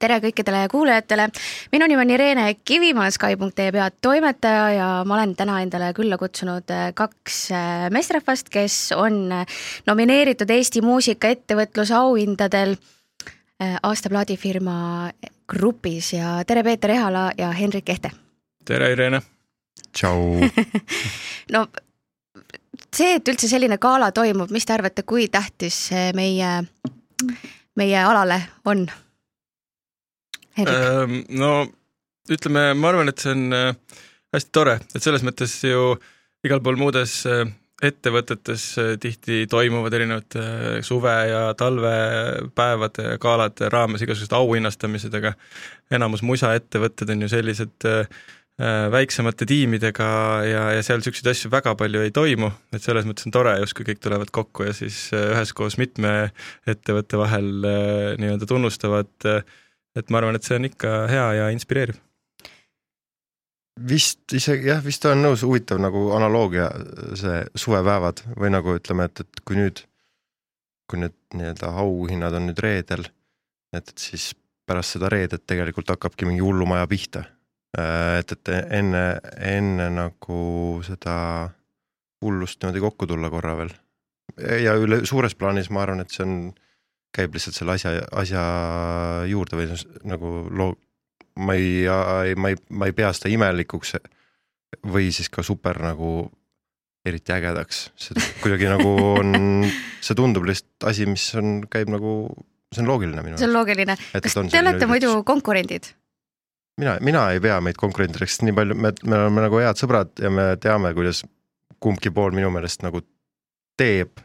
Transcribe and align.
tere 0.00 0.16
kõikidele 0.24 0.64
kuulajatele. 0.72 1.28
minu 1.72 1.86
nimi 1.88 2.02
on 2.02 2.10
Irene 2.10 2.46
Kivi, 2.64 2.92
ma 2.94 3.04
olen 3.04 3.12
Sky.ee 3.12 3.72
peatoimetaja 3.72 4.70
ja 4.72 4.88
ma 5.06 5.14
olen 5.18 5.34
täna 5.36 5.60
endale 5.62 5.92
külla 5.96 6.18
kutsunud 6.18 6.70
äh, 6.72 6.90
kaks 6.94 7.50
äh, 7.52 7.90
meesterahvast, 7.92 8.48
kes 8.48 8.92
on 8.96 9.28
nomineeritud 9.86 10.50
Eesti 10.50 10.82
muusikaettevõtluse 10.84 11.94
auhindadel 11.94 12.76
aasta 13.60 14.08
plaadifirma 14.08 15.10
grupis 15.48 16.14
ja 16.14 16.38
tere, 16.48 16.62
Peeter 16.64 16.90
Ehala 16.90 17.26
ja 17.38 17.50
Henrik 17.52 17.88
Ehte. 17.92 18.10
tere, 18.64 18.92
Irene. 18.92 19.20
tšau 19.92 20.40
no 21.54 21.66
see, 22.94 23.14
et 23.16 23.28
üldse 23.28 23.50
selline 23.50 23.78
gala 23.82 24.10
toimub, 24.16 24.50
mis 24.54 24.66
te 24.66 24.74
arvate, 24.74 25.04
kui 25.04 25.28
tähtis 25.28 25.76
see 25.90 26.10
meie, 26.16 26.56
meie 27.76 28.02
alale 28.04 28.40
on? 28.64 28.86
Ähm, 30.58 31.22
no 31.30 31.52
ütleme, 32.30 32.70
ma 32.78 32.90
arvan, 32.90 33.10
et 33.10 33.22
see 33.22 33.32
on 33.34 33.56
äh, 33.56 33.98
hästi 34.34 34.52
tore, 34.54 34.78
et 34.94 35.02
selles 35.02 35.24
mõttes 35.26 35.54
ju 35.66 35.94
igal 36.46 36.62
pool 36.64 36.78
muudes 36.80 37.20
äh, 37.30 37.44
ettevõtetes 37.82 38.64
äh, 38.80 38.90
tihti 39.00 39.46
toimuvad 39.50 39.94
erinevate 39.96 40.82
suve- 40.86 41.16
ja 41.30 41.46
talvepäevade 41.58 43.06
ja 43.12 43.22
galade 43.22 43.70
raames 43.72 44.04
igasugused 44.04 44.36
auhinnastamised, 44.36 45.14
aga 45.16 45.32
enamus 45.90 46.24
musaettevõtted 46.26 47.14
on 47.14 47.24
ju 47.26 47.32
sellised 47.32 47.88
äh, 47.88 48.04
Äh, 48.60 48.90
väiksemate 48.92 49.46
tiimidega 49.48 50.06
ja, 50.44 50.64
ja 50.74 50.80
seal 50.84 50.98
niisuguseid 51.00 51.30
asju 51.30 51.48
väga 51.52 51.72
palju 51.80 52.02
ei 52.04 52.10
toimu, 52.12 52.50
et 52.76 52.84
selles 52.84 53.06
mõttes 53.08 53.24
on 53.24 53.32
tore, 53.32 53.54
justkui 53.62 53.86
kõik 53.88 54.02
tulevad 54.04 54.28
kokku 54.36 54.66
ja 54.66 54.74
siis 54.76 54.98
äh, 55.16 55.30
üheskoos 55.32 55.78
mitme 55.80 56.10
ettevõtte 56.68 57.16
vahel 57.16 57.48
äh, 57.64 58.18
nii-öelda 58.20 58.48
tunnustavad, 58.50 59.14
et 59.96 60.10
ma 60.10 60.20
arvan, 60.20 60.38
et 60.38 60.46
see 60.46 60.58
on 60.58 60.68
ikka 60.68 60.94
hea 61.10 61.26
ja 61.38 61.50
inspireeriv. 61.54 61.98
vist 63.90 64.32
isegi 64.36 64.68
jah, 64.68 64.82
vist 64.84 65.04
olen 65.08 65.24
nõus, 65.24 65.44
huvitav 65.46 65.80
nagu 65.80 66.10
analoogia, 66.12 66.68
see 67.16 67.40
suvepäevad 67.58 68.24
või 68.36 68.52
nagu 68.52 68.76
ütleme, 68.76 69.08
et, 69.08 69.24
et 69.24 69.42
kui 69.46 69.56
nüüd, 69.56 69.84
kui 70.90 71.00
need 71.00 71.16
nii-öelda 71.34 71.72
auhinnad 71.80 72.36
on 72.36 72.50
nüüd 72.50 72.60
reedel, 72.60 73.06
et, 73.72 73.84
et 73.88 73.98
siis 73.98 74.32
pärast 74.68 74.98
seda 74.98 75.08
reedet 75.08 75.46
tegelikult 75.48 75.94
hakkabki 75.94 76.28
mingi 76.28 76.44
hullumaja 76.44 76.86
pihta 76.90 77.24
Äh, 77.78 78.18
et, 78.18 78.32
et 78.32 78.50
enne, 78.74 79.02
enne 79.46 79.86
nagu 79.94 80.38
seda 80.82 81.14
hullust 82.24 82.58
niimoodi 82.62 82.82
kokku 82.82 83.06
tulla 83.06 83.30
korra 83.30 83.54
veel. 83.60 83.70
ja 84.64 84.74
üle 84.78 85.04
suures 85.06 85.36
plaanis 85.38 85.70
ma 85.70 85.84
arvan, 85.84 86.02
et 86.02 86.10
see 86.10 86.24
on, 86.24 86.34
käib 87.14 87.34
lihtsalt 87.34 87.56
selle 87.58 87.74
asja, 87.74 87.96
asja 88.16 88.42
juurde 89.30 89.58
või 89.58 89.78
nagu 90.08 90.34
loo-, 90.50 90.76
ma 91.40 91.56
ei, 91.58 91.86
ma 92.36 92.52
ei, 92.52 92.58
ma 92.70 92.90
ei 92.90 92.96
pea 92.96 93.12
seda 93.16 93.32
imelikuks 93.32 93.96
või 94.90 95.10
siis 95.14 95.30
ka 95.32 95.44
super 95.46 95.80
nagu 95.82 96.28
eriti 97.06 97.32
ägedaks, 97.32 97.86
see 97.98 98.26
kuidagi 98.42 98.68
nagu 98.68 98.90
on, 99.16 99.64
see 100.04 100.18
tundub 100.18 100.46
lihtsalt 100.48 100.90
asi, 100.92 101.08
mis 101.08 101.24
on, 101.40 101.62
käib 101.70 101.90
nagu, 101.92 102.12
see 102.74 102.84
on 102.84 102.90
loogiline 102.92 103.24
minu 103.24 103.34
arust. 103.34 103.42
see 103.42 103.48
on 103.48 103.56
loogiline, 103.56 103.96
kas 104.12 104.36
te 104.36 104.62
olete 104.62 104.90
muidu 104.90 105.14
konkurendid? 105.26 105.94
mina, 106.80 106.96
mina 107.04 107.26
ei 107.34 107.40
pea 107.42 107.58
meid 107.64 107.78
konkurentideks, 107.80 108.40
nii 108.46 108.56
palju, 108.56 108.76
me, 108.76 108.92
me 109.04 109.20
oleme 109.24 109.46
nagu 109.46 109.60
head 109.62 109.80
sõbrad 109.80 110.12
ja 110.22 110.30
me 110.32 110.52
teame, 110.60 110.92
kuidas 110.96 111.24
kumbki 111.80 112.12
pool 112.14 112.36
minu 112.36 112.52
meelest 112.52 112.84
nagu 112.84 113.02
teeb 113.80 114.20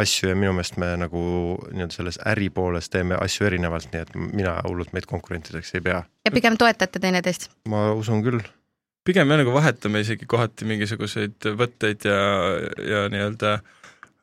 asju 0.00 0.30
ja 0.30 0.36
minu 0.38 0.54
meelest 0.56 0.78
me 0.80 0.92
nagu 1.00 1.22
nii-öelda 1.70 1.96
selles 1.96 2.18
äri 2.28 2.48
pooles 2.54 2.90
teeme 2.92 3.18
asju 3.20 3.48
erinevalt, 3.48 3.90
nii 3.92 4.04
et 4.04 4.14
mina 4.20 4.56
hullult 4.66 4.94
meid 4.96 5.08
konkurentideks 5.10 5.74
ei 5.76 5.84
pea. 5.84 6.00
ja 6.26 6.32
pigem 6.34 6.56
toetate 6.60 7.02
teineteist? 7.02 7.50
ma 7.68 7.90
usun 7.96 8.24
küll. 8.26 8.42
pigem 9.06 9.28
me 9.28 9.40
nagu 9.40 9.54
vahetame 9.54 10.02
isegi 10.04 10.28
kohati 10.30 10.68
mingisuguseid 10.68 11.50
võtteid 11.60 12.08
ja, 12.08 12.20
ja 12.92 13.06
nii-öelda 13.12 13.58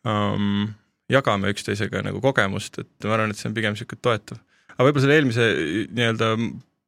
um, 0.07 0.67
jagame 1.11 1.51
üksteisega 1.53 2.03
nagu 2.05 2.21
kogemust, 2.23 2.81
et 2.83 3.07
ma 3.07 3.17
arvan, 3.17 3.31
et 3.31 3.39
see 3.39 3.49
on 3.49 3.57
pigem 3.57 3.75
niisugune 3.75 4.03
toetav. 4.03 4.41
aga 4.75 4.87
võib-olla 4.87 5.05
selle 5.05 5.19
eelmise 5.21 5.51
nii-öelda 5.91 6.33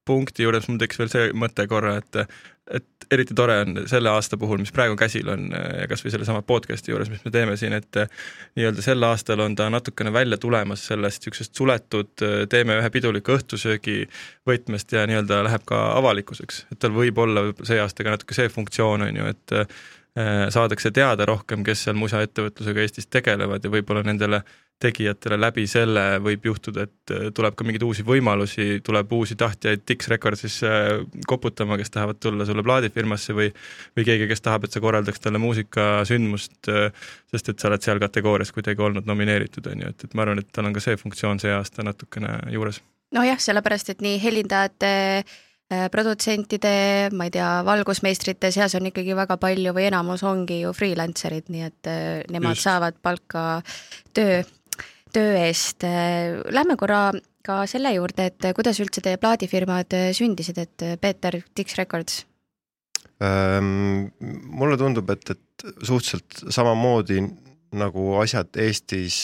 punkti 0.09 0.45
juures 0.45 0.65
mul 0.69 0.79
tekkis 0.81 0.99
veel 1.01 1.11
see 1.13 1.33
mõte 1.37 1.65
korra, 1.69 1.99
et 2.01 2.23
et 2.69 3.07
eriti 3.11 3.33
tore 3.33 3.55
on 3.63 3.79
selle 3.89 4.11
aasta 4.11 4.37
puhul, 4.37 4.59
mis 4.61 4.71
praegu 4.73 4.95
käsil 4.99 5.29
on 5.33 5.47
ja 5.51 5.87
kas 5.89 6.03
või 6.05 6.13
sellesama 6.13 6.43
podcast'i 6.45 6.93
juures, 6.93 7.09
mis 7.09 7.23
me 7.25 7.31
teeme 7.33 7.57
siin, 7.57 7.73
et 7.73 8.01
nii-öelda 8.59 8.85
sel 8.85 9.05
aastal 9.07 9.41
on 9.45 9.55
ta 9.57 9.69
natukene 9.73 10.13
välja 10.13 10.37
tulemas 10.37 10.85
sellest 10.91 11.23
niisugusest 11.25 11.55
suletud 11.57 12.25
teeme 12.49 12.77
ühe 12.79 12.89
piduliku 12.93 13.33
õhtusöögi 13.37 14.03
võtmest 14.49 14.93
ja 14.93 15.07
nii-öelda 15.09 15.41
läheb 15.49 15.65
ka 15.69 15.81
avalikkuseks, 15.97 16.65
et 16.73 16.81
tal 16.83 16.93
võib 16.95 17.17
olla 17.25 17.49
see 17.63 17.81
aasta 17.81 18.05
ka 18.05 18.13
natuke 18.13 18.37
see 18.37 18.51
funktsioon, 18.53 19.07
on 19.09 19.23
ju, 19.23 19.33
et 19.33 19.57
saadakse 20.15 20.89
teada 20.91 21.25
rohkem, 21.29 21.61
kes 21.63 21.83
seal 21.85 21.95
musaettevõtlusega 21.95 22.81
Eestis 22.81 23.07
tegelevad 23.07 23.63
ja 23.63 23.69
võib-olla 23.71 24.01
nendele 24.03 24.41
tegijatele 24.79 25.37
läbi 25.39 25.65
selle 25.67 26.03
võib 26.23 26.45
juhtuda, 26.49 26.85
et 26.87 27.13
äh, 27.13 27.25
tuleb 27.35 27.55
ka 27.57 27.65
mingeid 27.67 27.83
uusi 27.83 28.05
võimalusi, 28.07 28.79
tuleb 28.85 29.11
uusi 29.15 29.35
tahtjaid 29.39 29.83
Dix 29.87 30.07
Recordsisse 30.11 30.69
koputama, 31.27 31.77
kes 31.79 31.91
tahavad 31.95 32.21
tulla 32.23 32.47
sulle 32.47 32.63
plaadifirmasse 32.63 33.35
või 33.35 33.49
või 33.97 34.07
keegi, 34.07 34.29
kes 34.31 34.43
tahab, 34.45 34.65
et 34.65 34.75
sa 34.75 34.83
korraldaks 34.83 35.19
talle 35.23 35.41
muusikasündmust, 35.43 36.71
äh, 36.71 37.11
sest 37.33 37.51
et 37.51 37.59
sa 37.59 37.71
oled 37.71 37.83
seal 37.83 37.99
kategoorias 37.99 38.53
kuidagi 38.55 38.85
olnud 38.85 39.09
nomineeritud, 39.09 39.67
on 39.67 39.83
ju, 39.83 39.91
et, 39.91 40.07
et 40.07 40.15
ma 40.15 40.23
arvan, 40.25 40.39
et 40.39 40.51
tal 40.55 40.69
on 40.69 40.77
ka 40.77 40.83
see 40.83 40.95
funktsioon 40.99 41.43
see 41.43 41.51
aasta 41.55 41.83
natukene 41.83 42.39
juures. 42.55 42.79
nojah, 43.15 43.39
sellepärast 43.41 43.95
et 43.95 44.05
nii 44.05 44.23
helindajate 44.23 44.95
äh, 45.19 45.37
produtsentide, 45.93 47.09
ma 47.13 47.27
ei 47.27 47.33
tea, 47.33 47.49
valgusmeistrite 47.65 48.49
seas 48.53 48.73
on 48.79 48.89
ikkagi 48.89 49.13
väga 49.17 49.37
palju 49.41 49.73
või 49.75 49.85
enamus 49.91 50.23
ongi 50.25 50.63
ju 50.63 50.71
freelancer'id, 50.73 51.51
nii 51.53 51.65
et 51.67 51.89
nemad 52.33 52.57
Just. 52.57 52.65
saavad 52.65 52.97
palka 53.05 53.43
töö 54.17 54.41
töö 55.13 55.35
eest. 55.41 55.85
Lähme 56.53 56.77
korra 56.77 57.11
ka 57.45 57.61
selle 57.69 57.93
juurde, 57.95 58.29
et 58.29 58.49
kuidas 58.57 58.81
üldse 58.81 59.01
teie 59.05 59.21
plaadifirmad 59.21 59.93
sündisid, 60.17 60.57
et 60.61 60.87
Peeter, 61.01 61.39
Dix 61.57 61.77
Records 61.77 62.23
ähm,? 63.23 64.09
mulle 64.19 64.77
tundub, 64.77 65.09
et, 65.13 65.35
et 65.35 65.65
suhteliselt 65.83 66.53
samamoodi 66.53 67.21
nagu 67.79 68.13
asjad 68.21 68.55
Eestis 68.63 69.19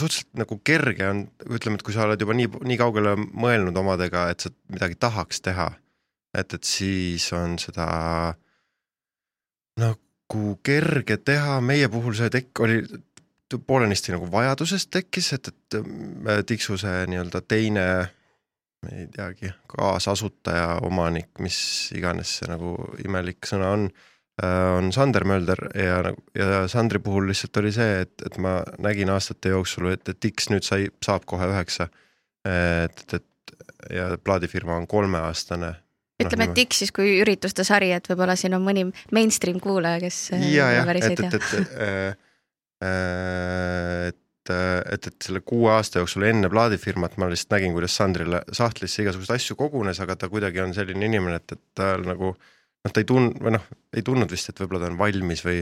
suhteliselt 0.00 0.40
nagu 0.40 0.58
kerge 0.64 1.06
on, 1.08 1.24
ütleme, 1.46 1.78
et 1.78 1.84
kui 1.86 1.94
sa 1.94 2.06
oled 2.06 2.20
juba 2.20 2.36
nii, 2.36 2.48
nii 2.72 2.78
kaugele 2.80 3.14
mõelnud 3.20 3.76
omadega, 3.80 4.28
et 4.32 4.46
sa 4.46 4.52
midagi 4.72 4.98
tahaks 5.00 5.42
teha, 5.44 5.68
et, 6.36 6.56
et 6.56 6.64
siis 6.66 7.28
on 7.36 7.58
seda 7.60 7.86
nagu 9.80 10.46
kerge 10.66 11.18
teha, 11.26 11.58
meie 11.64 11.88
puhul 11.92 12.16
see 12.18 12.30
tekk 12.32 12.64
oli 12.64 12.80
poolenisti 13.66 14.14
nagu 14.14 14.28
vajadusest 14.30 14.90
tekkis, 14.94 15.32
et, 15.34 15.50
et 15.50 15.78
äh, 15.80 16.42
Tiksu 16.46 16.78
see 16.80 17.06
nii-öelda 17.10 17.42
teine, 17.48 17.86
ei 18.90 19.08
teagi, 19.12 19.50
kaasasutaja, 19.68 20.78
omanik, 20.86 21.32
mis 21.42 21.58
iganes 21.96 22.38
see 22.40 22.50
nagu 22.50 22.76
imelik 23.04 23.48
sõna 23.48 23.74
on, 23.76 23.88
on 24.40 24.92
Sander 24.94 25.24
Mölder 25.28 25.60
ja, 25.74 25.98
nagu, 26.06 26.22
ja 26.36 26.62
Sandri 26.70 27.00
puhul 27.04 27.28
lihtsalt 27.28 27.60
oli 27.60 27.72
see, 27.74 28.04
et, 28.06 28.14
et 28.26 28.38
ma 28.40 28.60
nägin 28.80 29.10
aastate 29.12 29.52
jooksul, 29.52 29.90
et, 29.92 30.06
et 30.08 30.20
Tiks 30.20 30.48
nüüd 30.52 30.64
sai, 30.64 30.88
saab 31.04 31.26
kohe 31.28 31.48
üheksa. 31.50 31.90
et, 32.48 33.04
et 33.12 33.54
ja 33.92 34.10
plaadifirma 34.24 34.78
on 34.78 34.86
kolmeaastane. 34.88 35.74
Ütleme 36.20 36.46
no,, 36.46 36.52
et 36.52 36.56
Tiks 36.56 36.82
siis 36.84 36.92
kui 36.92 37.18
ürituste 37.20 37.64
sari, 37.64 37.92
et 37.96 38.08
võib-olla 38.08 38.36
siin 38.36 38.56
on 38.56 38.64
mõni 38.64 38.86
mainstream 39.12 39.60
kuulaja, 39.60 40.00
kes 40.04 40.18
ja, 40.52 40.70
jah, 40.78 40.90
et, 40.96 41.20
et, 41.20 41.38
et 41.40 41.78
äh, 41.80 42.18
Äh, 42.80 44.08
et, 44.08 44.50
et, 44.50 45.06
et 45.06 45.26
selle 45.26 45.42
kuue 45.44 45.68
aasta 45.70 46.00
jooksul 46.00 46.24
enne 46.30 46.48
plaadifirmat 46.50 47.18
ma 47.20 47.28
lihtsalt 47.28 47.52
nägin, 47.52 47.74
kuidas 47.76 47.92
Sandrile 47.98 48.40
sahtlisse 48.56 49.04
igasuguseid 49.04 49.36
asju 49.36 49.56
kogunes, 49.58 50.00
aga 50.00 50.16
ta 50.16 50.30
kuidagi 50.32 50.62
on 50.64 50.72
selline 50.74 51.10
inimene, 51.10 51.42
et, 51.42 51.58
et 51.58 51.62
tal 51.76 52.06
nagu 52.08 52.32
noh, 52.84 52.92
ta 52.92 53.02
ei 53.02 53.08
tun- 53.08 53.34
või 53.40 53.54
noh, 53.56 53.66
ei 53.96 54.04
tundnud 54.06 54.32
vist, 54.32 54.50
et 54.50 54.62
võib-olla 54.62 54.84
ta 54.84 54.92
on 54.92 54.98
valmis 55.00 55.44
või 55.46 55.60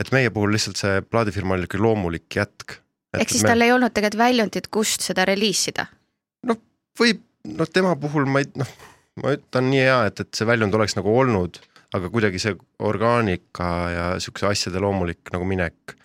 et 0.00 0.12
meie 0.12 0.32
puhul 0.34 0.52
lihtsalt 0.54 0.80
see 0.80 0.98
plaadifirma 1.04 1.56
oli 1.56 1.64
niisugune 1.64 1.86
loomulik 1.86 2.38
jätk. 2.40 2.78
ehk 3.16 3.32
siis 3.32 3.44
me... 3.46 3.52
tal 3.52 3.66
ei 3.66 3.72
olnud 3.72 3.94
tegelikult 3.94 4.22
väljundit, 4.24 4.68
kust 4.72 5.06
seda 5.06 5.26
reliisida? 5.28 5.86
noh, 6.48 6.60
võib, 6.98 7.22
noh 7.56 7.72
tema 7.72 7.94
puhul 8.00 8.28
ma 8.30 8.42
ei 8.44 8.50
noh, 8.58 8.74
ma 9.22 9.36
ütlen 9.36 9.70
nii 9.72 9.84
hea, 9.84 10.00
et, 10.10 10.24
et 10.26 10.36
see 10.36 10.48
väljund 10.48 10.74
oleks 10.76 10.96
nagu 10.98 11.12
olnud, 11.12 11.60
aga 11.96 12.10
kuidagi 12.12 12.42
see 12.42 12.56
orgaanika 12.84 13.70
ja 13.94 14.08
niisuguse 14.16 14.50
asjade 14.50 14.82
loomulik 14.82 15.32
nagu 15.32 15.46
minek 15.48 15.96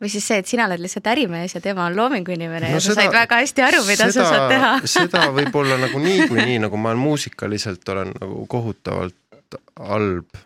või 0.00 0.08
siis 0.08 0.24
see, 0.24 0.40
et 0.40 0.48
sina 0.48 0.64
oled 0.64 0.80
lihtsalt 0.80 1.08
ärimees 1.12 1.54
ja 1.54 1.60
tema 1.60 1.84
on 1.90 1.96
loomingu 1.96 2.32
inimene 2.32 2.70
no 2.70 2.78
ja 2.78 2.80
sa 2.80 2.94
seda, 2.94 3.02
said 3.02 3.14
väga 3.14 3.40
hästi 3.42 3.64
aru, 3.66 3.80
mida 3.84 4.06
seda, 4.08 4.12
sa 4.12 4.30
saad 4.30 4.52
teha 4.54 4.70
seda 4.94 5.24
võib-olla 5.36 5.76
nagu 5.82 6.00
niikuinii, 6.00 6.60
nagu 6.64 6.80
ma 6.80 6.94
muusikaliselt 6.96 7.88
olen 7.92 8.14
nagu 8.16 8.46
kohutavalt 8.50 9.19
halb. 9.80 10.38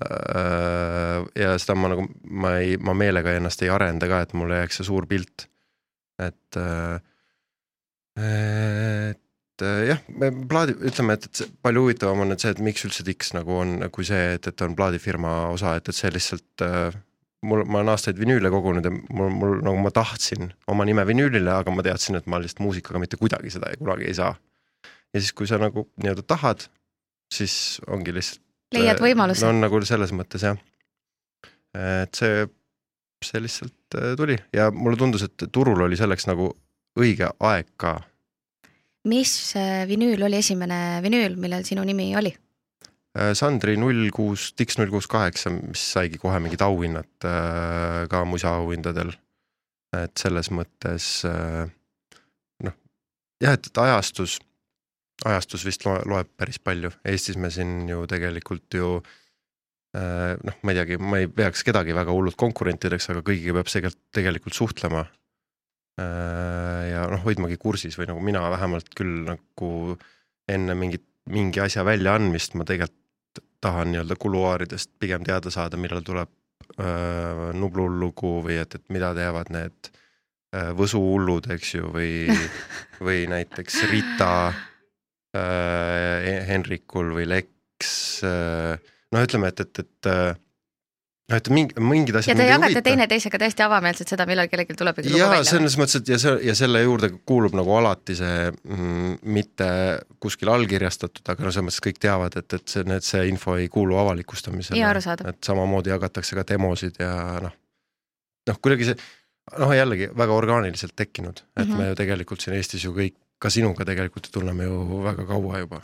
Äh, 0.00 1.16
ja 1.38 1.54
seda 1.58 1.74
ma 1.78 1.90
nagu, 1.90 2.06
ma 2.30 2.56
ei, 2.62 2.76
ma 2.78 2.94
meelega 2.94 3.34
ennast 3.34 3.62
ei 3.66 3.72
arenda 3.74 4.06
ka, 4.10 4.20
et 4.22 4.36
mulle 4.38 4.60
jääks 4.62 4.80
see 4.80 4.90
suur 4.90 5.08
pilt. 5.10 5.48
et 6.20 6.56
äh, 6.60 7.00
et 8.20 9.62
äh, 9.64 9.86
jah, 9.90 10.00
plaadi, 10.48 10.74
ütleme, 10.88 11.16
et, 11.16 11.26
et 11.28 11.52
palju 11.62 11.84
huvitavam 11.84 12.24
on, 12.24 12.34
et 12.34 12.42
see, 12.42 12.52
et 12.54 12.62
miks 12.64 12.84
üldse 12.86 13.04
Dix 13.06 13.32
nagu 13.36 13.54
on, 13.60 13.78
kui 13.92 14.06
see, 14.08 14.34
et, 14.36 14.48
et 14.50 14.64
on 14.66 14.76
plaadifirma 14.76 15.34
osa, 15.54 15.76
et, 15.78 15.88
et 15.88 15.96
see 15.96 16.10
lihtsalt 16.12 16.64
äh, 16.64 16.96
mul, 17.46 17.64
ma 17.68 17.80
olen 17.80 17.92
aastaid 17.92 18.20
vinüüle 18.20 18.50
kogunud 18.52 18.86
ja 18.86 18.92
mul, 18.92 19.32
mul 19.32 19.56
nagu 19.64 19.80
ma 19.84 19.92
tahtsin 19.94 20.52
oma 20.70 20.86
nime 20.88 21.04
vinüülile, 21.08 21.52
aga 21.54 21.72
ma 21.74 21.84
teadsin, 21.86 22.18
et 22.20 22.28
ma 22.30 22.40
lihtsalt 22.40 22.62
muusikaga 22.64 23.02
mitte 23.02 23.20
kuidagi 23.20 23.52
seda 23.52 23.72
kunagi 23.80 24.08
ei 24.08 24.16
saa. 24.16 24.34
ja 25.12 25.20
siis, 25.20 25.32
kui 25.36 25.48
sa 25.50 25.58
nagu 25.60 25.88
nii-öelda 26.00 26.24
tahad, 26.26 26.68
siis 27.34 27.80
ongi 27.86 28.14
lihtsalt. 28.14 28.42
leiad 28.74 29.00
võimaluse. 29.02 29.46
on 29.46 29.60
nagu 29.62 29.80
selles 29.86 30.12
mõttes 30.16 30.44
jah. 30.46 30.58
et 31.74 32.14
see, 32.14 32.44
see 33.24 33.42
lihtsalt 33.42 33.98
äh, 33.98 34.12
tuli 34.18 34.38
ja 34.56 34.70
mulle 34.70 34.98
tundus, 35.00 35.26
et 35.26 35.48
turul 35.52 35.86
oli 35.86 35.98
selleks 35.98 36.26
nagu 36.30 36.52
õige 36.98 37.30
aeg 37.38 37.72
ka. 37.76 37.96
mis 39.08 39.34
äh, 39.56 39.86
vinüül 39.88 40.22
oli 40.28 40.42
esimene 40.42 41.00
vinüül, 41.02 41.36
millel 41.40 41.66
sinu 41.66 41.84
nimi 41.86 42.12
oli? 42.18 42.34
Äh, 43.18 43.32
Sandri 43.34 43.74
null 43.80 44.10
kuus, 44.14 44.52
Dix 44.58 44.78
null 44.78 44.90
kuus 44.92 45.08
kaheksa, 45.10 45.50
mis 45.50 45.82
saigi 45.96 46.18
kohe 46.22 46.38
mingid 46.42 46.62
auhinnad 46.62 47.26
äh, 47.26 48.06
ka 48.10 48.22
musaauhindadel. 48.24 49.16
et 49.90 50.20
selles 50.22 50.52
mõttes 50.54 51.06
äh, 51.26 51.64
noh, 52.62 52.74
jah, 53.42 53.56
et 53.56 53.78
ajastus, 53.82 54.36
ajastus 55.24 55.64
vist 55.66 55.84
loe, 55.86 56.00
loeb 56.08 56.30
päris 56.38 56.60
palju, 56.62 56.92
Eestis 57.04 57.36
me 57.40 57.50
siin 57.52 57.88
ju 57.88 58.06
tegelikult 58.10 58.74
ju 58.74 58.92
noh, 59.90 60.56
ma 60.62 60.70
ei 60.70 60.76
teagi, 60.78 60.96
ma 61.02 61.18
ei 61.18 61.26
peaks 61.34 61.64
kedagi 61.66 61.94
väga 61.96 62.12
hullult 62.14 62.38
konkurentideks, 62.38 63.08
aga 63.10 63.24
kõigiga 63.26 63.56
peab 63.56 63.70
tegelikult, 63.72 64.02
tegelikult 64.14 64.54
suhtlema. 64.54 65.00
ja 65.98 67.00
noh, 67.10 67.24
hoidmagi 67.24 67.58
kursis 67.60 67.98
või 67.98 68.06
nagu 68.08 68.22
mina 68.22 68.44
vähemalt 68.54 68.94
küll 68.94 69.24
nagu 69.26 69.96
enne 70.48 70.76
mingit 70.78 71.04
mingi 71.30 71.60
asja 71.60 71.84
väljaandmist 71.84 72.54
ma 72.58 72.64
tegelikult 72.68 73.00
tahan 73.60 73.92
nii-öelda 73.92 74.16
kuluaaridest 74.18 74.90
pigem 74.98 75.24
teada 75.24 75.50
saada, 75.52 75.76
millal 75.76 76.02
tuleb 76.04 76.30
äh, 76.80 77.50
Nublu 77.56 77.86
lugu 78.00 78.38
või 78.46 78.56
et, 78.62 78.74
et 78.78 78.86
mida 78.88 79.12
teevad 79.16 79.52
need 79.52 79.90
äh, 79.90 80.70
võsuhullud, 80.76 81.50
eks 81.56 81.74
ju, 81.74 81.90
või 81.92 82.32
või 83.06 83.26
näiteks 83.30 83.82
Rita 83.92 84.32
äh, 85.36 86.46
Henrikul 86.48 87.14
või 87.16 87.26
Lex 87.30 88.22
äh,. 88.26 88.78
noh, 89.10 89.26
ütleme, 89.26 89.50
et, 89.52 89.60
et, 89.64 89.82
et 89.84 90.10
äh, 90.10 90.38
noh, 91.30 91.38
et 91.38 91.50
mingi, 91.54 91.76
mingid 91.82 92.18
asjad. 92.20 92.34
ja 92.34 92.38
te 92.42 92.48
jagate 92.48 92.82
teineteisega 92.86 93.40
täiesti 93.42 93.64
avameelselt 93.64 94.12
seda, 94.12 94.26
millal 94.28 94.50
kellelgi 94.50 94.76
tuleb 94.78 94.98
ikka 95.02 95.12
lugu 95.12 95.22
välja. 95.22 95.46
selles 95.52 95.76
mõttes, 95.80 96.00
et 96.00 96.10
ja 96.12 96.18
see 96.22 96.34
ja 96.48 96.56
selle 96.58 96.82
juurde 96.84 97.12
kuulub 97.28 97.54
nagu 97.58 97.76
alati 97.78 98.16
see 98.18 98.50
mm, 98.50 99.20
mitte 99.36 99.70
kuskil 100.22 100.52
allkirjastatud, 100.54 101.22
aga 101.26 101.46
no 101.46 101.54
selles 101.54 101.68
mõttes 101.68 101.84
kõik 101.86 102.02
teavad, 102.02 102.36
et, 102.40 102.58
et 102.58 102.74
see, 102.74 102.84
need, 102.88 103.06
see 103.06 103.24
info 103.30 103.56
ei 103.60 103.70
kuulu 103.72 103.98
avalikustamisele. 104.02 104.82
et 105.30 105.40
samamoodi 105.46 105.94
jagatakse 105.94 106.38
ka 106.38 106.46
demosid 106.52 107.00
ja 107.02 107.14
noh, 107.46 107.56
noh, 108.50 108.60
kuidagi 108.62 108.90
see 108.90 109.00
noh, 109.58 109.74
jällegi 109.74 110.10
väga 110.16 110.36
orgaaniliselt 110.36 110.94
tekkinud, 110.96 111.42
et 111.56 111.66
mm 111.66 111.72
-hmm. 111.72 111.78
me 111.78 111.88
ju 111.88 111.98
tegelikult 111.98 112.40
siin 112.40 112.56
Eestis 112.56 112.84
ju 112.84 112.94
kõik, 112.96 113.16
ka 113.40 113.50
sinuga 113.52 113.86
tegelikult 113.88 114.28
tunneme 114.32 114.68
ju 114.68 115.02
väga 115.06 115.26
kaua 115.28 115.64
juba 115.64 115.80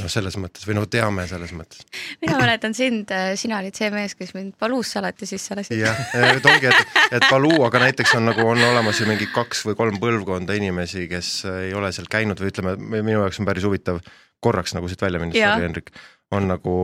noh, 0.00 0.10
selles 0.12 0.36
mõttes 0.40 0.66
või 0.68 0.76
no 0.78 0.84
teame 0.90 1.24
selles 1.30 1.52
mõttes. 1.56 1.84
mina 2.22 2.36
mäletan 2.40 2.74
sind, 2.76 3.10
äh, 3.14 3.32
sina 3.38 3.60
olid 3.60 3.76
see 3.78 3.88
mees, 3.94 4.14
kes 4.18 4.34
mind 4.36 4.56
Paluusse 4.60 5.00
alati 5.00 5.28
sisse 5.28 5.56
lasi. 5.58 5.78
jah, 5.80 5.98
et 6.14 6.46
ongi, 6.46 6.70
et, 6.70 7.00
et 7.18 7.26
Paluu, 7.30 7.58
aga 7.66 7.82
näiteks 7.86 8.16
on 8.18 8.28
nagu 8.30 8.44
on 8.46 8.62
olemas 8.70 9.00
ju 9.00 9.08
mingi 9.08 9.28
kaks 9.32 9.64
või 9.68 9.78
kolm 9.78 10.00
põlvkonda 10.02 10.56
inimesi, 10.58 11.06
kes 11.10 11.32
ei 11.52 11.74
ole 11.76 11.92
seal 11.96 12.08
käinud 12.12 12.40
või 12.42 12.52
ütleme, 12.52 12.76
minu 12.98 13.20
jaoks 13.20 13.40
on 13.42 13.48
päris 13.48 13.66
huvitav 13.68 14.00
korraks 14.44 14.76
nagu 14.76 14.88
siit 14.90 15.02
välja 15.02 15.22
minna, 15.22 15.36
sorry 15.36 15.68
Hendrik, 15.68 15.92
on 16.34 16.48
nagu 16.50 16.76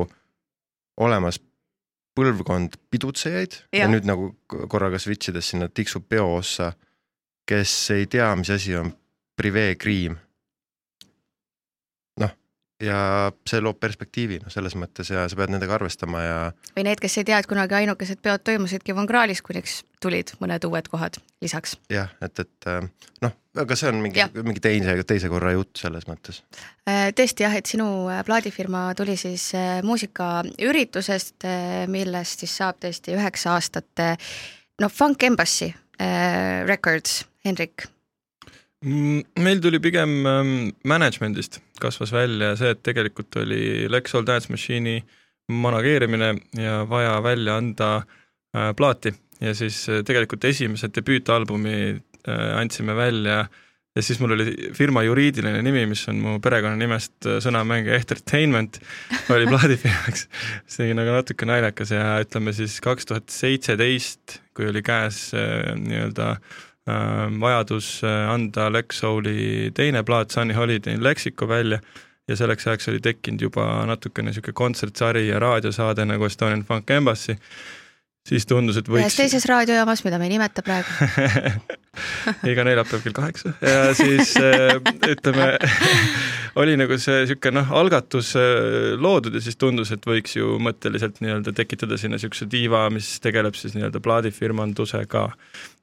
olemas 1.03 1.41
põlvkond 2.17 2.77
pidutsejaid 2.93 3.59
ja. 3.73 3.85
ja 3.85 3.91
nüüd 3.91 4.09
nagu 4.09 4.33
korraga 4.49 5.01
switch 5.01 5.33
ides 5.33 5.53
sinna 5.53 5.69
tiksub 5.73 6.05
peo 6.09 6.29
ossa, 6.37 6.73
kes 7.49 7.73
ei 7.97 8.09
tea, 8.11 8.29
mis 8.39 8.53
asi 8.53 8.77
on 8.79 8.93
privee 9.43 9.75
kriim 9.81 10.21
ja 12.83 12.97
see 13.49 13.61
loob 13.63 13.79
perspektiivi 13.83 14.41
noh, 14.43 14.51
selles 14.53 14.75
mõttes 14.79 15.11
ja 15.13 15.25
sa 15.31 15.39
pead 15.39 15.53
nendega 15.55 15.77
arvestama 15.77 16.23
ja. 16.25 16.37
või 16.77 16.87
need, 16.89 17.01
kes 17.03 17.21
ei 17.21 17.27
tea, 17.29 17.39
et 17.43 17.49
kunagi 17.51 17.77
ainukesed 17.79 18.21
peod 18.23 18.43
toimusidki 18.47 18.97
Von 18.97 19.09
Krahlis, 19.11 19.43
kuniks 19.47 19.81
tulid 20.03 20.35
mõned 20.43 20.67
uued 20.67 20.89
kohad 20.91 21.19
lisaks. 21.45 21.77
jah, 21.93 22.11
et, 22.25 22.43
et 22.43 22.69
äh, 22.71 22.81
noh, 23.25 23.37
aga 23.63 23.79
see 23.79 23.93
on 23.93 24.03
mingi, 24.03 24.27
mingi 24.41 24.65
teise, 24.65 24.97
teise 25.09 25.31
korra 25.33 25.55
jutt 25.55 25.85
selles 25.85 26.09
mõttes. 26.11 26.43
Äh, 26.89 27.11
tõesti 27.19 27.47
jah, 27.47 27.55
et 27.59 27.71
sinu 27.71 27.89
äh, 28.11 28.23
plaadifirma 28.27 28.89
tuli 28.99 29.17
siis 29.21 29.51
muusikaüritusest, 29.87 31.47
millest 31.93 32.43
siis 32.43 32.59
saab 32.63 32.83
tõesti 32.83 33.15
üheksa 33.15 33.57
aastat 33.57 34.07
no 34.83 34.91
Funk 34.91 35.23
Embassy 35.29 35.71
Records, 36.67 37.21
Hendrik 37.47 37.85
meil 38.83 39.61
tuli 39.63 39.79
pigem 39.83 40.27
ähm, 40.27 40.55
management'ist 40.89 41.61
kasvas 41.81 42.13
välja 42.15 42.55
see, 42.59 42.73
et 42.75 42.83
tegelikult 42.83 43.37
oli 43.43 43.89
Lexol 43.91 44.27
Dance 44.27 44.51
Machine'i 44.51 45.01
manageerimine 45.53 46.35
ja 46.59 46.83
vaja 46.89 47.19
välja 47.23 47.57
anda 47.61 47.91
äh, 48.03 48.73
plaati 48.77 49.15
ja 49.41 49.55
siis 49.55 49.85
äh, 49.89 50.03
tegelikult 50.07 50.45
esimese 50.45 50.91
debüütalbumi 50.95 51.77
äh, 51.93 52.49
andsime 52.59 52.97
välja 52.97 53.45
ja 53.95 54.03
siis 54.03 54.19
mul 54.23 54.35
oli 54.35 54.73
firma 54.75 55.03
juriidiline 55.05 55.63
nimi, 55.63 55.85
mis 55.87 56.03
on 56.09 56.19
mu 56.25 56.39
perekonnanimest 56.43 57.27
sõnamäng 57.45 57.91
Entertainment, 57.93 58.79
oli 59.29 59.45
plaadifirmaks. 59.51 60.23
see 60.71 60.87
oli 60.87 60.97
nagu 60.97 61.13
natuke 61.13 61.45
naljakas 61.45 61.93
ja 61.93 62.07
ütleme 62.25 62.55
siis 62.57 62.79
kaks 62.81 63.11
tuhat 63.11 63.29
seitseteist, 63.29 64.39
kui 64.57 64.71
oli 64.71 64.81
käes 64.87 65.27
nii-öelda 65.37 66.31
äh, 66.39 66.63
vajadus 66.87 68.03
äh, 68.05 68.31
anda 68.31 68.73
Lex 68.73 68.99
Souli 68.99 69.71
teine 69.75 70.03
plaat, 70.03 70.31
Sunny 70.31 70.55
Holiday 70.55 70.95
in 70.95 71.05
Lexico 71.05 71.49
välja. 71.49 71.81
Ja 72.29 72.37
selleks 72.37 72.67
ajaks 72.67 72.89
oli 72.89 73.01
tekkinud 73.03 73.41
juba 73.43 73.65
natukene 73.87 74.31
niisugune 74.31 74.55
kontsertsari 74.55 75.27
ja 75.29 75.41
raadiosaade 75.43 76.05
nagu 76.07 76.25
Estonian 76.25 76.63
Funk 76.65 76.91
Embassy, 76.91 77.35
siis 78.29 78.47
tundus, 78.47 78.79
et 78.79 78.87
võiks 78.87 79.09
ühes 79.09 79.17
teises 79.19 79.47
raadiojaamas, 79.51 80.05
mida 80.07 80.21
me 80.23 80.29
ei 80.29 80.37
nimeta 80.37 80.63
praegu. 80.63 80.87
Iga 82.53 82.65
neljapäev 82.65 83.03
kell 83.03 83.17
kaheksa. 83.17 83.53
Ja 83.61 83.91
siis 83.99 84.37
äh, 84.39 84.79
ütleme 85.11 85.51
oli 86.63 86.77
nagu 86.79 86.97
see 87.03 87.25
niisugune 87.25 87.59
noh, 87.59 87.75
algatus 87.83 88.33
äh, 88.39 88.95
loodud 89.03 89.35
ja 89.35 89.43
siis 89.45 89.59
tundus, 89.61 89.91
et 89.95 90.07
võiks 90.07 90.39
ju 90.39 90.57
mõtteliselt 90.63 91.19
nii-öelda 91.25 91.55
tekitada 91.59 91.99
sinna 92.01 92.21
niisuguse 92.21 92.47
tiiva, 92.53 92.87
mis 92.95 93.17
tegeleb 93.25 93.59
siis 93.59 93.75
nii-öelda 93.77 94.01
plaadifirmandusega. 94.05 95.27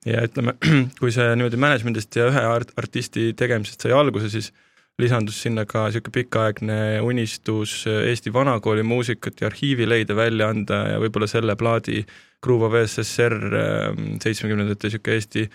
Ja 0.08 0.24
ütleme, 0.28 0.56
kui 1.02 1.12
see 1.16 1.28
niimoodi 1.36 1.60
management'ist 1.60 2.16
ja 2.20 2.30
ühe 2.32 2.48
art-, 2.54 2.74
artisti 2.80 3.32
tegemisest 3.38 3.88
sai 3.88 3.96
alguse, 3.96 4.32
siis 4.32 4.52
lisandus 5.00 5.38
sinna 5.44 5.64
ka 5.68 5.86
niisugune 5.88 6.16
pikaaegne 6.18 6.80
unistus 7.06 7.86
Eesti 7.88 8.34
vanakooli 8.36 8.84
muusikat 8.84 9.42
ja 9.42 9.48
arhiivi 9.48 9.88
leida, 9.88 10.16
välja 10.16 10.50
anda 10.52 10.82
ja 10.94 10.98
võib-olla 11.00 11.30
selle 11.32 11.56
plaadi 11.60 12.04
Groove 12.44 12.68
of 12.70 12.76
SSR 12.88 13.36
ähm, 13.60 14.04
seitsmekümnendate 14.24 14.88
niisugune 14.88 15.16
Eesti 15.20 15.46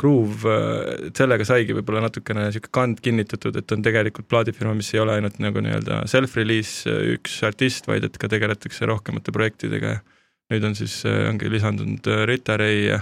groove, 0.00 0.48
äh, 0.52 1.06
sellega 1.16 1.46
saigi 1.48 1.76
võib-olla 1.76 2.04
natukene 2.04 2.48
niisugune 2.48 2.74
kand 2.80 3.00
kinnitatud, 3.04 3.56
et 3.60 3.76
on 3.76 3.84
tegelikult 3.84 4.28
plaadifirma, 4.28 4.74
mis 4.76 4.92
ei 4.92 5.00
ole 5.04 5.18
ainult 5.18 5.40
nagu 5.40 5.64
nii-öelda 5.64 6.02
self-release 6.12 6.92
äh, 6.92 7.14
üks 7.16 7.38
artist, 7.48 7.88
vaid 7.88 8.04
et 8.08 8.20
ka 8.20 8.28
tegeletakse 8.32 8.88
rohkemate 8.88 9.32
projektidega 9.36 9.96
ja 9.96 10.02
nüüd 10.52 10.66
on 10.68 10.76
siis, 10.76 10.98
äh, 11.08 11.24
ongi 11.30 11.48
lisandunud 11.52 12.08
Ritarei 12.28 12.86
ja 12.90 12.98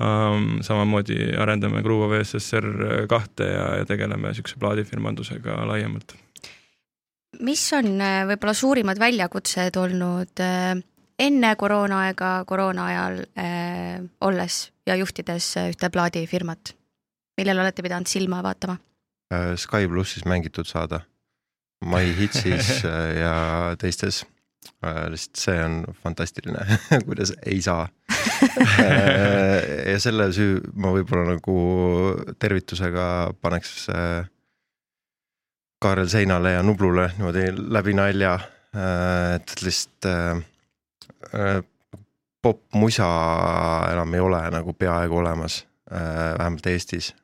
um, 0.00 0.62
samamoodi 0.64 1.34
arendame 1.40 1.82
Groove 1.84 2.08
of 2.08 2.16
SSR 2.24 3.06
kahte 3.10 3.50
ja, 3.52 3.66
ja 3.80 3.88
tegeleme 3.88 4.32
niisuguse 4.32 4.60
plaadifirmandusega 4.60 5.60
laiemalt. 5.68 6.16
Mis 7.44 7.66
on 7.76 8.00
võib-olla 8.30 8.54
suurimad 8.56 8.98
väljakutsed 8.98 9.76
olnud 9.76 10.40
äh, 10.42 10.80
enne 11.18 11.52
koroonaaega, 11.60 12.32
koroona 12.48 12.86
ajal 12.92 13.20
äh, 13.36 14.00
olles 14.24 14.68
ja 14.86 14.96
juhtides 14.98 15.52
ühte 15.68 15.90
plaadifirmat, 15.92 16.72
millele 17.38 17.64
olete 17.66 17.84
pidanud 17.84 18.10
silma 18.10 18.40
vaatama? 18.44 18.78
Äh,? 19.34 19.54
Sky 19.60 19.88
plussis 19.88 20.24
mängitud 20.24 20.66
saada, 20.66 21.02
My 21.84 22.14
Hitsis 22.16 22.80
äh, 22.84 23.20
ja 23.20 23.34
teistes. 23.78 24.22
äh,, 24.24 24.37
lihtsalt 24.82 25.40
see 25.40 25.60
on 25.64 25.78
fantastiline 26.02 26.78
kuidas 27.06 27.32
ei 27.46 27.60
saa 27.62 27.84
äh, 28.82 29.90
ja 29.92 29.98
selle 30.02 30.30
süü 30.34 30.58
ma 30.74 30.92
võib-olla 30.94 31.34
nagu 31.34 31.56
tervitusega 32.38 33.06
paneks 33.42 33.88
äh, 33.94 34.28
Kaarel 35.78 36.10
Seinale 36.10 36.56
ja 36.56 36.62
Nublule 36.66 37.12
niimoodi 37.14 37.52
läbi 37.54 37.92
nalja, 37.94 38.32
et 39.36 39.52
lihtsalt 39.62 40.08
Äh, 41.34 41.62
popmusa 42.42 43.08
enam 43.92 44.14
ei 44.14 44.20
ole 44.20 44.40
nagu 44.50 44.72
peaaegu 44.72 45.18
olemas, 45.18 45.66
äh, 45.92 46.38
vähemalt 46.38 46.66
Eestis. 46.66 47.14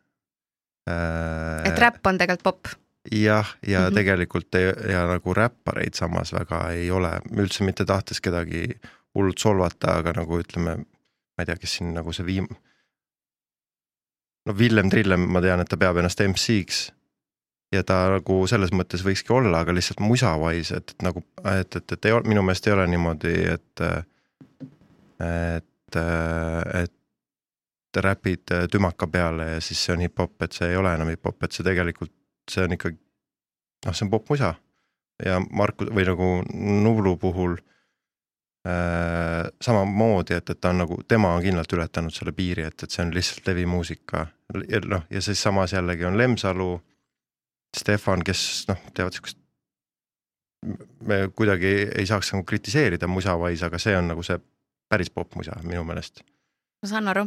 Äh, 0.91 1.71
et 1.71 1.79
räpp 1.79 2.07
on 2.07 2.19
tegelikult 2.19 2.43
pop? 2.43 2.84
Jah, 3.13 3.57
ja 3.67 3.81
mm. 3.81 3.87
-hmm. 3.87 3.95
tegelikult 3.95 4.55
ei, 4.55 4.73
ja 4.93 5.07
nagu 5.07 5.35
räppareid 5.35 5.95
samas 5.95 6.33
väga 6.33 6.71
ei 6.71 6.91
ole, 6.91 7.21
üldse 7.37 7.65
mitte 7.65 7.85
tahtes 7.85 8.21
kedagi 8.21 8.69
hullult 9.15 9.39
solvata, 9.39 9.99
aga 9.99 10.13
nagu 10.13 10.39
ütleme, 10.41 10.77
ma 10.77 11.43
ei 11.43 11.47
tea, 11.47 11.57
kes 11.57 11.77
siin 11.77 11.95
nagu 11.95 12.13
see 12.13 12.27
viim-, 12.27 12.51
no 14.47 14.59
Villem 14.59 14.91
Trillem, 14.91 15.21
ma 15.21 15.41
tean, 15.41 15.61
et 15.61 15.69
ta 15.69 15.77
peab 15.77 15.97
ennast 15.97 16.21
MC-ks 16.21 16.93
ja 17.75 17.83
ta 17.83 18.09
nagu 18.17 18.47
selles 18.51 18.73
mõttes 18.73 19.05
võikski 19.05 19.33
olla, 19.35 19.61
aga 19.61 19.75
lihtsalt 19.75 20.03
musa-wise, 20.05 20.81
et, 20.81 20.97
et 20.97 21.07
nagu, 21.07 21.25
et, 21.45 21.77
et, 21.77 21.93
et 21.97 22.05
ei 22.05 22.13
ole, 22.17 22.29
minu 22.29 22.43
meelest 22.43 22.67
ei 22.69 22.75
ole 22.77 22.87
niimoodi, 22.91 23.35
et 23.55 23.87
et, 25.25 25.97
et 26.83 28.01
räpid 28.05 28.51
tümaka 28.71 29.07
peale 29.07 29.47
ja 29.55 29.61
siis 29.63 29.85
see 29.85 29.95
on 29.95 30.03
hip-hop, 30.03 30.35
et 30.43 30.53
see 30.53 30.73
ei 30.73 30.77
ole 30.77 30.95
enam 30.95 31.11
hip-hop, 31.13 31.43
et 31.47 31.55
see 31.55 31.67
tegelikult, 31.67 32.13
see 32.51 32.65
on 32.65 32.77
ikkagi 32.77 32.99
noh, 33.87 33.95
see 33.95 34.07
on 34.07 34.11
popmusa. 34.11 34.55
ja 35.25 35.39
Marku 35.51 35.87
või 35.95 36.07
nagu 36.09 36.29
Nublu 36.55 37.17
puhul 37.23 37.55
äh, 38.67 39.45
samamoodi, 39.63 40.35
et, 40.41 40.51
et 40.51 40.61
ta 40.61 40.73
on 40.75 40.83
nagu, 40.83 40.99
tema 41.09 41.35
on 41.37 41.45
kindlalt 41.45 41.73
ületanud 41.73 42.15
selle 42.15 42.35
piiri, 42.35 42.67
et, 42.67 42.83
et 42.83 42.91
see 42.91 43.05
on 43.05 43.15
lihtsalt 43.15 43.47
levimuusika. 43.53 44.27
noh, 44.89 45.07
ja 45.11 45.23
siis 45.23 45.43
samas 45.43 45.73
jällegi 45.73 46.05
on 46.05 46.19
Lemsalu, 46.19 46.73
Stefan, 47.77 48.23
kes 48.25 48.67
noh, 48.69 48.85
teevad 48.95 49.17
siukest 49.17 49.41
me 51.05 51.29
kuidagi 51.37 51.73
ei, 51.93 52.07
saaks 52.09 52.33
nagu 52.33 52.45
kritiseerida 52.49 53.07
musa-wise, 53.11 53.67
aga 53.67 53.79
see 53.79 53.97
on 53.99 54.09
nagu 54.09 54.23
see 54.25 54.39
päris 54.89 55.11
popmusa 55.13 55.59
minu 55.63 55.85
meelest 55.85 56.23
ma 56.85 56.91
saan 56.91 57.09
aru, 57.09 57.25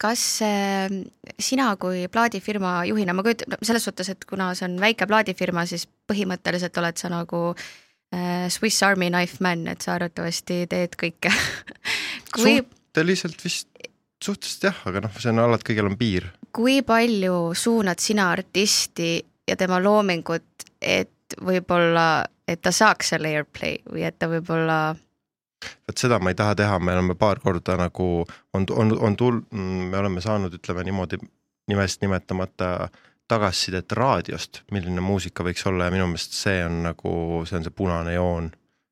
kas 0.00 0.22
äh, 0.44 0.92
sina 1.40 1.72
kui 1.80 2.04
plaadifirma 2.12 2.82
juhina, 2.90 3.16
ma 3.16 3.24
kujutan, 3.24 3.56
selles 3.64 3.88
suhtes, 3.88 4.12
et 4.12 4.28
kuna 4.28 4.52
see 4.58 4.68
on 4.68 4.76
väike 4.82 5.08
plaadifirma, 5.08 5.64
siis 5.68 5.88
põhimõtteliselt 6.10 6.76
oled 6.82 7.00
sa 7.00 7.10
nagu 7.12 7.42
äh, 7.54 8.46
Swiss 8.52 8.84
Army 8.84 9.08
knife 9.08 9.40
man, 9.44 9.64
et 9.72 9.84
sa 9.84 9.96
arvatavasti 9.96 10.66
teed 10.70 10.98
kõike 11.00 11.32
kui, 12.36 12.58
suhteliselt 12.60 13.44
vist, 13.44 13.70
suhteliselt 14.24 14.68
jah, 14.70 14.84
aga 14.90 15.06
noh, 15.06 15.16
see 15.16 15.32
on 15.32 15.44
alati, 15.46 15.70
kõigil 15.70 15.88
on 15.88 15.98
piir. 15.98 16.28
kui 16.52 16.82
palju 16.86 17.54
suunad 17.56 18.02
sina 18.02 18.28
artisti 18.34 19.16
ja 19.48 19.56
tema 19.56 19.80
loomingut, 19.80 20.68
et 20.82 21.38
võib-olla, 21.44 22.26
et 22.48 22.60
ta 22.60 22.72
saaks 22.72 23.14
selle 23.14 23.32
airplay 23.32 23.80
või 23.88 24.04
et 24.08 24.16
ta 24.20 24.28
võib-olla 24.30 24.96
vot 25.88 25.98
seda 25.98 26.18
ma 26.22 26.32
ei 26.32 26.38
taha 26.38 26.54
teha, 26.58 26.78
me 26.78 26.94
oleme 26.94 27.16
paar 27.18 27.40
korda 27.42 27.76
nagu 27.80 28.08
on, 28.54 28.66
on, 28.70 28.94
on 28.98 29.16
tul-, 29.16 29.42
me 29.52 29.98
oleme 29.98 30.22
saanud, 30.24 30.54
ütleme 30.54 30.84
niimoodi 30.86 31.20
nimest 31.68 32.02
nimetamata 32.02 32.88
tagasisidet 33.28 33.92
raadiost, 33.92 34.62
milline 34.72 35.02
muusika 35.04 35.44
võiks 35.44 35.66
olla 35.68 35.88
ja 35.88 35.92
minu 35.92 36.06
meelest 36.08 36.36
see 36.36 36.62
on 36.64 36.80
nagu, 36.86 37.10
see 37.48 37.58
on 37.58 37.66
see 37.66 37.74
punane 37.76 38.14
joon. 38.16 38.48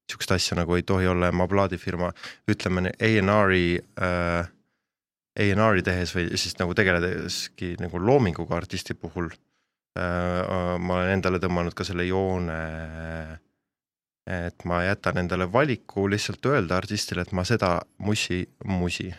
Sihukest 0.07 0.37
asja 0.37 0.59
nagu 0.59 0.77
ei 0.77 0.85
tohi 0.87 1.09
olla 1.11 1.31
ja 1.31 1.35
ma 1.35 1.49
plaadifirma, 1.51 2.13
ütleme 2.53 2.93
A&R-i 2.93 3.65
äh,, 4.07 4.51
A&R-i 5.37 5.83
tehes 5.83 6.13
või 6.15 6.29
siis 6.39 6.55
nagu 6.61 6.77
tegeledeski 6.79 7.73
nagu 7.81 7.99
loominguga 7.99 8.61
artisti 8.61 8.95
puhul 8.95 9.33
äh,. 9.99 10.77
ma 10.79 11.01
olen 11.01 11.17
endale 11.17 11.41
tõmmanud 11.43 11.75
ka 11.75 11.85
selle 11.89 12.07
joone 12.07 12.61
äh, 12.61 13.35
et 14.27 14.65
ma 14.65 14.83
jätan 14.83 15.19
endale 15.19 15.53
valiku 15.53 16.09
lihtsalt 16.11 16.47
öelda 16.47 16.77
artistile, 16.77 17.23
et 17.23 17.33
ma 17.33 17.45
seda 17.45 17.81
mussi, 17.99 18.43
musi 18.65 19.11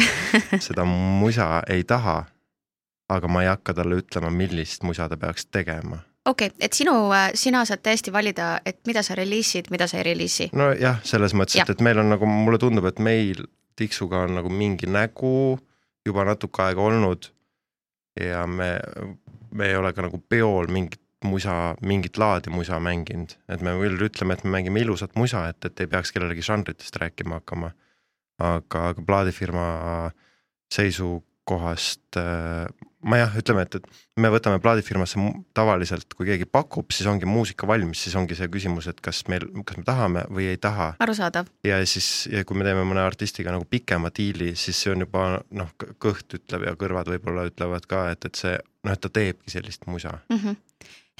seda 0.68 0.84
musa 0.84 1.62
ei 1.68 1.84
taha. 1.84 2.24
aga 3.08 3.28
ma 3.28 3.42
ei 3.42 3.48
hakka 3.48 3.74
talle 3.74 3.98
ütlema, 4.00 4.30
millist 4.32 4.82
musa 4.82 5.08
ta 5.08 5.16
peaks 5.16 5.46
tegema. 5.46 5.98
okei 6.24 6.46
okay,, 6.46 6.56
et 6.60 6.72
sinu, 6.72 6.94
sina 7.34 7.64
saad 7.64 7.82
täiesti 7.82 8.12
valida, 8.12 8.60
et 8.66 8.80
mida 8.86 9.02
sa 9.02 9.14
reliisid, 9.14 9.70
mida 9.70 9.86
sa 9.86 9.98
ei 9.98 10.06
reliisi. 10.12 10.48
nojah, 10.52 11.02
selles 11.04 11.34
mõttes, 11.34 11.60
et, 11.60 11.70
et 11.70 11.80
meil 11.80 11.98
on 11.98 12.14
nagu, 12.14 12.26
mulle 12.26 12.58
tundub, 12.58 12.86
et 12.86 12.98
meil 12.98 13.46
Tiksuga 13.74 14.20
on 14.22 14.36
nagu 14.36 14.50
mingi 14.54 14.86
nägu 14.86 15.58
juba 16.06 16.24
natuke 16.24 16.62
aega 16.62 16.80
olnud. 16.80 17.30
ja 18.20 18.46
me, 18.46 18.78
me 19.50 19.66
ei 19.66 19.76
ole 19.76 19.92
ka 19.92 20.04
nagu 20.06 20.20
peol 20.28 20.70
mingit 20.70 21.00
musa, 21.24 21.74
mingit 21.82 22.18
laadi 22.20 22.52
musa 22.54 22.78
mänginud, 22.82 23.36
et 23.48 23.64
me 23.64 23.74
küll 23.80 24.06
ütleme, 24.08 24.36
et 24.36 24.44
me 24.44 24.54
mängime 24.58 24.84
ilusat 24.84 25.16
musa, 25.20 25.46
et, 25.52 25.60
et 25.64 25.84
ei 25.84 25.90
peaks 25.90 26.12
kellelegi 26.14 26.44
žanritest 26.44 26.96
rääkima 27.02 27.40
hakkama. 27.40 27.72
aga, 28.42 28.88
aga 28.90 29.02
plaadifirma 29.06 29.66
seisukohast 30.74 32.18
äh, 32.18 32.66
ma 33.04 33.18
jah, 33.20 33.34
ütleme, 33.38 33.64
et, 33.66 33.76
et 33.78 34.20
me 34.20 34.30
võtame 34.32 34.60
plaadifirmasse 34.62 35.20
tavaliselt, 35.56 36.16
kui 36.16 36.28
keegi 36.28 36.46
pakub, 36.48 36.92
siis 36.94 37.08
ongi 37.10 37.28
muusika 37.28 37.68
valmis, 37.68 38.04
siis 38.06 38.16
ongi 38.18 38.36
see 38.38 38.48
küsimus, 38.52 38.88
et 38.90 39.00
kas 39.04 39.22
meil, 39.30 39.46
kas 39.66 39.78
me 39.80 39.86
tahame 39.86 40.24
või 40.32 40.48
ei 40.52 40.60
taha. 40.60 40.92
arusaadav. 41.04 41.50
ja 41.66 41.80
siis, 41.88 42.28
kui 42.48 42.58
me 42.58 42.66
teeme 42.66 42.84
mõne 42.88 43.04
artistiga 43.04 43.54
nagu 43.54 43.68
pikema 43.70 44.12
diili, 44.14 44.54
siis 44.58 44.80
see 44.84 44.94
on 44.94 45.04
juba 45.04 45.26
noh, 45.54 45.72
kõht 46.02 46.38
ütleb 46.40 46.68
ja 46.68 46.76
kõrvad 46.80 47.12
võib-olla 47.12 47.48
ütlevad 47.50 47.88
ka, 47.90 48.06
et, 48.14 48.28
et 48.28 48.40
see 48.40 48.56
noh, 48.56 48.94
et 48.94 49.04
ta 49.04 49.12
teebki 49.12 49.52
sellist 49.52 49.86
musa 49.90 50.18
mm. 50.30 50.38
-hmm. 50.38 50.62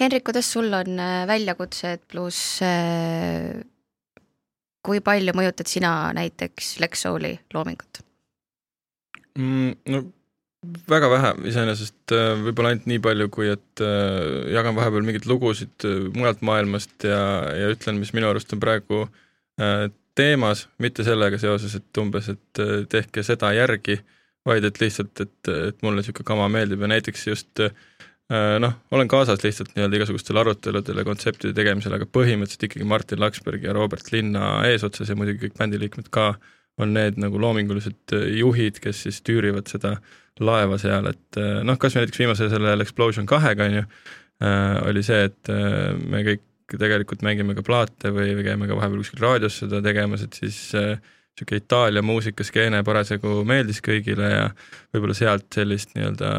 Henrik, 0.01 0.25
kuidas 0.27 0.49
sul 0.51 0.73
on 0.75 0.99
väljakutsed 1.29 2.03
pluss 2.11 2.59
äh, 2.67 3.63
kui 4.85 5.01
palju 5.05 5.35
mõjutad 5.37 5.71
sina 5.71 5.93
näiteks 6.17 6.79
Lex 6.83 7.05
Souli 7.07 7.33
loomingut 7.55 8.03
mm,? 9.39 9.73
no 9.95 10.05
väga 10.89 11.11
vähe 11.13 11.31
iseenesest, 11.51 12.15
võib-olla 12.41 12.73
ainult 12.73 12.87
nii 12.89 13.01
palju, 13.05 13.29
kui 13.33 13.51
et 13.53 13.83
äh, 13.85 14.49
jagan 14.55 14.75
vahepeal 14.79 15.05
mingeid 15.07 15.29
lugusid 15.29 15.87
mujalt 16.17 16.41
maailmast 16.47 17.05
ja, 17.05 17.21
ja 17.53 17.69
ütlen, 17.75 18.01
mis 18.01 18.15
minu 18.17 18.31
arust 18.31 18.55
on 18.57 18.63
praegu 18.63 19.05
äh, 19.61 19.91
teemas, 20.17 20.65
mitte 20.83 21.05
sellega 21.07 21.39
seoses, 21.43 21.75
et 21.77 22.01
umbes, 22.01 22.31
et 22.31 22.61
tehke 22.91 23.25
seda 23.27 23.51
järgi, 23.55 23.99
vaid 24.47 24.65
et 24.65 24.79
lihtsalt, 24.81 25.21
et, 25.21 25.53
et 25.71 25.81
mulle 25.83 26.01
niisugune 26.01 26.29
kama 26.29 26.47
meeldib 26.53 26.85
ja 26.85 26.91
näiteks 26.95 27.27
just 27.27 27.63
noh, 28.33 28.75
olen 28.95 29.09
kaasas 29.11 29.43
lihtsalt 29.45 29.75
nii-öelda 29.75 29.99
igasugustele 29.99 30.41
aruteludele, 30.41 31.05
kontseptide 31.05 31.53
tegemisel, 31.57 31.97
aga 31.99 32.09
põhimõtteliselt 32.09 32.69
ikkagi 32.69 32.87
Martin 32.89 33.21
Laksberg 33.21 33.67
ja 33.67 33.75
Robert 33.77 34.09
Linna 34.15 34.63
eesotsas 34.71 35.13
ja 35.13 35.17
muidugi 35.19 35.45
kõik 35.45 35.59
bändiliikmed 35.59 36.09
ka 36.15 36.33
on 36.83 36.95
need 36.97 37.21
nagu 37.23 37.39
loomingulised 37.39 38.15
juhid, 38.35 38.81
kes 38.83 39.05
siis 39.07 39.21
tüürivad 39.27 39.69
seda 39.71 39.99
laeva 40.43 40.79
seal, 40.83 41.07
et 41.13 41.39
noh, 41.63 41.79
kas 41.79 41.95
või 41.95 42.03
näiteks 42.03 42.23
viimase 42.25 42.49
sellel 42.51 42.83
Explosion 42.83 43.29
kahega 43.31 43.69
on 43.69 43.77
ju, 43.79 43.85
oli 44.89 45.05
see, 45.07 45.29
et 45.29 45.53
me 46.03 46.25
kõik 46.27 46.43
tegelikult 46.81 47.23
mängime 47.23 47.55
ka 47.55 47.63
plaate 47.63 48.11
või, 48.11 48.33
või 48.35 48.47
käime 48.49 48.67
ka 48.67 48.79
vahepeal 48.79 49.05
kuskil 49.05 49.23
raadios 49.23 49.61
seda 49.61 49.83
tegemas, 49.85 50.25
et 50.27 50.35
siis 50.41 50.59
niisugune 51.35 51.61
Itaalia 51.63 52.03
muusikaskeene 52.03 52.83
parasjagu 52.87 53.43
meeldis 53.49 53.83
kõigile 53.83 54.31
ja 54.31 54.47
võib-olla 54.95 55.17
sealt 55.19 55.51
sellist 55.55 55.95
nii-öelda 55.97 56.31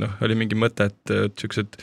noh, 0.00 0.18
oli 0.24 0.38
mingi 0.38 0.56
mõte, 0.56 0.88
et 0.88 1.14
niisugused 1.14 1.80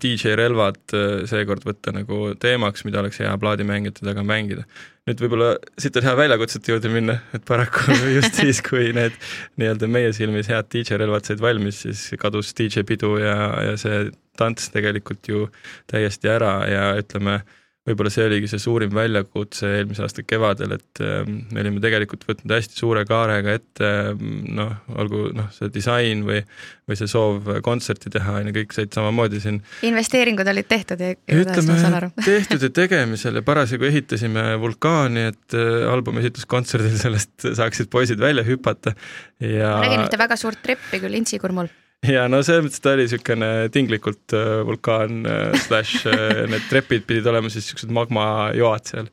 DJ 0.00 0.32
relvad 0.38 0.94
seekord 1.28 1.66
võtta 1.68 1.92
nagu 1.92 2.30
teemaks, 2.40 2.86
mida 2.86 3.02
oleks 3.02 3.18
hea 3.20 3.34
plaadimängijate 3.36 4.06
taga 4.06 4.22
mängida. 4.24 4.64
nüüd 5.08 5.20
võib-olla 5.20 5.50
siit 5.80 5.96
on 5.96 6.06
hea 6.08 6.14
väljakutsete 6.16 6.72
juurde 6.72 6.88
minna, 6.92 7.18
et 7.36 7.44
paraku 7.44 7.92
just 8.16 8.40
siis, 8.40 8.62
kui 8.64 8.94
need 8.96 9.12
nii-öelda 9.60 9.90
meie 9.92 10.14
silmis 10.16 10.48
head 10.48 10.70
DJ 10.72 10.96
relvad 11.02 11.28
said 11.28 11.44
valmis, 11.44 11.82
siis 11.84 12.06
kadus 12.20 12.54
DJ 12.56 12.86
pidu 12.88 13.18
ja, 13.20 13.36
ja 13.68 13.76
see 13.76 14.08
tants 14.40 14.70
tegelikult 14.72 15.28
ju 15.28 15.46
täiesti 15.90 16.32
ära 16.32 16.52
ja 16.70 16.88
ütleme, 17.02 17.42
võib-olla 17.88 18.12
see 18.12 18.26
oligi 18.28 18.50
see 18.50 18.60
suurim 18.62 18.92
väljakutse 18.94 19.70
eelmise 19.78 20.04
aasta 20.04 20.24
kevadel, 20.26 20.74
et 20.76 21.02
me 21.28 21.62
olime 21.62 21.82
tegelikult 21.82 22.26
võtnud 22.28 22.54
hästi 22.54 22.76
suure 22.78 23.04
kaarega 23.08 23.54
ette 23.58 23.90
noh, 24.18 24.74
olgu 25.00 25.28
noh, 25.36 25.48
see 25.54 25.72
disain 25.74 26.24
või, 26.28 26.42
või 26.88 26.98
see 27.00 27.10
soov 27.10 27.48
kontserti 27.64 28.12
teha, 28.12 28.38
on 28.42 28.50
ju, 28.50 28.56
kõik 28.60 28.76
said 28.76 28.94
samamoodi 28.94 29.42
siin. 29.44 29.60
Investeeringud 29.88 30.52
olid 30.52 30.68
tehtud 30.70 31.02
ja 31.04 31.14
ütleme, 31.16 32.12
tehtud 32.24 32.68
ja 32.68 32.72
tegemisel 32.82 33.40
ja 33.40 33.44
parasjagu 33.46 33.88
ehitasime 33.88 34.46
vulkaani, 34.62 35.28
et 35.32 35.58
albumi 35.90 36.24
esitluskontserdil 36.24 36.96
sellest 37.00 37.50
saaksid 37.58 37.90
poisid 37.92 38.20
välja 38.22 38.44
hüpata. 38.46 38.94
Ja 39.42 39.76
ma 39.78 39.84
nägin 39.86 40.06
ühte 40.06 40.20
väga 40.20 40.38
suurt 40.40 40.60
treppi 40.64 41.00
küll 41.02 41.18
Intsikurmul 41.18 41.70
ja 42.06 42.28
no 42.30 42.40
selles 42.46 42.66
mõttes 42.66 42.82
ta 42.84 42.94
oli 42.94 43.06
niisugune 43.06 43.50
tinglikult 43.74 44.36
äh, 44.36 44.60
vulkaan 44.68 45.26
äh, 45.26 45.58
slaš 45.66 45.98
äh, 46.06 46.46
need 46.50 46.70
trepid 46.70 47.06
pidid 47.08 47.28
olema 47.30 47.50
siis 47.50 47.66
niisugused 47.66 47.94
magmajoad 47.94 48.90
seal, 48.92 49.08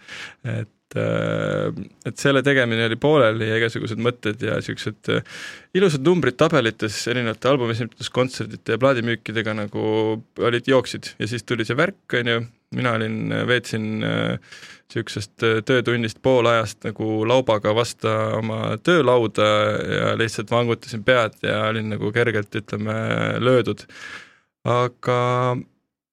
et 0.45 0.99
äh, 0.99 1.81
et 2.05 2.21
selle 2.21 2.43
tegemine 2.45 2.85
oli 2.85 2.99
pooleli 3.01 3.49
ja 3.49 3.57
igasugused 3.59 4.01
mõtted 4.05 4.45
ja 4.45 4.59
niisugused 4.59 5.11
äh, 5.15 5.39
ilusad 5.77 6.05
numbrid 6.05 6.37
tabelites 6.39 6.99
erinevate 7.11 7.49
albumi 7.49 7.73
esinduskontserdite 7.75 8.77
ja 8.77 8.81
plaadimüükidega 8.83 9.57
nagu 9.63 9.87
olid, 10.45 10.69
jooksid. 10.69 11.15
Ja 11.19 11.29
siis 11.31 11.43
tuli 11.43 11.65
see 11.65 11.77
värk, 11.79 12.05
on 12.21 12.31
ju, 12.31 12.45
mina 12.75 12.93
olin, 12.99 13.33
veetsin 13.49 14.05
niisugusest 14.93 15.43
äh, 15.43 15.61
töötunnist 15.65 16.21
pool 16.21 16.45
ajast 16.49 16.83
nagu 16.85 17.25
laubaga 17.27 17.73
vasta 17.75 18.15
oma 18.37 18.77
töölauda 18.83 19.47
ja 19.99 20.11
lihtsalt 20.17 20.51
vangutasin 20.51 21.03
pead 21.03 21.39
ja 21.43 21.63
olin 21.69 21.89
nagu 21.95 22.11
kergelt, 22.11 22.55
ütleme, 22.55 22.95
löödud. 23.39 23.85
aga 24.65 25.21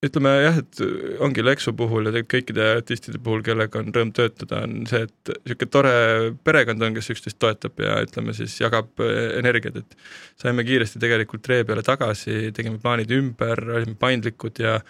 ütleme 0.02 0.33
jah, 0.43 0.57
et 0.59 0.81
ongi 1.23 1.45
Lexo 1.45 1.73
puhul 1.79 2.09
ja 2.09 2.11
tegelikult 2.11 2.33
kõikide 2.35 2.64
artistide 2.76 3.21
puhul, 3.23 3.43
kellega 3.47 3.79
on 3.79 3.93
rõõm 3.95 4.11
töötada, 4.17 4.64
on 4.67 4.83
see, 4.91 5.05
et 5.07 5.33
niisugune 5.45 5.71
tore 5.71 5.95
perekond 6.43 6.83
on, 6.83 6.97
kes 6.97 7.12
üksteist 7.14 7.38
toetab 7.43 7.79
ja 7.83 8.00
ütleme 8.02 8.35
siis 8.37 8.57
jagab 8.59 9.02
äh, 9.05 9.37
energiat, 9.38 9.79
et 9.85 9.97
saime 10.43 10.67
kiiresti 10.67 11.02
tegelikult 11.02 11.47
ree 11.52 11.62
peale 11.69 11.87
tagasi, 11.87 12.50
tegime 12.57 12.83
plaanid 12.83 13.14
ümber, 13.14 13.62
olime 13.79 13.95
paindlikud 14.00 14.59
ja 14.64 14.81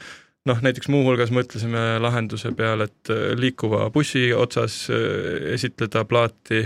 noh, 0.49 0.63
näiteks 0.65 0.91
muuhulgas 0.93 1.33
mõtlesime 1.35 1.83
lahenduse 2.03 2.53
peale, 2.59 2.89
et 2.91 3.13
äh, 3.15 3.33
liikuva 3.39 3.89
bussi 3.95 4.29
otsas 4.35 4.85
äh, 4.91 5.53
esitleda 5.55 6.05
plaati, 6.09 6.65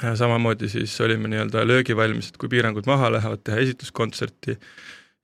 samamoodi 0.00 0.68
siis 0.70 0.94
olime 1.02 1.30
nii-öelda 1.32 1.64
löögivalmis, 1.66 2.30
et 2.30 2.38
kui 2.38 2.50
piirangud 2.52 2.86
maha 2.86 3.10
lähevad, 3.16 3.42
teha 3.42 3.58
esitluskontserti 3.64 4.54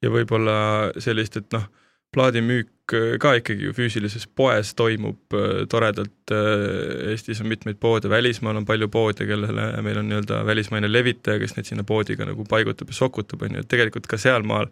ja 0.02 0.10
võib-olla 0.10 0.56
sellist, 0.98 1.38
et 1.38 1.52
noh, 1.54 1.68
plaadimüük 2.14 2.96
äh, 2.96 3.14
ka 3.22 3.36
ikkagi 3.38 3.68
ju 3.68 3.76
füüsilises 3.76 4.26
poes 4.26 4.74
toimub 4.78 5.38
toredalt, 5.70 6.14
Eestis 6.26 7.38
on 7.44 7.46
mitmeid 7.46 7.78
poode, 7.78 8.10
välismaal 8.10 8.58
on 8.58 8.66
palju 8.66 8.88
poode, 8.90 9.26
kellele 9.28 9.68
meil 9.86 10.00
on 10.02 10.10
nii-öelda 10.10 10.40
välismaine 10.48 10.90
levitaja, 10.90 11.38
kes 11.38 11.54
neid 11.54 11.70
sinna 11.70 11.86
poodi 11.86 12.18
ka 12.18 12.26
nagu 12.26 12.42
paigutab 12.50 12.90
ja 12.90 12.98
sokutab, 12.98 13.46
on 13.46 13.54
ju, 13.54 13.62
et 13.62 13.70
tegelikult 13.70 14.10
ka 14.10 14.18
sealmaal 14.18 14.66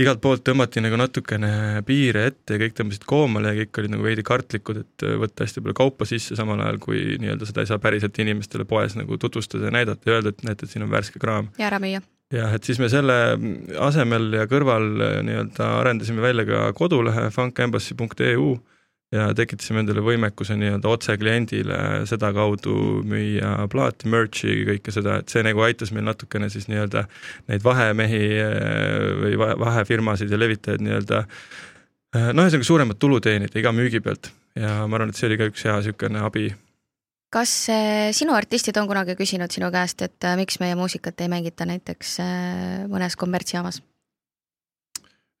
igalt 0.00 0.20
poolt 0.22 0.44
tõmmati 0.46 0.82
nagu 0.84 0.98
natukene 1.00 1.82
piire 1.86 2.26
ette 2.30 2.56
ja 2.56 2.62
kõik 2.62 2.76
tõmbasid 2.78 3.04
koomale 3.08 3.52
ja 3.52 3.64
kõik 3.64 3.82
olid 3.82 3.94
nagu 3.96 4.06
veidi 4.06 4.24
kartlikud, 4.26 4.84
et 4.84 5.06
võtta 5.24 5.44
hästi 5.44 5.64
palju 5.64 5.76
kaupa 5.80 6.08
sisse, 6.08 6.38
samal 6.38 6.62
ajal 6.64 6.78
kui 6.82 7.02
nii-öelda 7.20 7.48
seda 7.48 7.64
ei 7.64 7.70
saa 7.70 7.82
päriselt 7.82 8.16
inimestele 8.22 8.64
poes 8.68 8.96
nagu 8.96 9.18
tutvustada 9.20 9.68
ja 9.68 9.74
näidata 9.74 10.08
ja 10.08 10.18
öelda, 10.18 10.32
et 10.32 10.46
näete, 10.46 10.66
et 10.66 10.72
siin 10.72 10.86
on 10.86 10.92
värske 10.92 11.20
kraam. 11.22 11.50
ja 11.58 11.68
ära 11.68 11.82
müüa 11.82 12.00
jah, 12.34 12.54
et 12.54 12.66
siis 12.66 12.78
me 12.80 12.88
selle 12.92 13.16
asemel 13.82 14.30
ja 14.38 14.46
kõrval 14.50 14.90
äh, 14.96 15.16
nii-öelda 15.26 15.70
arendasime 15.80 16.22
välja 16.24 16.46
ka 16.48 16.68
kodulehe 16.78 17.28
funkembassy.eu 17.34 18.52
ja 19.14 19.30
tekitasime 19.34 19.82
endale 19.82 20.02
võimekuse 20.04 20.54
nii-öelda 20.58 20.90
otse 20.90 21.16
kliendile 21.18 21.78
sedakaudu 22.08 22.74
müüa 23.10 23.66
plaati, 23.70 24.08
merch'i, 24.10 24.60
kõike 24.68 24.94
seda, 24.94 25.18
et 25.20 25.32
see 25.32 25.42
nagu 25.46 25.64
aitas 25.66 25.90
meil 25.94 26.06
natukene 26.06 26.50
siis 26.52 26.68
nii-öelda 26.70 27.04
neid 27.50 27.66
vahemehi 27.66 28.22
äh, 28.38 28.54
või 29.24 29.34
vahefirmasid 29.64 30.30
ja 30.30 30.38
levitajaid 30.38 30.86
nii-öelda 30.86 31.24
äh, 31.24 32.30
noh, 32.30 32.46
ühesõnaga 32.46 32.70
suuremat 32.70 33.02
tulu 33.02 33.18
teenida 33.24 33.58
iga 33.58 33.74
müügi 33.74 34.02
pealt. 34.04 34.30
Ja 34.58 34.82
ma 34.90 34.98
arvan, 34.98 35.12
et 35.12 35.18
see 35.18 35.28
oli 35.28 35.38
ka 35.38 35.46
üks 35.50 35.62
hea 35.66 35.76
niisugune 35.78 36.22
abi. 36.26 36.48
Kas 37.34 37.52
äh, 37.70 38.10
sinu 38.14 38.34
artistid 38.38 38.78
on 38.78 38.86
kunagi 38.90 39.18
küsinud 39.18 39.50
sinu 39.54 39.70
käest, 39.74 40.06
et 40.06 40.30
miks 40.38 40.62
meie 40.62 40.78
muusikat 40.78 41.22
ei 41.22 41.30
mängita 41.30 41.66
näiteks 41.66 42.18
mõnes 42.90 43.18
kommertsjaamas? 43.18 43.82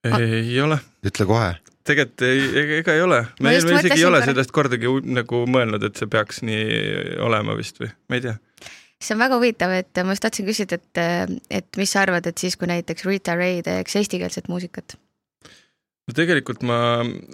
Ei 0.04 0.60
ole. 0.60 0.78
ütle 1.06 1.26
kohe. 1.28 1.50
tegelikult 1.84 2.24
ei, 2.28 2.44
ega 2.80 2.94
ei 2.94 3.02
ole. 3.04 3.24
me, 3.40 3.56
isegi 3.56 3.98
ei 3.98 4.06
ole 4.08 4.22
sellest 4.24 4.54
kordagi 4.54 4.92
nagu 5.10 5.44
mõelnud, 5.50 5.84
et 5.86 6.00
see 6.00 6.10
peaks 6.10 6.42
nii 6.46 7.18
olema 7.26 7.56
vist 7.58 7.80
või, 7.82 7.92
ma 8.08 8.20
ei 8.20 8.26
tea 8.28 8.38
see 9.00 9.14
on 9.16 9.22
väga 9.22 9.38
huvitav, 9.38 9.72
et 9.72 10.00
ma 10.04 10.12
just 10.12 10.26
tahtsin 10.26 10.48
küsida, 10.48 10.76
et, 10.76 11.38
et 11.60 11.78
mis 11.80 11.92
sa 11.92 12.02
arvad, 12.04 12.26
et 12.28 12.40
siis, 12.40 12.56
kui 12.60 12.68
näiteks 12.68 13.06
Rita 13.08 13.36
Ray 13.38 13.62
teeks 13.64 13.96
eestikeelset 14.02 14.50
muusikat? 14.52 14.98
no 16.10 16.16
tegelikult 16.16 16.64
ma, 16.66 16.76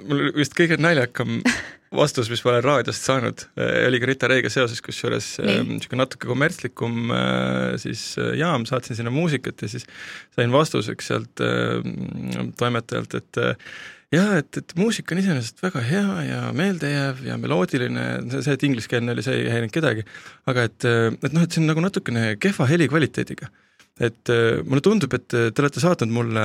mul 0.07 0.31
vist 0.37 0.55
kõige 0.59 0.79
naljakam 0.81 1.41
vastus, 1.95 2.31
mis 2.31 2.43
ma 2.45 2.53
olen 2.53 2.65
raadiost 2.65 3.07
saanud, 3.07 3.43
eh, 3.59 3.87
oli 3.87 4.01
ka 4.03 4.09
Rita 4.11 4.31
Reiga 4.31 4.51
seoses, 4.53 4.83
kusjuures 4.85 5.29
eh, 5.43 5.61
niisugune 5.67 6.03
natuke 6.03 6.29
kommertslikum 6.29 7.13
eh, 7.15 7.75
siis 7.83 8.03
jaam, 8.39 8.67
saatsin 8.69 8.99
sinna 8.99 9.13
muusikat 9.15 9.63
ja 9.63 9.71
siis 9.71 9.87
sain 10.35 10.55
vastuseks 10.55 11.13
sealt 11.13 11.43
toimetajalt, 12.59 13.15
et 13.21 13.41
jah, 14.15 14.33
et, 14.41 14.59
et 14.59 14.75
muusika 14.79 15.15
on 15.15 15.21
iseenesest 15.23 15.63
väga 15.63 15.83
hea 15.87 16.25
ja 16.27 16.41
meeldejääv 16.57 17.23
ja 17.27 17.37
meloodiline, 17.41 18.09
see, 18.39 18.57
et 18.57 18.67
ingliskeelne 18.67 19.15
oli, 19.15 19.25
see 19.27 19.39
ei 19.45 19.53
häirinud 19.53 19.75
kedagi, 19.75 20.07
aga 20.51 20.67
et, 20.67 20.89
et 20.89 21.31
noh, 21.31 21.45
et 21.47 21.55
see 21.55 21.63
on 21.63 21.71
nagu 21.71 21.85
natukene 21.85 22.35
kehva 22.43 22.69
helikvaliteediga. 22.71 23.51
Et 23.97 24.29
mulle 24.69 24.83
tundub, 24.85 25.15
et 25.17 25.25
te 25.33 25.63
olete 25.63 25.81
saatnud 25.81 26.11
mulle 26.13 26.43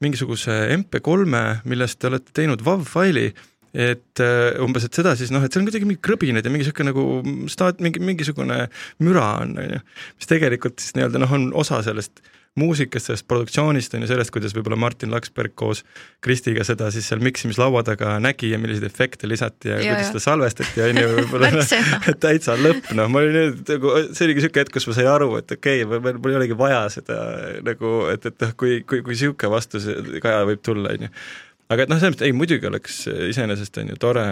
mingisuguse 0.00 0.54
MP3-e, 0.78 1.42
millest 1.68 1.98
te 2.00 2.08
olete 2.08 2.32
teinud 2.32 2.64
WAV-faili 2.64 3.26
et 3.74 4.22
äh, 4.22 4.54
umbes, 4.62 4.86
et 4.86 4.94
seda 4.94 5.16
siis 5.18 5.32
noh, 5.34 5.42
et 5.42 5.50
seal 5.50 5.64
on 5.64 5.68
kuidagi 5.68 5.88
mingi 5.88 6.02
krõbinad 6.04 6.46
ja 6.46 6.52
mingi 6.52 6.68
sihuke 6.68 6.86
nagu 6.86 7.04
staat-, 7.50 7.82
mingi, 7.82 8.02
mingisugune 8.04 8.68
müra 9.02 9.26
on, 9.42 9.56
on 9.58 9.76
ju. 9.76 9.82
mis 10.20 10.30
tegelikult 10.30 10.78
siis 10.78 10.94
nii-öelda 10.98 11.22
noh, 11.24 11.34
on 11.34 11.50
osa 11.64 11.82
sellest 11.86 12.22
muusikast, 12.54 13.08
sellest 13.08 13.26
produktsioonist 13.26 13.96
on 13.96 14.04
ju, 14.04 14.08
sellest, 14.12 14.30
kuidas 14.34 14.52
võib-olla 14.54 14.76
Martin 14.78 15.10
Laksberg 15.10 15.56
koos 15.58 15.82
Kristiga 16.22 16.62
seda 16.66 16.86
siis 16.94 17.08
seal 17.10 17.22
miksimislaua 17.24 17.82
taga 17.86 18.12
nägi 18.22 18.52
ja 18.52 18.60
milliseid 18.62 18.86
efekte 18.86 19.26
lisati 19.26 19.72
ja, 19.72 19.80
ja 19.82 19.96
kuidas 19.96 20.12
seda 20.12 20.22
salvestati 20.22 20.84
on 20.84 21.00
ju, 21.02 21.08
võib-olla 21.16 21.50
täitsa 22.22 22.54
lõpp, 22.60 22.92
noh, 22.94 23.10
ma 23.10 23.24
olin 23.24 23.56
nagu, 23.58 23.96
see 24.12 24.28
oligi 24.28 24.44
niisugune 24.44 24.62
hetk, 24.62 24.76
kus 24.76 24.86
ma 24.90 24.94
sain 25.00 25.10
aru, 25.16 25.32
et 25.40 25.56
okei 25.56 25.82
okay,, 25.82 26.14
mul 26.14 26.30
ei 26.36 26.38
olegi 26.44 26.58
vaja 26.58 26.84
seda 26.94 27.18
nagu, 27.66 27.96
et, 28.14 28.30
et 28.30 28.46
noh, 28.46 28.54
kui, 28.60 28.78
kui, 28.86 29.02
kui 29.02 29.16
niisugune 29.16 29.50
vastus 29.56 29.90
Kaja 30.22 30.46
võib 30.46 30.62
tulla, 30.62 30.94
on 30.94 31.08
ju 31.08 31.10
aga 31.72 31.84
et 31.84 31.90
noh, 31.90 31.98
selles 32.00 32.14
mõttes 32.14 32.28
ei, 32.28 32.34
muidugi 32.36 32.68
oleks 32.68 33.04
iseenesest 33.30 33.78
on 33.82 33.92
ju 33.92 34.00
tore 34.00 34.24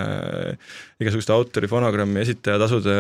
igasuguste 1.03 1.35
autori, 1.35 1.71
fonogrammi 1.71 2.21
esitaja 2.23 2.59
tasude 2.61 2.97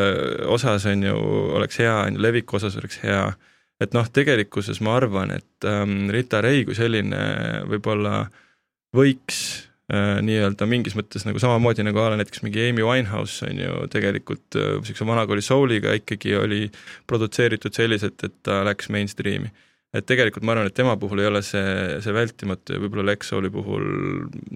osas 0.53 0.87
on 0.91 1.05
ju, 1.09 1.17
oleks 1.59 1.81
hea, 1.83 1.97
on 2.07 2.17
ju, 2.17 2.23
leviku 2.25 2.59
osas 2.61 2.79
oleks 2.81 3.03
hea, 3.05 3.27
et 3.83 3.97
noh, 3.97 4.09
tegelikkuses 4.09 4.81
ma 4.85 4.97
arvan, 5.01 5.35
et 5.37 5.69
ähm, 5.69 6.07
Rita 6.15 6.41
Ray 6.45 6.65
kui 6.69 6.77
selline 6.79 7.21
võib-olla 7.69 8.25
võiks 8.97 9.43
äh, 9.93 10.21
nii-öelda 10.25 10.69
mingis 10.71 10.97
mõttes 10.99 11.27
nagu 11.29 11.41
samamoodi 11.43 11.85
nagu 11.87 12.01
a 12.01 12.13
la 12.13 12.21
näiteks 12.21 12.45
mingi 12.47 12.69
Amy 12.69 12.85
Winehouse 12.87 13.49
on 13.49 13.61
ju 13.61 13.83
tegelikult 13.93 14.59
niisuguse 14.59 15.05
äh, 15.05 15.11
vanakooli 15.13 15.45
soul'iga 15.45 15.97
ikkagi 16.01 16.37
oli 16.39 16.63
produtseeritud 17.11 17.75
selliselt, 17.77 18.25
et 18.25 18.41
ta 18.47 18.63
läks 18.69 18.89
mainstream'i 18.93 19.53
et 19.93 20.07
tegelikult 20.09 20.45
ma 20.47 20.55
arvan, 20.55 20.71
et 20.71 20.77
tema 20.77 20.95
puhul 21.01 21.21
ei 21.21 21.29
ole 21.29 21.43
see, 21.45 21.99
see 22.05 22.15
vältimatu 22.17 22.77
ja 22.77 22.81
võib-olla 22.81 23.11
Lexoli 23.11 23.51
puhul 23.53 23.85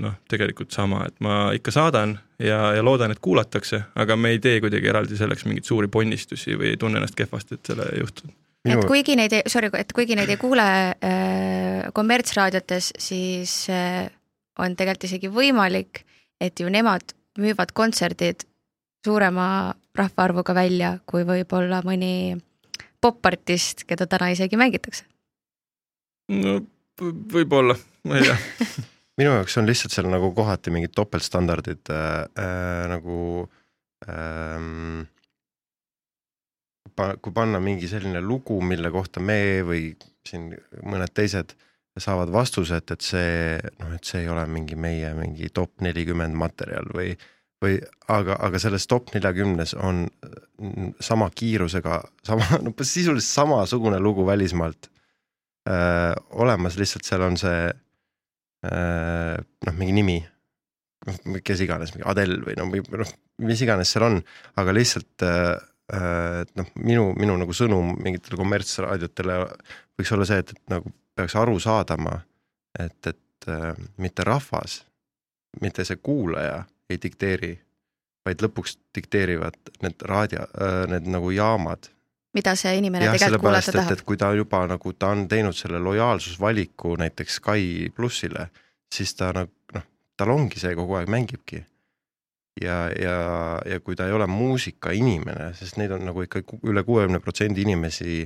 noh, 0.01 0.17
tegelikult 0.33 0.73
sama, 0.73 1.03
et 1.09 1.17
ma 1.25 1.51
ikka 1.57 1.75
saadan 1.75 2.17
ja, 2.41 2.73
ja 2.77 2.85
loodan, 2.85 3.13
et 3.13 3.21
kuulatakse, 3.25 3.83
aga 4.01 4.17
me 4.17 4.33
ei 4.33 4.41
tee 4.43 4.63
kuidagi 4.65 4.89
eraldi 4.93 5.19
selleks 5.19 5.45
mingeid 5.49 5.69
suuri 5.69 5.91
ponnistusi 5.93 6.57
või 6.57 6.73
ei 6.73 6.81
tunne 6.81 7.03
ennast 7.03 7.19
kehvasti, 7.19 7.59
et 7.59 7.73
selle 7.73 7.89
ei 7.93 8.03
juhtunud. 8.05 8.37
Et 8.67 8.83
kuigi 8.89 9.15
neid, 9.15 9.35
sorry, 9.47 9.69
et 9.79 9.93
kuigi 9.95 10.17
neid 10.19 10.31
ei 10.33 10.39
kuule 10.41 10.65
äh, 10.67 11.85
kommertsraadiotes, 11.95 12.89
siis 12.99 13.53
äh, 13.71 14.09
on 14.59 14.75
tegelikult 14.75 15.07
isegi 15.07 15.31
võimalik, 15.31 16.01
et 16.43 16.59
ju 16.59 16.71
nemad 16.73 17.13
müüvad 17.39 17.71
kontserdid 17.77 18.43
suurema 19.07 19.77
rahvaarvuga 19.97 20.57
välja 20.57 20.97
kui 21.07 21.23
võib-olla 21.29 21.83
mõni 21.87 22.41
popartist, 23.05 23.85
keda 23.87 24.09
täna 24.11 24.33
isegi 24.35 24.59
mängitakse 24.59 25.05
no 26.35 26.59
võib-olla, 27.33 27.77
ma 28.09 28.21
ei 28.21 28.29
tea. 28.29 28.39
Minu 29.21 29.33
jaoks 29.33 29.57
on 29.57 29.69
lihtsalt 29.69 29.95
seal 29.95 30.09
nagu 30.13 30.29
kohati 30.37 30.73
mingid 30.75 30.93
topeltstandardid 30.97 31.89
äh, 31.93 32.27
äh, 32.37 32.83
nagu 32.93 33.19
ähm, 34.09 35.07
kui 36.97 37.33
panna 37.33 37.61
mingi 37.61 37.89
selline 37.89 38.21
lugu, 38.25 38.59
mille 38.65 38.91
kohta 38.93 39.21
me 39.21 39.63
või 39.65 39.91
siin 40.27 40.51
mõned 40.85 41.13
teised 41.17 41.55
saavad 42.01 42.33
vastuse, 42.33 42.81
et, 42.81 42.93
et 42.93 43.05
see 43.05 43.57
noh, 43.81 43.95
et 43.97 44.05
see 44.05 44.25
ei 44.25 44.29
ole 44.33 44.45
mingi 44.53 44.77
meie 44.77 45.13
mingi 45.17 45.49
top 45.55 45.81
nelikümmend 45.85 46.37
materjal 46.37 46.89
või, 46.93 47.15
või 47.63 47.79
aga, 48.13 48.37
aga 48.49 48.61
selles 48.61 48.85
top 48.91 49.15
neljakümnes 49.15 49.73
on 49.81 50.05
sama 51.01 51.31
kiirusega 51.33 52.03
sama, 52.27 52.49
no 52.65 52.75
sisuliselt 52.83 53.29
samasugune 53.29 54.01
lugu 54.03 54.27
välismaalt 54.29 54.91
äh, 55.69 56.15
olemas, 56.31 56.79
lihtsalt 56.81 57.07
seal 57.09 57.25
on 57.27 57.39
see 57.41 57.69
äh, 58.67 59.37
noh, 59.67 59.79
mingi 59.79 59.95
nimi, 59.97 60.19
noh 61.07 61.41
kes 61.45 61.63
iganes, 61.65 61.95
mingi 61.95 62.09
Adele 62.11 62.41
või 62.45 62.59
noh, 62.59 62.73
noh 63.03 63.15
mis 63.47 63.63
iganes 63.65 63.93
seal 63.93 64.07
on, 64.09 64.21
aga 64.61 64.75
lihtsalt 64.75 65.27
äh, 65.27 65.53
äh, 65.93 66.43
et 66.45 66.55
noh, 66.59 66.71
minu, 66.81 67.11
minu 67.19 67.37
nagu 67.41 67.57
sõnum 67.57 67.95
mingitele 68.03 68.39
kommertsraadiotele 68.41 69.43
võiks 69.99 70.15
olla 70.17 70.29
see, 70.29 70.41
et, 70.45 70.55
et 70.57 70.73
nagu 70.73 70.93
peaks 71.17 71.37
aru 71.41 71.59
saadama, 71.63 72.19
et, 72.79 72.99
et 73.07 73.51
äh, 73.51 73.73
mitte 74.03 74.27
rahvas, 74.27 74.81
mitte 75.61 75.87
see 75.89 76.01
kuulaja 76.03 76.65
ei 76.91 77.01
dikteeri, 77.03 77.55
vaid 78.27 78.43
lõpuks 78.43 78.77
dikteerivad 78.95 79.77
need 79.85 80.09
raadio, 80.09 80.47
äh, 80.55 80.83
need 80.93 81.09
nagu 81.13 81.33
jaamad 81.35 81.91
mida 82.37 82.55
see 82.59 82.75
inimene 82.81 83.09
ja, 83.09 83.15
tegelikult 83.17 83.47
kuulata 83.47 83.75
tahab. 83.75 83.95
et 83.97 84.05
kui 84.07 84.19
ta 84.21 84.33
juba 84.37 84.65
nagu, 84.71 84.93
ta 84.99 85.13
on 85.15 85.27
teinud 85.31 85.57
selle 85.57 85.81
lojaalsusvaliku 85.83 86.97
näiteks 87.01 87.41
Sky 87.41 87.89
plussile, 87.97 88.49
siis 88.93 89.15
ta 89.19 89.33
nagu 89.37 89.53
noh, 89.77 89.87
tal 90.17 90.35
ongi 90.35 90.61
see 90.63 90.77
kogu 90.79 90.99
aeg 91.01 91.11
mängibki. 91.13 91.63
ja, 92.63 92.87
ja, 92.97 93.17
ja 93.69 93.81
kui 93.85 93.97
ta 93.97 94.07
ei 94.09 94.17
ole 94.17 94.27
muusikainimene, 94.31 95.53
sest 95.59 95.77
neid 95.81 95.93
on 95.93 96.07
nagu 96.09 96.25
ikka 96.25 96.45
üle 96.65 96.85
kuuekümne 96.87 97.21
protsendi 97.21 97.67
inimesi 97.67 98.23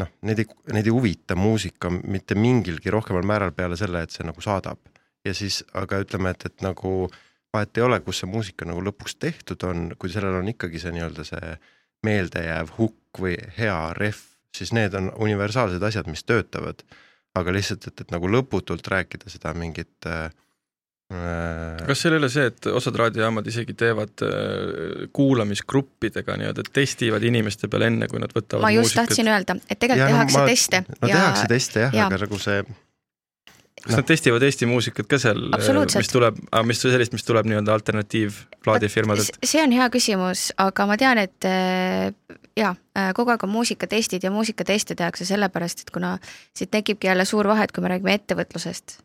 noh, 0.00 0.12
neid 0.26 0.44
ei, 0.44 0.48
neid 0.74 0.88
ei 0.88 0.94
huvita 0.94 1.36
muusika 1.36 1.90
mitte 1.92 2.36
mingilgi 2.38 2.92
rohkemal 2.92 3.26
määral 3.26 3.52
peale 3.56 3.76
selle, 3.80 4.04
et 4.04 4.14
see 4.14 4.26
nagu 4.26 4.40
saadab. 4.44 4.80
ja 5.24 5.34
siis, 5.36 5.60
aga 5.76 6.00
ütleme, 6.00 6.32
et, 6.32 6.46
et 6.48 6.62
nagu 6.64 7.10
vahet 7.52 7.76
ei 7.76 7.84
ole, 7.84 7.98
kus 8.04 8.22
see 8.22 8.30
muusika 8.30 8.68
nagu 8.68 8.80
lõpuks 8.84 9.18
tehtud 9.20 9.68
on, 9.68 9.90
kui 10.00 10.12
sellel 10.12 10.38
on 10.38 10.48
ikkagi 10.48 10.80
see 10.80 10.94
nii-öelda 10.96 11.26
see 11.28 11.50
meeldejääv 12.06 12.74
hukk 12.78 13.20
või 13.20 13.36
hea 13.58 13.78
ref, 13.96 14.22
siis 14.56 14.72
need 14.76 14.94
on 14.98 15.10
universaalsed 15.18 15.82
asjad, 15.82 16.10
mis 16.10 16.24
töötavad. 16.24 16.84
aga 17.34 17.52
lihtsalt, 17.54 17.86
et, 17.86 18.00
et 18.00 18.10
nagu 18.10 18.26
lõputult 18.26 18.86
rääkida 18.90 19.30
seda 19.30 19.52
mingit 19.54 20.06
äh, 20.06 20.30
kas 21.86 22.02
seal 22.02 22.14
ei 22.14 22.20
ole 22.22 22.28
see, 22.30 22.46
et 22.50 22.66
osad 22.70 22.94
raadiojaamad 22.98 23.46
isegi 23.50 23.74
teevad 23.78 24.22
äh, 24.26 25.08
kuulamisgruppidega 25.14 26.36
nii-öelda, 26.38 26.64
testivad 26.72 27.24
inimeste 27.26 27.70
peal 27.70 27.88
enne, 27.88 28.06
kui 28.10 28.22
nad 28.22 28.34
võtavad 28.34 28.62
ma 28.62 28.70
just 28.74 28.94
muusikat. 28.94 29.10
tahtsin 29.10 29.30
öelda, 29.32 29.56
et 29.66 29.78
tegelikult 29.78 30.06
ja, 30.06 30.12
tehakse 30.14 30.38
ma, 30.38 30.44
teste. 30.52 30.82
no 30.90 31.10
ja... 31.10 31.16
tehakse 31.16 31.50
teste 31.50 31.84
jah 31.86 31.98
ja., 31.98 32.06
aga 32.06 32.22
nagu 32.24 32.38
see 32.38 32.62
kas 33.80 33.94
no. 33.94 34.00
nad 34.00 34.08
testivad 34.08 34.44
Eesti 34.44 34.68
muusikat 34.68 35.08
ka 35.08 35.18
seal, 35.20 35.40
mis 35.96 36.10
tuleb, 36.12 36.38
mis 36.68 36.82
sellist, 36.82 37.14
mis 37.16 37.24
tuleb 37.24 37.48
nii-öelda 37.48 37.72
alternatiivplaadifirmadelt? 37.78 39.40
see 39.46 39.62
on 39.62 39.72
hea 39.76 39.86
küsimus, 39.92 40.50
aga 40.60 40.86
ma 40.90 40.96
tean, 41.00 41.20
et 41.22 41.48
äh, 41.48 42.10
jaa, 42.58 42.74
äh, 42.96 43.12
kogu 43.16 43.32
aeg 43.32 43.46
on 43.46 43.52
muusikatestid 43.54 44.26
ja 44.26 44.32
muusikateste 44.34 44.96
tehakse 44.98 45.28
sellepärast, 45.28 45.86
et 45.86 45.94
kuna 45.94 46.16
siit 46.56 46.72
tekibki 46.74 47.08
jälle 47.08 47.24
suur 47.28 47.48
vahe, 47.48 47.64
et 47.64 47.72
kui 47.72 47.84
me 47.84 47.92
räägime 47.94 48.18
ettevõtlusest 48.18 48.98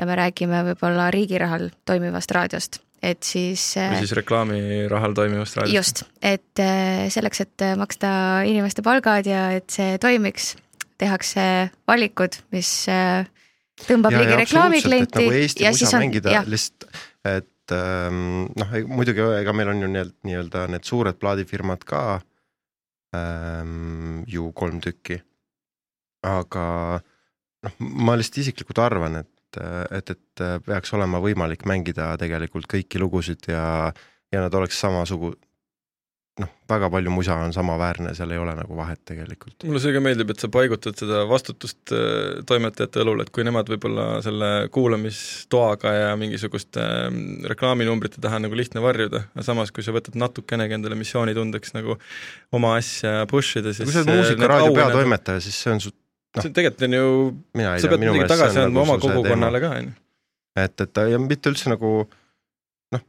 ja 0.00 0.08
me 0.08 0.16
räägime 0.18 0.64
võib-olla 0.70 1.10
riigi 1.12 1.36
rahal 1.42 1.68
toimivast 1.88 2.32
raadiost, 2.32 2.80
et 3.04 3.20
siis 3.28 3.66
või 3.76 3.98
äh, 3.98 4.06
siis 4.06 4.16
reklaamirahal 4.16 5.18
toimivast 5.18 5.60
raadiost. 5.60 5.76
just, 5.76 6.04
et 6.24 6.64
selleks, 7.12 7.44
et 7.44 7.68
maksta 7.76 8.14
inimeste 8.48 8.84
palgad 8.86 9.28
ja 9.28 9.50
et 9.58 9.68
see 9.76 10.00
toimiks, 10.00 10.54
tehakse 11.02 11.44
valikud, 11.90 12.40
mis 12.54 12.72
tõmbab 13.80 14.16
ligi 14.16 14.36
reklaamiklienti 14.42 15.18
nagu 15.20 15.34
Eesti 15.38 15.66
ja 15.66 15.72
siis 15.76 15.92
on, 15.94 16.04
mängida 16.04 16.42
lihtsalt, 16.46 16.88
et 17.28 17.74
ähm, 17.76 18.46
noh, 18.58 18.74
muidugi 18.90 19.24
ega 19.40 19.54
meil 19.56 19.72
on 19.72 19.84
ju 19.84 19.90
nii-öelda 19.92 20.66
need 20.72 20.86
suured 20.88 21.18
plaadifirmad 21.20 21.84
ka 21.88 22.02
ähm, 23.16 24.22
ju 24.28 24.50
kolm 24.56 24.80
tükki. 24.84 25.20
aga 26.22 26.64
noh, 27.66 27.78
ma 27.80 28.16
lihtsalt 28.18 28.42
isiklikult 28.44 28.78
arvan, 28.82 29.22
et, 29.22 29.60
et, 29.90 30.12
et 30.14 30.44
peaks 30.66 30.92
olema 30.94 31.20
võimalik 31.22 31.66
mängida 31.66 32.12
tegelikult 32.20 32.68
kõiki 32.70 33.00
lugusid 33.02 33.48
ja, 33.50 33.90
ja 34.32 34.44
nad 34.44 34.54
oleks 34.54 34.78
samasugu-, 34.84 35.34
noh, 36.40 36.48
väga 36.70 36.88
palju 36.92 37.12
musa 37.12 37.34
on 37.44 37.52
samaväärne, 37.52 38.14
seal 38.16 38.30
ei 38.32 38.40
ole 38.40 38.54
nagu 38.56 38.76
vahet 38.76 39.00
tegelikult. 39.08 39.66
mulle 39.68 39.80
see 39.82 39.92
ka 39.92 40.00
meeldib, 40.04 40.30
et 40.32 40.40
sa 40.40 40.48
paigutad 40.52 40.96
seda 40.96 41.22
vastutust 41.28 41.92
äh, 41.92 42.40
toimetajate 42.48 43.02
õlul, 43.04 43.20
et 43.24 43.32
kui 43.34 43.44
nemad 43.44 43.68
võib-olla 43.68 44.06
selle 44.24 44.50
kuulamistoaga 44.72 45.92
ja 45.92 46.14
mingisuguste 46.20 46.80
ähm, 46.80 47.20
reklaaminumbrite 47.52 48.22
taha 48.24 48.40
nagu 48.46 48.56
lihtne 48.56 48.80
varjuda, 48.84 49.26
aga 49.34 49.46
samas, 49.46 49.74
kui 49.76 49.84
sa 49.84 49.92
võtad 49.96 50.16
natukenegi 50.20 50.78
endale 50.78 50.96
missioonitundeks 51.00 51.76
nagu 51.76 51.98
oma 52.56 52.76
asja 52.80 53.26
push 53.30 53.60
ida, 53.60 53.76
siis 53.76 53.90
kui 53.90 53.98
sa 53.98 54.06
oled 54.06 54.14
äh, 54.14 54.22
muusikaraadio 54.22 54.74
peatoimetaja, 54.80 55.44
siis 55.44 55.60
see 55.60 55.76
on 55.76 55.84
su 55.84 55.92
noh, 55.92 56.40
see 56.40 56.56
tegelikult 56.56 56.88
on 56.88 56.98
ju, 56.98 57.14
sa 57.60 57.92
pead 57.92 58.06
midagi 58.06 58.32
tagasi 58.32 58.64
andma 58.64 58.80
nagu 58.80 58.88
oma 58.88 59.00
kogukonnale 59.04 59.64
ka, 59.64 59.76
on 59.82 59.92
ju. 59.92 59.96
et, 60.64 60.88
et 60.88 61.06
ja 61.12 61.20
mitte 61.20 61.52
üldse 61.52 61.76
nagu 61.76 61.96
noh, 62.96 63.08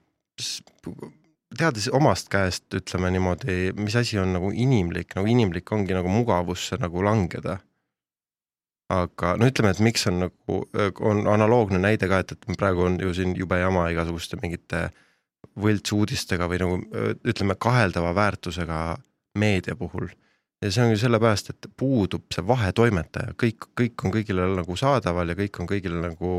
teades 1.58 1.90
omast 1.94 2.30
käest, 2.32 2.66
ütleme 2.76 3.12
niimoodi, 3.14 3.74
mis 3.78 3.96
asi 4.00 4.20
on 4.22 4.34
nagu 4.36 4.50
inimlik, 4.54 5.14
nagu 5.18 5.30
inimlik 5.30 5.72
ongi 5.76 5.96
nagu 5.96 6.10
mugavusse 6.12 6.80
nagu 6.82 7.04
langeda. 7.06 7.60
aga 8.94 9.32
no 9.40 9.48
ütleme, 9.50 9.72
et 9.74 9.80
miks 9.82 10.04
on 10.10 10.20
nagu, 10.26 10.58
on 11.02 11.24
analoogne 11.32 11.80
näide 11.82 12.06
ka, 12.12 12.20
et, 12.22 12.34
et 12.36 12.58
praegu 12.60 12.84
on 12.86 13.00
ju 13.02 13.14
siin 13.16 13.32
jube 13.38 13.58
jama 13.58 13.88
igasuguste 13.90 14.38
mingite 14.42 14.90
võltsuudistega 15.64 16.50
või 16.52 16.60
nagu 16.62 16.76
ütleme, 17.26 17.56
kaheldava 17.56 18.12
väärtusega 18.16 18.82
meedia 19.40 19.76
puhul. 19.80 20.12
ja 20.62 20.72
see 20.72 20.84
on 20.84 20.94
ju 20.94 21.00
sellepärast, 21.00 21.50
et 21.50 21.72
puudub 21.78 22.28
see 22.36 22.46
vahetoimetaja, 22.48 23.34
kõik, 23.40 23.72
kõik 23.80 24.06
on 24.06 24.14
kõigile 24.14 24.46
nagu 24.56 24.78
saadaval 24.78 25.32
ja 25.32 25.40
kõik 25.40 25.60
on 25.60 25.72
kõigile 25.72 26.04
nagu 26.04 26.36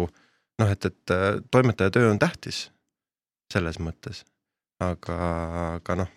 noh, 0.61 0.71
et, 0.71 0.85
et 0.85 1.17
toimetaja 1.51 1.91
töö 1.91 2.13
on 2.13 2.23
tähtis 2.23 2.69
selles 3.53 3.81
mõttes 3.83 4.23
aga, 4.91 5.17
aga 5.77 5.97
noh. 6.03 6.11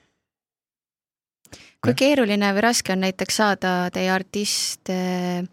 kui 1.84 1.96
keeruline 1.98 2.50
või 2.56 2.66
raske 2.66 2.94
on 2.96 3.04
näiteks 3.06 3.40
saada 3.42 3.74
teie 3.94 4.10
artist 4.12 4.92
äh, 4.94 5.46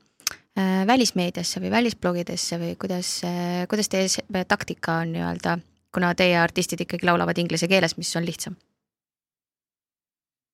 äh, 0.58 0.80
välismeediasse 0.86 1.62
või 1.62 1.72
välisblogidesse 1.74 2.58
või 2.62 2.74
kuidas 2.80 3.16
äh,, 3.28 3.64
kuidas 3.70 3.90
teie 3.92 4.44
taktika 4.48 5.00
on 5.04 5.14
nii-öelda, 5.14 5.58
kuna 5.94 6.14
teie 6.18 6.38
artistid 6.40 6.84
ikkagi 6.86 7.06
laulavad 7.06 7.38
inglise 7.38 7.68
keeles, 7.70 7.96
mis 8.00 8.14
on 8.16 8.26
lihtsam 8.26 8.56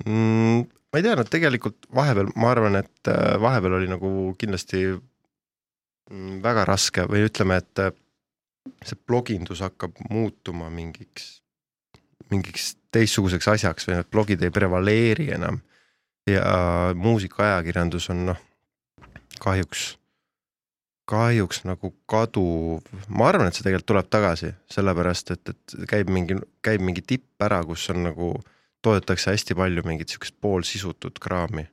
mm,? 0.07 0.67
ma 0.91 0.99
ei 0.99 1.07
tea, 1.07 1.17
no 1.17 1.25
tegelikult 1.25 1.89
vahepeal 1.95 2.33
ma 2.37 2.53
arvan, 2.55 2.83
et 2.83 3.15
vahepeal 3.41 3.79
oli 3.79 3.91
nagu 3.91 4.13
kindlasti 4.39 4.85
mm, 4.91 6.41
väga 6.43 6.67
raske 6.69 7.07
või 7.09 7.29
ütleme, 7.29 7.61
et 7.63 7.85
see 8.85 8.99
blogindus 9.07 9.63
hakkab 9.65 9.97
muutuma 10.11 10.69
mingiks 10.73 11.39
mingiks 12.31 12.75
teistsuguseks 12.95 13.49
asjaks 13.55 13.89
või 13.89 13.97
need 13.97 14.11
blogid 14.13 14.45
ei 14.45 14.53
prevaleeri 14.55 15.31
enam. 15.37 15.61
ja 16.29 16.45
muusikaajakirjandus 16.95 18.11
on 18.13 18.27
noh, 18.29 18.41
kahjuks, 19.41 19.97
kahjuks 21.11 21.65
nagu 21.65 21.91
kaduv, 22.11 22.85
ma 23.09 23.31
arvan, 23.31 23.49
et 23.49 23.57
see 23.57 23.65
tegelikult 23.65 23.89
tuleb 23.89 24.11
tagasi, 24.13 24.53
sellepärast 24.71 25.33
et, 25.35 25.55
et 25.55 25.77
käib 25.91 26.13
mingi, 26.13 26.37
käib 26.63 26.85
mingi 26.85 27.03
tipp 27.03 27.43
ära, 27.43 27.63
kus 27.67 27.89
on 27.95 28.05
nagu, 28.05 28.35
toodetakse 28.85 29.33
hästi 29.33 29.57
palju 29.59 29.85
mingit 29.89 30.13
sihukest 30.13 30.37
poolsisutut 30.41 31.19
kraami. 31.19 31.67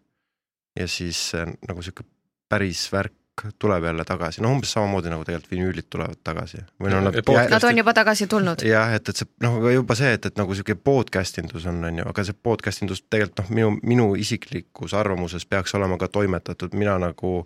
ja 0.80 0.88
siis 0.88 1.32
nagu 1.68 1.82
sihuke 1.82 2.06
päris 2.50 2.88
värk 2.94 3.14
tuleb 3.60 3.84
jälle 3.84 4.06
tagasi, 4.08 4.42
noh 4.42 4.56
umbes 4.56 4.72
samamoodi 4.76 5.12
nagu 5.12 5.26
tegelikult 5.28 5.52
vinüülid 5.52 5.88
tulevad 5.94 6.20
tagasi. 6.26 6.64
või 6.82 6.94
no 6.94 7.02
nad 7.06 7.20
podcast... 7.22 7.52
Nad 7.54 7.68
on 7.70 7.82
juba 7.82 7.94
tagasi 7.94 8.28
tulnud. 8.32 8.64
jah, 8.66 8.94
et, 8.98 9.10
et 9.10 9.22
see 9.22 9.30
noh, 9.46 9.60
juba 9.74 9.98
see, 10.00 10.14
et, 10.18 10.26
et 10.30 10.40
nagu 10.40 10.58
sihuke 10.58 10.78
podcast 10.90 11.38
indus 11.42 11.68
on, 11.70 11.84
on 11.90 12.02
ju, 12.02 12.08
aga 12.14 12.26
see 12.28 12.38
podcast 12.50 12.86
indus 12.86 13.04
tegelikult 13.06 13.44
noh, 13.44 13.54
minu, 13.60 13.72
minu 13.84 14.10
isiklikus 14.20 14.96
arvamuses 14.98 15.46
peaks 15.46 15.76
olema 15.78 16.00
ka 16.02 16.10
toimetatud, 16.12 16.74
mina 16.78 16.98
nagu 17.02 17.42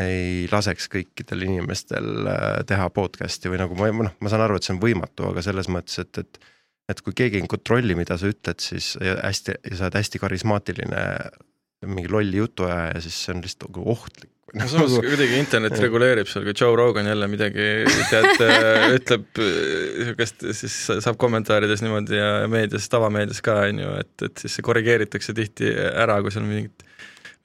ei 0.00 0.46
laseks 0.52 0.86
kõikidel 0.92 1.44
inimestel 1.48 2.30
äh, 2.30 2.46
teha 2.66 2.86
podcast'i 2.94 3.50
või 3.50 3.60
nagu 3.60 3.76
ma, 3.76 3.90
noh, 4.06 4.16
ma 4.22 4.32
saan 4.32 4.46
aru, 4.46 4.56
et 4.56 4.66
see 4.66 4.76
on 4.76 4.82
võimatu, 4.82 5.26
aga 5.32 5.42
selles 5.44 5.68
mõttes, 5.72 5.98
et, 6.02 6.24
et 6.24 6.42
et 6.90 7.00
kui 7.06 7.14
keegi 7.14 7.38
ei 7.38 7.46
kontrolli, 7.46 7.94
mida 7.94 8.16
sa 8.18 8.26
ütled, 8.30 8.58
siis 8.58 8.96
ja 8.98 9.14
hästi 9.22 9.54
sa 9.76 9.86
oled 9.86 9.98
hästi 10.00 10.20
karismaatiline 10.22 11.02
mingi 11.88 12.10
lolli 12.12 12.36
jutuajaja, 12.40 13.00
siis 13.00 13.16
see 13.24 13.34
on 13.34 13.42
lihtsalt 13.44 13.70
nagu 13.70 13.86
ohtlik. 13.94 14.30
No 14.50 14.66
samas 14.66 14.96
kuidagi 14.98 15.36
internet 15.38 15.76
reguleerib 15.78 16.26
seal, 16.26 16.42
kui 16.42 16.56
Joe 16.58 16.74
Rogan 16.74 17.06
jälle 17.06 17.28
midagi 17.30 17.66
tead 18.10 18.40
ütleb 18.96 19.28
niisugust, 19.38 20.42
siis 20.58 20.74
saab 21.04 21.20
kommentaarides 21.22 21.84
niimoodi 21.86 22.18
ja 22.18 22.48
meedias, 22.50 22.88
tavameedias 22.90 23.38
ka 23.46 23.60
on 23.68 23.78
ju, 23.84 23.92
et, 24.02 24.14
et 24.26 24.42
siis 24.42 24.58
see 24.58 24.66
korrigeeritakse 24.66 25.36
tihti 25.38 25.70
ära, 25.70 26.18
kui 26.24 26.34
seal 26.34 26.48
mingit 26.48 26.82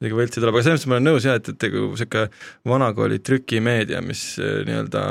midagi 0.02 0.18
võltsi 0.18 0.42
tuleb, 0.42 0.56
aga 0.56 0.66
selles 0.66 0.82
mõttes 0.82 0.90
ma 0.92 0.98
olen 0.98 1.08
nõus 1.10 1.28
jah, 1.28 1.38
et, 1.40 1.50
et 1.54 1.66
nagu 1.68 1.84
niisugune 1.92 2.26
vanakooli 2.72 3.20
trükimeedia, 3.26 4.02
mis 4.06 4.24
äh, 4.42 4.58
nii-öelda 4.68 5.06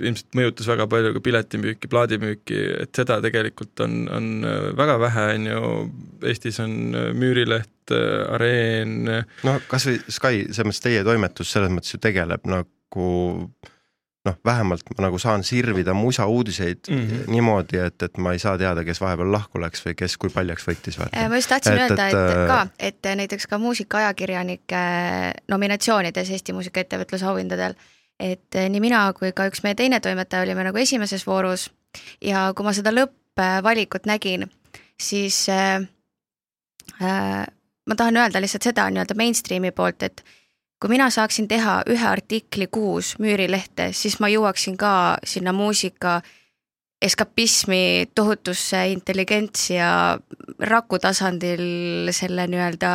ilmselt 0.00 0.38
mõjutas 0.38 0.70
väga 0.70 0.86
palju 0.90 1.14
ka 1.16 1.24
piletimüüki, 1.26 1.90
plaadimüüki, 1.92 2.60
et 2.84 2.94
seda 2.96 3.18
tegelikult 3.24 3.84
on, 3.84 3.98
on 4.16 4.30
väga 4.78 4.96
vähe, 5.02 5.26
on 5.34 5.50
ju, 5.50 5.74
Eestis 6.30 6.60
on 6.62 6.78
Müürileht, 7.18 7.74
Areen. 7.90 9.02
noh, 9.44 9.60
kas 9.68 9.88
või 9.88 9.98
Sky, 10.06 10.46
selles 10.52 10.68
mõttes 10.68 10.84
teie 10.84 11.02
toimetus 11.06 11.50
selles 11.50 11.72
mõttes 11.74 11.96
ju 11.96 12.00
tegeleb 12.02 12.46
nagu 12.48 13.10
noh, 14.24 14.36
vähemalt 14.44 14.84
ma 14.96 15.06
nagu 15.06 15.18
saan 15.18 15.44
sirvida 15.44 15.94
musauudiseid 15.94 16.90
mm 16.90 16.98
-hmm. 17.06 17.30
niimoodi, 17.34 17.78
et, 17.78 18.02
et 18.02 18.18
ma 18.18 18.32
ei 18.32 18.38
saa 18.38 18.58
teada, 18.58 18.84
kes 18.84 19.00
vahepeal 19.00 19.32
lahku 19.32 19.60
läks 19.60 19.86
või 19.86 19.94
kes 19.96 20.16
kui 20.16 20.30
paljaks 20.30 20.66
võttis. 20.68 21.00
Äh, 21.00 21.28
ma 21.28 21.36
just 21.40 21.48
tahtsin 21.48 21.78
et, 21.78 21.90
öelda, 21.90 22.08
et, 22.08 22.14
äh, 22.14 22.46
ka, 22.46 22.66
et 22.78 23.10
näiteks 23.16 23.46
ka 23.46 23.58
muusikaajakirjanike 23.58 24.84
nominatsioonides 25.48 26.30
Eesti 26.30 26.52
muusikaettevõtluse 26.52 27.26
auhindadel, 27.26 27.74
et 28.20 28.60
nii 28.68 28.80
mina 28.80 29.12
kui 29.12 29.32
ka 29.32 29.48
üks 29.48 29.62
meie 29.62 29.74
teine 29.74 30.00
toimetaja 30.00 30.42
olime 30.42 30.64
nagu 30.64 30.78
esimeses 30.78 31.26
voorus 31.26 31.70
ja 32.20 32.50
kui 32.56 32.66
ma 32.66 32.74
seda 32.76 32.92
lõppvalikut 32.94 34.06
nägin, 34.10 34.46
siis 35.00 35.48
äh, 35.48 35.80
äh, 37.02 37.46
ma 37.86 37.96
tahan 37.96 38.20
öelda 38.20 38.42
lihtsalt 38.42 38.68
seda 38.68 38.86
nii-öelda 38.90 39.16
mainstream'i 39.18 39.72
poolt, 39.74 40.02
et 40.02 40.24
kui 40.80 40.88
mina 40.88 41.10
saaksin 41.10 41.48
teha 41.48 41.82
ühe 41.92 42.06
artikli 42.08 42.66
kuus 42.72 43.14
Müürilehte, 43.18 43.90
siis 43.92 44.20
ma 44.20 44.28
jõuaksin 44.32 44.76
ka 44.80 45.18
sinna 45.24 45.52
muusika 45.52 46.20
eskapismi 47.02 48.10
tohutusse 48.14 48.88
intelligentsi 48.92 49.74
ja 49.74 50.18
raku 50.58 50.98
tasandil 50.98 52.10
selle 52.12 52.46
nii-öelda 52.46 52.92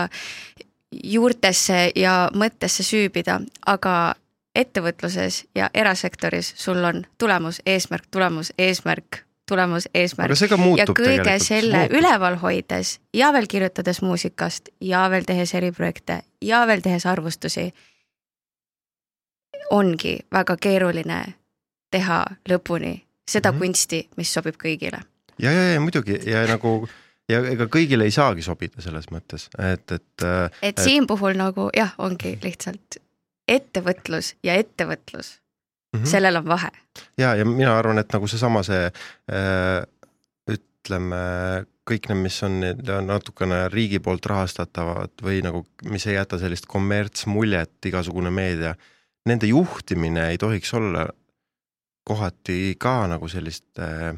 juurtesse 1.04 1.91
ja 1.95 2.30
mõttesse 2.34 2.86
süübida, 2.86 3.39
aga 3.65 4.15
ettevõtluses 4.56 5.43
ja 5.56 5.69
erasektoris 5.74 6.54
sul 6.58 6.84
on 6.86 7.04
tulemus, 7.17 7.62
eesmärk, 7.65 8.08
tulemus, 8.12 8.54
eesmärk, 8.58 9.26
tulemus, 9.49 9.89
eesmärk. 9.93 10.38
ja 10.77 10.86
kõige 10.89 11.39
selle 11.39 11.77
muutub. 11.77 11.97
üleval 11.97 12.36
hoides 12.41 12.99
ja 13.13 13.34
veel 13.34 13.47
kirjutades 13.47 14.01
muusikast 14.01 14.69
ja 14.81 15.10
veel 15.10 15.23
tehes 15.25 15.53
eriprojekte 15.53 16.21
ja 16.41 16.67
veel 16.67 16.81
tehes 16.81 17.05
arvustusi, 17.05 17.71
ongi 19.69 20.19
väga 20.31 20.58
keeruline 20.62 21.23
teha 21.91 22.25
lõpuni 22.49 23.01
seda 23.27 23.51
mm 23.51 23.55
-hmm. 23.55 23.60
kunsti, 23.60 24.10
mis 24.17 24.34
sobib 24.34 24.55
kõigile. 24.55 25.01
ja, 25.39 25.51
ja, 25.51 25.71
ja 25.73 25.79
muidugi 25.79 26.19
ja 26.25 26.47
nagu 26.47 26.88
ja 27.29 27.39
ega 27.49 27.65
kõigile 27.65 28.03
ei 28.03 28.12
saagi 28.12 28.41
sobida 28.41 28.81
selles 28.81 29.10
mõttes, 29.12 29.49
et, 29.73 29.91
et. 29.91 30.03
et, 30.21 30.58
et 30.62 30.77
siin 30.77 31.08
puhul 31.08 31.34
nagu 31.38 31.69
jah, 31.77 31.93
ongi 31.97 32.39
lihtsalt 32.43 33.01
ettevõtlus 33.47 34.36
ja 34.43 34.53
ettevõtlus 34.53 35.39
mm, 35.95 36.03
-hmm. 36.03 36.12
sellel 36.12 36.36
on 36.36 36.45
vahe. 36.45 36.69
ja, 37.17 37.36
ja 37.36 37.45
mina 37.45 37.77
arvan, 37.77 37.99
et 37.99 38.13
nagu 38.13 38.27
seesama 38.27 38.63
see 38.63 38.86
äh, 38.86 39.84
ütleme, 40.86 41.17
kõik 41.89 42.10
need, 42.10 42.21
mis 42.21 42.38
on 42.45 42.62
natukene 43.08 43.65
riigi 43.73 43.99
poolt 43.99 44.25
rahastatavad 44.25 45.23
või 45.23 45.41
nagu, 45.45 45.65
mis 45.89 46.05
ei 46.08 46.17
jäta 46.19 46.38
sellist 46.41 46.65
kommertsmuljet, 46.69 47.77
igasugune 47.89 48.31
meedia, 48.34 48.75
nende 49.25 49.49
juhtimine 49.49 50.29
ei 50.29 50.38
tohiks 50.38 50.73
olla 50.77 51.08
kohati 52.05 52.75
ka 52.77 53.08
nagu 53.10 53.27
sellist 53.27 53.81
äh, 53.81 54.13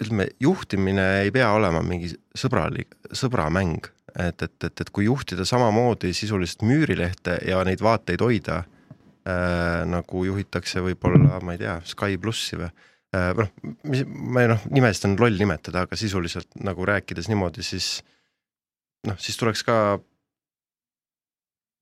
ütleme, 0.00 0.30
juhtimine 0.40 1.06
ei 1.26 1.32
pea 1.34 1.50
olema 1.52 1.82
mingi 1.84 2.14
sõbralik, 2.36 2.96
sõbramäng, 3.12 3.90
et, 4.16 4.42
et, 4.42 4.56
et, 4.64 4.80
et 4.80 4.90
kui 4.90 5.04
juhtida 5.04 5.44
samamoodi 5.44 6.14
sisuliselt 6.16 6.64
müürilehte 6.64 7.36
ja 7.46 7.60
neid 7.68 7.84
vaateid 7.84 8.24
hoida 8.24 8.62
äh,, 8.62 8.79
nagu 9.24 10.22
juhitakse 10.24 10.80
võib-olla, 10.84 11.40
ma 11.44 11.56
ei 11.56 11.60
tea, 11.60 11.74
Sky 11.86 12.16
plussi 12.20 12.56
või? 12.60 12.70
Äh,, 13.16 13.32
noh, 13.36 13.50
mis, 13.90 14.04
ma 14.06 14.46
noh, 14.48 14.62
nimesid 14.70 15.08
on 15.08 15.16
loll 15.20 15.36
nimetada, 15.40 15.84
aga 15.84 15.98
sisuliselt 15.98 16.54
nagu 16.62 16.86
rääkides 16.86 17.28
niimoodi, 17.28 17.64
siis 17.66 17.98
noh, 19.08 19.18
siis 19.20 19.36
tuleks 19.40 19.64
ka 19.66 19.76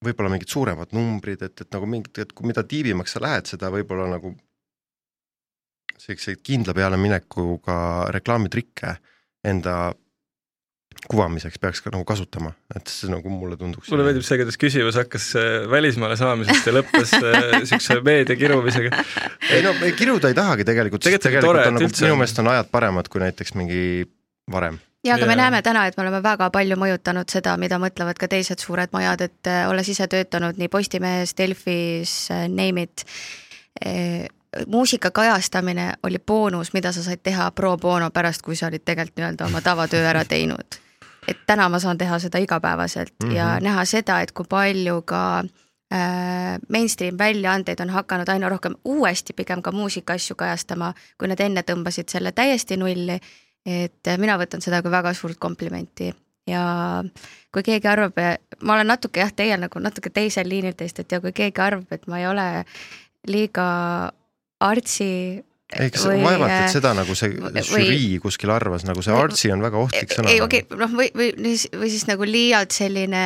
võib-olla 0.04 0.30
mingid 0.32 0.50
suuremad 0.50 0.94
numbrid, 0.96 1.42
et, 1.42 1.64
et 1.64 1.74
nagu 1.74 1.88
mingid, 1.90 2.22
et 2.22 2.34
mida 2.46 2.64
tiibimaks 2.66 3.16
sa 3.16 3.22
lähed, 3.22 3.50
seda 3.50 3.70
võib-olla 3.74 4.08
nagu 4.14 4.32
selliseid 5.98 6.42
kindla 6.46 6.74
peale 6.78 6.98
minekuga 7.00 7.78
reklaamitrikke 8.14 8.94
enda 9.48 9.92
kuvamiseks 11.06 11.58
peaks 11.62 11.80
ka 11.84 11.92
nagu 11.92 12.04
kasutama, 12.08 12.50
et 12.74 12.90
see 12.90 13.10
nagu 13.12 13.30
mulle 13.32 13.56
tunduks. 13.60 13.90
mulle 13.92 14.06
meeldib 14.08 14.24
see, 14.26 14.38
kuidas 14.40 14.58
küsimus 14.60 14.98
hakkas 14.98 15.30
äh, 15.38 15.68
välismaale 15.70 16.16
saamisest 16.18 16.66
ja 16.68 16.74
lõppes 16.74 17.14
äh, 17.18 18.02
meedia 18.04 18.36
kirumisega. 18.38 19.04
ei 19.54 19.62
no 19.64 19.74
kiruda 19.98 20.32
ei 20.32 20.36
tahagi 20.38 20.66
tegelikult, 20.68 21.04
sest 21.04 21.22
tegelikult 21.22 21.48
tore, 21.48 21.66
on 21.70 21.78
nagu 21.78 21.88
üldse... 21.88 22.06
minu 22.06 22.18
meelest 22.20 22.42
on 22.42 22.52
ajad 22.54 22.70
paremad 22.74 23.10
kui 23.12 23.22
näiteks 23.22 23.54
mingi 23.58 23.82
varem. 24.50 24.80
ja 25.06 25.14
aga 25.14 25.28
ja. 25.28 25.30
me 25.30 25.36
näeme 25.38 25.62
täna, 25.62 25.86
et 25.86 25.96
me 25.96 26.06
oleme 26.06 26.22
väga 26.24 26.50
palju 26.54 26.80
mõjutanud 26.80 27.30
seda, 27.30 27.54
mida 27.60 27.78
mõtlevad 27.82 28.18
ka 28.18 28.30
teised 28.32 28.64
suured 28.64 28.90
majad, 28.96 29.22
et 29.28 29.52
äh, 29.52 29.68
olles 29.70 29.92
ise 29.94 30.08
töötanud 30.10 30.58
nii 30.58 30.72
Postimehes, 30.72 31.36
Delfis, 31.38 32.16
Name 32.48 32.88
it, 32.88 33.06
muusika 34.66 35.10
kajastamine 35.14 35.92
oli 36.02 36.18
boonus, 36.18 36.72
mida 36.74 36.92
sa 36.92 37.02
said 37.02 37.22
teha 37.22 37.50
pro 37.50 37.76
bono 37.76 38.10
pärast, 38.10 38.42
kui 38.42 38.56
sa 38.56 38.66
olid 38.66 38.82
tegelikult 38.84 39.20
nii-öelda 39.20 39.46
oma 39.46 39.60
tavatöö 39.60 40.04
ära 40.08 40.24
teinud. 40.24 40.80
Et 41.28 41.40
täna 41.46 41.68
ma 41.68 41.80
saan 41.82 41.98
teha 41.98 42.18
seda 42.18 42.38
igapäevaselt 42.38 43.14
mm 43.22 43.28
-hmm. 43.28 43.34
ja 43.36 43.46
mhm. 43.54 43.64
näha 43.64 43.84
seda, 43.84 44.20
et 44.20 44.32
kui 44.32 44.46
palju 44.48 45.02
ka 45.02 45.44
äh, 45.94 46.58
mainstream 46.68 47.18
väljaandeid 47.18 47.80
on 47.80 47.90
hakanud 47.90 48.28
aina 48.28 48.48
rohkem 48.48 48.74
uuesti 48.84 49.32
pigem 49.32 49.62
ka 49.62 49.72
muusikaasju 49.72 50.36
kajastama, 50.36 50.94
kui 51.18 51.28
nad 51.28 51.40
enne 51.40 51.62
tõmbasid 51.62 52.08
selle 52.08 52.32
täiesti 52.32 52.76
nulli. 52.76 53.20
et 53.66 54.06
mina 54.18 54.38
võtan 54.38 54.60
seda 54.60 54.82
kui 54.82 54.90
väga 54.90 55.12
suurt 55.12 55.36
komplimenti 55.38 56.14
ja 56.46 57.04
kui 57.52 57.62
keegi 57.62 57.88
arvab, 57.88 58.16
ma 58.62 58.74
olen 58.74 58.86
natuke 58.86 59.20
jah, 59.20 59.32
teie 59.32 59.56
nagu 59.56 59.80
natuke 59.82 60.10
teisel 60.10 60.48
liinil 60.48 60.76
teist, 60.78 60.98
et 60.98 61.12
ja 61.12 61.20
kui 61.20 61.32
keegi 61.32 61.60
arvab, 61.60 61.92
et 61.92 62.06
ma 62.06 62.20
ei 62.20 62.26
ole 62.26 62.46
liiga 63.28 63.66
artsi 64.60 65.10
eks 65.76 66.04
või, 66.08 66.22
vaevalt, 66.24 66.54
et 66.64 66.72
seda 66.72 66.94
nagu 66.96 67.14
see 67.18 67.34
žürii 67.68 68.18
kuskil 68.22 68.52
arvas, 68.54 68.86
nagu 68.88 69.04
see 69.04 69.14
artsi 69.14 69.52
on 69.52 69.64
väga 69.64 69.80
ohtlik 69.82 70.14
sõna. 70.14 70.32
ei, 70.32 70.40
okei 70.44 70.64
okay,, 70.64 70.78
noh, 70.80 70.94
või, 70.96 71.10
või, 71.16 71.32
või 71.36 71.90
siis 71.92 72.06
nagu 72.08 72.28
liialt 72.28 72.72
selline 72.72 73.24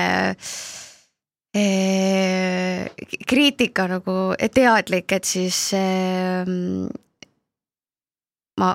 ee, 1.54 2.88
kriitika 3.30 3.86
nagu 3.90 4.16
teadlik, 4.54 5.14
et 5.14 5.28
siis 5.28 5.68
ee, 5.78 6.42
ma 8.58 8.74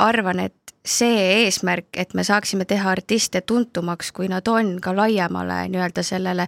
arvan, 0.00 0.46
et 0.46 0.76
see 0.86 1.44
eesmärk, 1.44 1.90
et 1.92 2.14
me 2.16 2.24
saaksime 2.24 2.64
teha 2.68 2.94
artiste 2.94 3.42
tuntumaks, 3.42 4.14
kui 4.16 4.30
nad 4.32 4.46
on 4.48 4.78
ka 4.82 4.94
laiemale 4.96 5.66
nii-öelda 5.72 6.04
sellele 6.06 6.46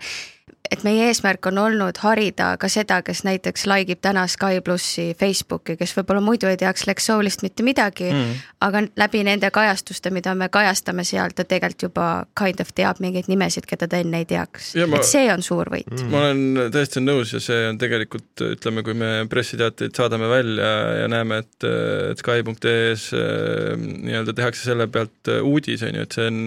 et 0.72 0.84
meie 0.86 1.08
eesmärk 1.10 1.46
on 1.50 1.60
olnud 1.60 1.98
harida 2.02 2.52
ka 2.60 2.68
seda, 2.72 3.00
kes 3.04 3.22
näiteks 3.26 3.66
like 3.70 3.92
ib 3.92 4.00
täna 4.04 4.24
Sky 4.30 4.62
plussi 4.64 5.10
Facebooki, 5.18 5.76
kes 5.80 5.94
võib-olla 5.98 6.22
muidu 6.24 6.48
ei 6.50 6.58
teaks 6.60 6.86
Lex 6.88 7.08
Soulist 7.10 7.44
mitte 7.44 7.64
midagi 7.66 8.08
mm., 8.08 8.40
aga 8.64 8.84
läbi 8.98 9.22
nende 9.26 9.50
kajastuste, 9.52 10.12
mida 10.14 10.34
me 10.38 10.48
kajastame 10.52 11.04
seal, 11.06 11.34
ta 11.36 11.44
tegelikult 11.48 11.86
juba 11.88 12.08
kind 12.38 12.62
of 12.62 12.72
teab 12.76 13.00
mingeid 13.02 13.28
nimesid, 13.30 13.66
keda 13.68 13.88
ta 13.90 14.00
enne 14.02 14.22
ei 14.22 14.28
teaks. 14.28 14.72
et 14.78 15.08
see 15.08 15.28
on 15.32 15.44
suur 15.44 15.70
võit 15.72 15.90
mm.. 15.92 16.10
ma 16.12 16.24
olen 16.26 16.72
täiesti 16.74 17.02
nõus 17.02 17.34
ja 17.36 17.42
see 17.42 17.68
on 17.68 17.80
tegelikult, 17.80 18.44
ütleme, 18.56 18.84
kui 18.86 18.96
me 18.98 19.12
pressiteateid 19.30 19.96
saadame 19.98 20.30
välja 20.30 20.72
ja 21.02 21.08
näeme, 21.12 21.42
et, 21.44 21.70
et 22.12 22.22
Sky.ee-s 22.22 23.10
äh, 23.18 23.76
nii-öelda 23.76 24.36
tehakse 24.38 24.66
selle 24.70 24.88
pealt 24.92 25.32
uudis, 25.42 25.84
on 25.86 25.98
ju, 25.98 26.06
et 26.06 26.16
see 26.16 26.30
on 26.30 26.44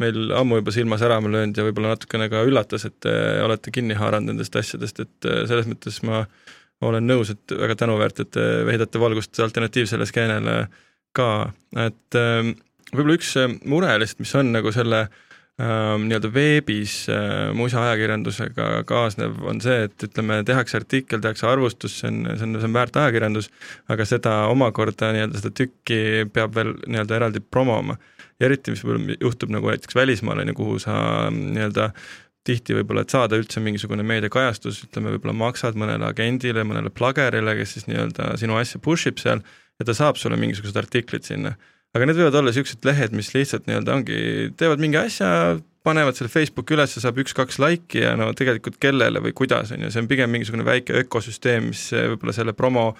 meil 0.00 0.32
ammu 0.36 0.60
juba 0.60 0.74
silma 0.74 0.98
särama 1.00 1.30
löönud 1.32 1.58
ja 1.58 1.66
võib-olla 1.66 1.94
natukene 1.94 2.28
ka 2.32 2.42
üllatas, 2.48 2.86
et 2.88 2.96
te 3.04 3.12
olete 3.44 3.72
kinni 3.74 3.96
haaranud 3.98 4.32
nendest 4.32 4.56
asjadest, 4.56 5.02
et 5.04 5.28
äh, 5.28 5.44
selles 5.50 5.68
mõttes 5.70 6.00
ma 6.06 6.24
olen 6.86 7.06
nõus, 7.06 7.32
et 7.34 7.56
väga 7.56 7.76
tänuväärt, 7.82 8.22
et 8.24 8.30
te 8.36 8.44
heidate 8.70 9.00
valgust 9.00 9.40
alternatiivsele 9.44 10.06
skeenele 10.08 10.60
ka, 11.16 11.50
et 11.76 12.18
ähm, 12.18 12.54
võib-olla 12.92 13.18
üks 13.18 13.34
äh, 13.40 13.50
mure 13.68 13.90
lihtsalt, 14.00 14.22
mis 14.24 14.32
on 14.38 14.52
nagu 14.54 14.72
selle 14.74 15.02
ähm, 15.04 16.06
nii-öelda 16.08 16.30
veebis 16.32 16.94
äh, 17.12 17.50
musaajakirjandusega 17.58 18.70
kaasnev, 18.88 19.36
on 19.44 19.60
see, 19.64 19.84
et 19.90 20.06
ütleme, 20.08 20.40
tehakse 20.48 20.80
artikkel, 20.80 21.20
tehakse 21.20 21.48
arvustus, 21.50 21.98
see 22.00 22.12
on, 22.12 22.22
see 22.32 22.48
on, 22.48 22.56
see 22.62 22.70
on 22.70 22.78
väärt 22.78 22.96
ajakirjandus, 23.02 23.50
aga 23.92 24.08
seda 24.08 24.38
omakorda 24.54 25.12
nii-öelda 25.16 25.42
seda 25.42 25.52
tükki 25.62 26.00
peab 26.32 26.56
veel 26.56 26.74
nii-öelda 26.86 27.20
eraldi 27.20 27.44
promoma 27.44 27.98
ja 28.40 28.48
eriti, 28.48 28.74
mis 28.74 28.82
võib-olla 28.84 29.16
juhtub 29.20 29.52
nagu 29.54 29.70
näiteks 29.70 29.96
välismaal, 29.96 30.42
on 30.42 30.52
ju, 30.52 30.56
kuhu 30.58 30.78
sa 30.82 30.96
mm, 31.28 31.54
nii-öelda 31.56 31.90
tihti 32.48 32.76
võib-olla, 32.78 33.04
et 33.04 33.12
saada 33.12 33.36
üldse 33.36 33.60
mingisugune 33.60 34.04
meediakajastus, 34.06 34.84
ütleme 34.86 35.12
võib-olla 35.14 35.36
maksad 35.42 35.76
mõnele 35.78 36.08
agendile, 36.08 36.64
mõnele 36.66 36.92
plagerile, 36.94 37.54
kes 37.58 37.76
siis 37.76 37.88
nii-öelda 37.90 38.32
sinu 38.40 38.56
asja 38.60 38.80
push 38.82 39.10
ib 39.10 39.20
seal 39.20 39.42
ja 39.44 39.86
ta 39.88 39.96
saab 39.96 40.18
sulle 40.20 40.38
mingisugused 40.40 40.78
artiklid 40.80 41.28
sinna. 41.28 41.56
aga 41.94 42.06
need 42.06 42.20
võivad 42.20 42.38
olla 42.38 42.52
niisugused 42.52 42.86
lehed, 42.86 43.12
mis 43.16 43.32
lihtsalt 43.34 43.68
nii-öelda 43.68 43.96
ongi, 43.98 44.18
teevad 44.56 44.80
mingi 44.82 45.00
asja, 45.00 45.30
panevad 45.86 46.16
selle 46.16 46.28
Facebooki 46.32 46.74
üles 46.76 46.92
ja 46.96 47.02
saab 47.04 47.20
üks-kaks 47.22 47.56
laiki 47.62 48.02
ja 48.02 48.12
no 48.18 48.28
tegelikult 48.36 48.76
kellele 48.82 49.22
või 49.24 49.32
kuidas, 49.36 49.72
on 49.72 49.86
ju, 49.86 49.92
see 49.92 50.02
on 50.02 50.10
pigem 50.10 50.32
mingisugune 50.32 50.66
väike 50.66 50.98
ökosüsteem, 51.04 51.70
mis 51.72 51.86
võib-olla 51.94 52.34
selle 52.36 52.54
promo 52.56 52.90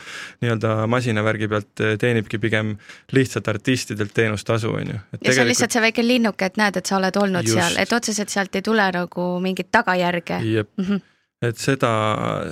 nii-öelda 0.41 0.87
masinavärgi 0.91 1.51
pealt 1.53 1.85
teenibki 2.01 2.41
pigem 2.41 2.75
lihtsalt 3.17 3.53
artistidelt 3.53 4.15
teenustasu, 4.17 4.73
on 4.73 4.95
ju. 4.95 4.97
ja 4.97 5.03
tegelikult... 5.13 5.35
see 5.35 5.45
on 5.45 5.53
lihtsalt 5.53 5.77
see 5.77 5.85
väike 5.89 6.07
linnuke, 6.07 6.51
et 6.51 6.61
näed, 6.61 6.81
et 6.81 6.93
sa 6.93 6.97
oled 6.97 7.21
olnud 7.21 7.47
Just. 7.47 7.61
seal, 7.61 7.79
et 7.85 7.93
otseselt 7.93 8.33
sealt 8.33 8.57
ei 8.57 8.65
tule 8.65 8.91
nagu 8.97 9.31
mingit 9.45 9.73
tagajärge. 9.73 10.41
mm, 10.41 10.85
-hmm 10.85 11.09
et 11.45 11.61
seda, 11.61 11.91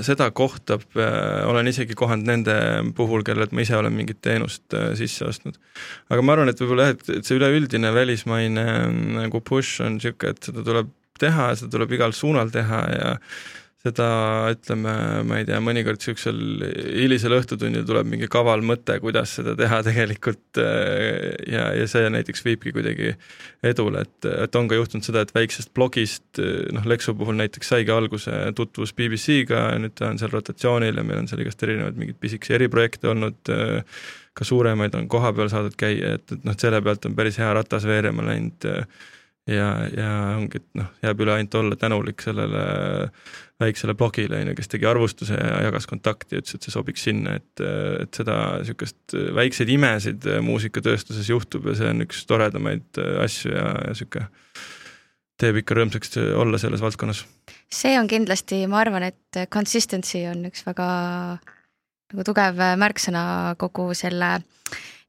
seda 0.04 0.30
kohta 0.36 0.78
äh, 0.96 1.44
olen 1.48 1.68
isegi 1.68 1.96
kohanud 1.98 2.28
nende 2.28 2.54
puhul, 2.96 3.24
kellelt 3.26 3.52
ma 3.52 3.64
ise 3.64 3.76
olen 3.76 3.92
mingit 3.92 4.22
teenust 4.24 4.76
äh, 4.76 4.94
sisse 4.98 5.26
ostnud. 5.28 5.58
aga 6.08 6.24
ma 6.24 6.36
arvan, 6.36 6.52
et 6.52 6.62
võib-olla 6.62 6.88
jah, 6.88 6.96
et, 6.96 7.26
see 7.26 7.36
üleüldine 7.36 7.92
välismaine 7.94 8.64
äh, 8.64 8.88
nagu 9.18 9.42
push 9.44 9.84
on 9.84 9.98
niisugune, 9.98 10.32
et 10.32 10.50
seda 10.50 10.64
tuleb 10.64 10.92
teha 11.20 11.50
ja 11.50 11.60
seda 11.60 11.74
tuleb 11.76 11.92
igal 11.98 12.16
suunal 12.16 12.52
teha 12.54 12.82
ja 12.94 13.14
seda 13.78 14.06
ütleme, 14.50 14.92
ma 15.28 15.38
ei 15.38 15.46
tea, 15.46 15.60
mõnikord 15.62 16.00
niisugusel 16.00 16.38
hilisel 16.98 17.36
õhtutunnil 17.36 17.84
tuleb 17.86 18.08
mingi 18.10 18.26
kaval 18.30 18.64
mõte, 18.66 18.96
kuidas 19.02 19.36
seda 19.38 19.54
teha 19.58 19.78
tegelikult 19.88 20.58
äh, 20.62 21.36
ja, 21.46 21.68
ja 21.78 21.86
see 21.90 22.08
näiteks 22.10 22.42
viibki 22.46 22.72
kuidagi 22.74 23.12
edule, 23.66 24.02
et, 24.06 24.28
et 24.46 24.58
on 24.58 24.70
ka 24.70 24.78
juhtunud 24.78 25.06
seda, 25.06 25.22
et 25.22 25.34
väiksest 25.34 25.70
blogist 25.78 26.42
noh, 26.74 26.88
Lexo 26.90 27.14
puhul 27.18 27.38
näiteks 27.38 27.70
saigi 27.74 27.94
alguse 27.94 28.34
tutvus 28.58 28.94
BBC-ga 28.98 29.68
nüüd 29.82 29.94
ta 29.98 30.10
on 30.10 30.18
seal 30.18 30.32
rotatsioonil 30.34 30.98
ja 30.98 31.04
meil 31.06 31.22
on 31.22 31.30
seal 31.30 31.44
igast 31.44 31.62
erinevaid 31.66 32.00
mingeid 32.00 32.18
pisikesi 32.22 32.56
eriprojekte 32.58 33.12
olnud, 33.12 33.52
äh, 33.54 34.02
ka 34.34 34.46
suuremaid 34.46 34.94
on 34.98 35.06
kohapeal 35.10 35.50
saadud 35.52 35.78
käia, 35.78 36.16
et, 36.18 36.34
et 36.34 36.42
noh, 36.46 36.58
selle 36.58 36.82
pealt 36.82 37.06
on 37.06 37.14
päris 37.18 37.38
hea 37.38 37.52
ratas 37.54 37.86
veerema 37.86 38.26
läinud 38.26 38.66
ja, 39.48 39.68
ja 39.92 40.12
ongi, 40.36 40.60
et 40.60 40.78
noh, 40.78 40.88
jääb 41.04 41.22
üle 41.24 41.34
ainult 41.34 41.54
olla 41.60 41.78
tänulik 41.80 42.22
sellele 42.24 42.62
väiksele 43.58 43.94
blogile, 43.98 44.42
on 44.42 44.52
ju, 44.52 44.56
kes 44.58 44.70
tegi 44.70 44.86
arvustuse 44.86 45.38
ja 45.38 45.62
jagas 45.66 45.88
kontakti 45.90 46.36
ja 46.36 46.42
ütles, 46.42 46.58
et 46.58 46.66
see 46.66 46.74
sobiks 46.74 47.06
sinna, 47.08 47.36
et, 47.40 47.64
et 48.04 48.20
seda 48.20 48.38
niisugust 48.60 49.16
väikseid 49.38 49.72
imesid 49.74 50.28
muusikatööstuses 50.46 51.30
juhtub 51.32 51.66
ja 51.70 51.76
see 51.78 51.90
on 51.90 52.06
üks 52.06 52.22
toredamaid 52.30 53.02
asju 53.24 53.54
ja, 53.54 53.70
ja 53.82 53.94
niisugune 53.94 54.28
teeb 55.38 55.60
ikka 55.60 55.76
rõõmsaks 55.78 56.16
olla 56.34 56.58
selles 56.58 56.82
valdkonnas. 56.82 57.22
see 57.70 57.94
on 57.98 58.08
kindlasti, 58.10 58.64
ma 58.70 58.80
arvan, 58.82 59.06
et 59.10 59.42
consistency 59.54 60.24
on 60.30 60.48
üks 60.50 60.64
väga 60.66 60.88
nagu 62.08 62.24
tugev 62.24 62.58
märksõna 62.80 63.54
kogu 63.60 63.90
selle 63.96 64.38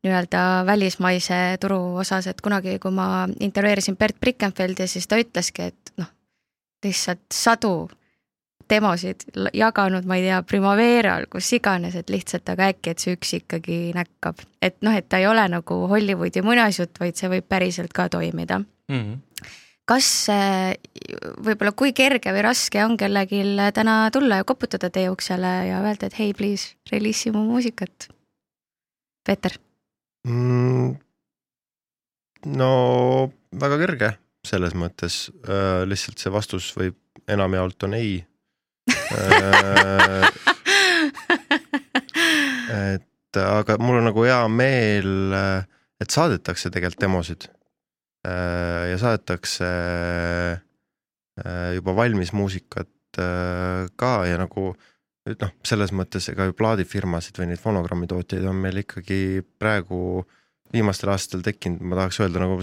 nii-öelda 0.04 0.64
välismaise 0.66 1.58
turu 1.62 1.80
osas, 2.00 2.28
et 2.28 2.42
kunagi, 2.42 2.78
kui 2.80 2.92
ma 2.96 3.28
intervjueerisin 3.40 3.98
Bert 4.00 4.20
Brickenfeldi, 4.20 4.88
siis 4.88 5.08
ta 5.08 5.20
ütleski, 5.20 5.70
et 5.74 5.94
noh, 6.00 6.10
lihtsalt 6.86 7.26
sadu 7.36 7.90
demosid 8.70 9.26
jaganud, 9.54 10.06
ma 10.06 10.20
ei 10.20 10.28
tea, 10.28 10.42
Primaveral, 10.46 11.26
kus 11.32 11.50
iganes, 11.58 11.98
et 12.00 12.12
lihtsalt 12.14 12.50
aga 12.54 12.70
äkki, 12.74 12.94
et 12.94 13.04
see 13.04 13.16
üks 13.18 13.34
ikkagi 13.40 13.80
näkkab. 13.98 14.44
et 14.62 14.78
noh, 14.86 14.96
et 14.96 15.10
ta 15.10 15.20
ei 15.20 15.28
ole 15.28 15.48
nagu 15.50 15.82
Hollywoodi 15.90 16.44
muinasjutt, 16.46 17.00
vaid 17.02 17.18
see 17.18 17.32
võib 17.32 17.50
päriselt 17.50 17.94
ka 17.94 18.10
toimida 18.10 18.60
mm. 18.60 19.02
-hmm 19.02 19.18
kas 19.90 20.30
võib-olla, 21.42 21.72
kui 21.74 21.96
kerge 21.98 22.30
või 22.30 22.44
raske 22.46 22.84
on 22.86 22.94
kellelgi 22.98 23.42
täna 23.74 24.12
tulla 24.14 24.38
ja 24.42 24.46
koputada 24.46 24.92
teie 24.94 25.10
uksele 25.10 25.54
ja 25.72 25.80
öelda, 25.82 26.06
et 26.06 26.20
hei, 26.20 26.34
please, 26.38 26.76
reliisi 26.92 27.32
mu 27.34 27.42
muusikat? 27.48 28.06
Peeter 29.26 29.58
mm,? 30.28 30.96
no 32.60 32.72
väga 33.62 33.78
kerge 33.84 34.10
selles 34.48 34.74
mõttes 34.78 35.28
äh,, 35.46 35.84
lihtsalt 35.88 36.20
see 36.22 36.32
vastus 36.34 36.72
võib 36.78 36.98
enamjaolt 37.30 37.84
on 37.88 37.94
ei 37.98 38.26
äh, 38.90 40.26
et 42.96 43.42
aga 43.44 43.78
mul 43.78 44.00
on 44.00 44.10
nagu 44.10 44.26
hea 44.26 44.42
meel, 44.50 45.14
äh, 45.36 45.64
et 46.02 46.10
saadetakse 46.12 46.72
tegelikult 46.74 47.04
demosid 47.04 47.50
Äh, 48.28 48.92
ja 48.92 48.98
saadetakse 49.00 49.68
juba 51.72 51.94
valmis 51.96 52.34
muusikat 52.36 52.90
ka 53.96 54.10
ja 54.28 54.36
nagu 54.42 54.74
noh, 55.28 55.52
selles 55.68 55.94
mõttes 55.96 56.30
ega 56.32 56.48
ju 56.50 56.56
plaadifirmasid 56.58 57.40
või 57.40 57.52
neid 57.52 57.62
fonogrammitootjaid 57.62 58.46
on 58.50 58.60
meil 58.64 58.82
ikkagi 58.84 59.44
praegu 59.62 60.24
viimastel 60.74 61.12
aastatel 61.14 61.44
tekkinud, 61.46 61.84
ma 61.84 62.00
tahaks 62.00 62.22
öelda 62.24 62.44
nagu 62.44 62.60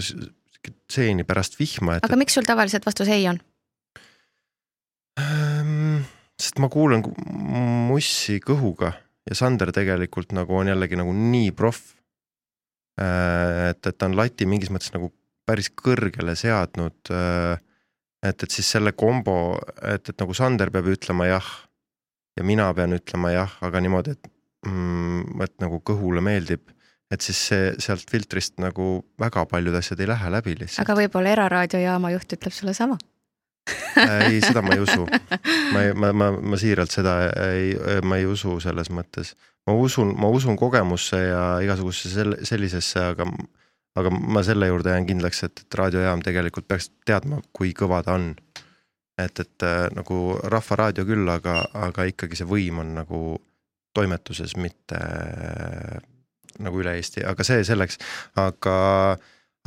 seeni 0.91 1.25
pärast 1.27 1.57
vihma, 1.59 1.97
et 1.97 2.07
aga 2.07 2.19
miks 2.19 2.37
sul 2.37 2.47
tavaliselt 2.47 2.87
vastus 2.87 3.11
ei 3.13 3.27
on? 3.29 3.39
Ähm, 5.21 6.05
sest 6.39 6.59
ma 6.61 6.69
kuulan 6.71 7.03
mussi 7.87 8.39
kõhuga 8.43 8.93
ja 9.27 9.37
Sander 9.37 9.71
tegelikult 9.75 10.33
nagu 10.35 10.55
on 10.55 10.71
jällegi 10.71 10.99
nagu 10.99 11.13
nii 11.13 11.51
proff. 11.57 11.93
et, 12.97 13.85
et 13.85 13.97
ta 13.97 14.07
on 14.07 14.15
lati 14.17 14.47
mingis 14.49 14.71
mõttes 14.73 14.93
nagu 14.95 15.11
päris 15.47 15.69
kõrgele 15.69 16.33
seadnud. 16.35 16.97
Äh, 17.13 17.59
et, 18.25 18.43
et 18.43 18.51
siis 18.51 18.67
selle 18.73 18.93
kombo, 18.97 19.57
et, 19.85 20.09
et 20.09 20.17
nagu 20.17 20.33
Sander 20.33 20.71
peab 20.73 20.89
ütlema 20.89 21.27
jah 21.29 21.49
ja 22.37 22.45
mina 22.45 22.69
pean 22.77 22.95
ütlema 22.97 23.33
jah, 23.33 23.57
aga 23.65 23.81
niimoodi, 23.83 24.15
et 24.17 24.31
mm,, 24.67 25.43
et 25.43 25.55
nagu 25.63 25.81
kõhule 25.85 26.23
meeldib 26.23 26.69
et 27.11 27.23
siis 27.23 27.39
see 27.49 27.67
sealt 27.79 28.09
filtrist 28.11 28.57
nagu 28.59 28.97
väga 29.19 29.45
paljud 29.47 29.75
asjad 29.79 30.01
ei 30.03 30.09
lähe 30.09 30.31
läbi 30.31 30.57
lihtsalt. 30.59 30.83
aga 30.83 30.97
võib-olla 31.01 31.35
eraraadiojaama 31.37 32.11
juht 32.15 32.35
ütleb 32.35 32.55
sulle 32.55 32.75
sama 32.77 32.97
ei, 34.27 34.39
seda 34.43 34.61
ma 34.63 34.75
ei 34.75 34.83
usu. 34.83 35.05
ma 35.73 35.83
ma, 35.95 36.11
ma, 36.15 36.31
ma 36.31 36.59
siiralt 36.59 36.93
seda 36.93 37.17
ei, 37.49 37.73
ma 38.05 38.19
ei 38.19 38.27
usu 38.29 38.57
selles 38.63 38.91
mõttes. 38.93 39.33
ma 39.67 39.75
usun, 39.75 40.13
ma 40.19 40.29
usun 40.31 40.57
kogemusse 40.59 41.19
ja 41.19 41.43
igasugusesse 41.63 42.13
sel-, 42.13 42.37
sellisesse, 42.47 43.03
aga 43.13 43.27
aga 43.97 44.11
ma 44.13 44.43
selle 44.45 44.69
juurde 44.69 44.93
jään 44.93 45.07
kindlaks, 45.09 45.41
et, 45.47 45.63
et 45.65 45.77
raadiojaam 45.79 46.21
tegelikult 46.25 46.67
peaks 46.69 46.91
teadma, 47.07 47.41
kui 47.51 47.73
kõva 47.77 48.03
ta 48.05 48.13
on. 48.19 48.35
Et, 49.17 49.39
et 49.39 49.65
äh, 49.65 49.87
nagu 49.95 50.37
Rahvaraadio 50.43 51.05
küll, 51.07 51.27
aga, 51.31 51.61
aga 51.87 52.05
ikkagi 52.11 52.37
see 52.39 52.47
võim 52.49 52.83
on 52.83 52.93
nagu 52.99 53.21
toimetuses, 53.97 54.53
mitte 54.61 54.99
äh, 54.99 55.97
nagu 56.63 56.81
üle 56.81 56.95
Eesti, 56.97 57.23
aga 57.27 57.45
see 57.45 57.65
selleks, 57.67 57.99
aga 58.37 58.77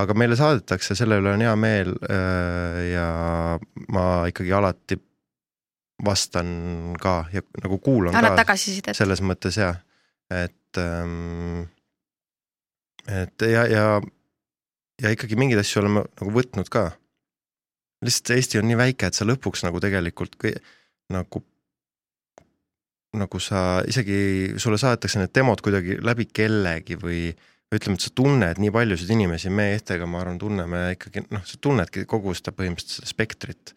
aga 0.00 0.16
meile 0.16 0.36
saadetakse, 0.38 0.96
selle 0.96 1.18
üle 1.20 1.34
on 1.34 1.44
hea 1.44 1.52
meel 1.60 1.92
äh, 2.08 2.78
ja 2.94 3.08
ma 3.92 4.06
ikkagi 4.30 4.54
alati 4.56 4.96
vastan 6.04 6.94
ka 7.00 7.26
ja 7.34 7.42
nagu 7.60 7.76
kuulan 7.84 8.16
Annad 8.16 8.38
ka 8.38 8.46
tagasisidet. 8.46 8.96
selles 8.96 9.20
mõttes 9.20 9.58
jah, 9.60 9.82
et 10.32 10.80
ähm, 10.80 11.66
et 13.10 13.44
ja, 13.44 13.66
ja 13.68 13.84
ja 15.00 15.12
ikkagi 15.12 15.36
mingeid 15.38 15.60
asju 15.62 15.82
oleme 15.82 16.04
nagu 16.20 16.32
võtnud 16.34 16.70
ka. 16.72 16.90
Lihtsalt 18.04 18.34
Eesti 18.36 18.60
on 18.60 18.68
nii 18.70 18.78
väike, 18.80 19.10
et 19.10 19.18
sa 19.18 19.26
lõpuks 19.28 19.64
nagu 19.66 19.80
tegelikult 19.82 20.36
kõi, 20.40 20.54
nagu, 21.12 21.42
nagu 23.20 23.40
sa 23.42 23.80
isegi, 23.88 24.20
sulle 24.62 24.78
saadetakse 24.80 25.20
need 25.20 25.34
demod 25.36 25.62
kuidagi 25.64 25.98
läbi 26.04 26.28
kellegi 26.32 26.98
või 27.00 27.28
ütleme, 27.70 27.98
et 27.98 28.06
sa 28.06 28.12
tunned 28.14 28.62
nii 28.62 28.72
paljusid 28.74 29.12
inimesi, 29.14 29.50
me 29.54 29.70
Ehtega, 29.76 30.08
ma 30.10 30.22
arvan, 30.24 30.40
tunneme 30.40 30.86
ikkagi 30.96 31.26
noh, 31.30 31.44
sa 31.46 31.60
tunnedki 31.62 32.06
kogu 32.10 32.34
seda 32.34 32.54
põhimõtteliselt 32.56 33.00
seda 33.00 33.12
spektrit. 33.12 33.74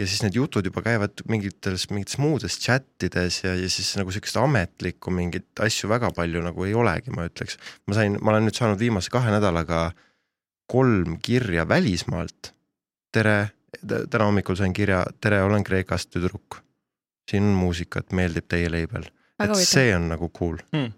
ja 0.00 0.06
siis 0.08 0.22
need 0.24 0.36
jutud 0.36 0.64
juba 0.64 0.82
käivad 0.82 1.20
mingites, 1.28 1.84
mingites 1.92 2.16
muudes 2.18 2.56
chat 2.58 3.04
ides 3.04 3.42
ja, 3.44 3.52
ja 3.54 3.68
siis 3.70 3.90
nagu 4.00 4.10
sihukest 4.12 4.38
ametlikku 4.40 5.12
mingeid 5.12 5.44
asju 5.60 5.90
väga 5.90 6.10
palju 6.16 6.40
nagu 6.42 6.64
ei 6.64 6.74
olegi, 6.74 7.12
ma 7.12 7.28
ütleks. 7.28 7.58
ma 7.86 7.96
sain, 7.96 8.16
ma 8.20 8.32
olen 8.32 8.48
nüüd 8.48 8.56
saanud 8.56 8.80
viimase 8.80 9.12
kahe 9.12 9.32
nädalaga 9.32 9.90
kolm 10.72 11.18
kirja 11.22 11.68
välismaalt. 11.68 12.52
Tere, 13.12 13.36
täna 13.82 14.28
hommikul 14.28 14.56
sain 14.58 14.72
kirja, 14.76 15.02
tere, 15.20 15.42
olen 15.42 15.64
Kreekast 15.64 16.10
tüdruk. 16.10 16.62
siin 17.30 17.44
on 17.46 17.54
muusikat, 17.54 18.12
meeldib 18.12 18.48
teie 18.48 18.70
label. 18.70 19.06
et 19.40 19.54
see 19.56 19.94
on 19.96 20.08
nagu 20.08 20.28
cool 20.38 20.58
hmm. 20.72 20.92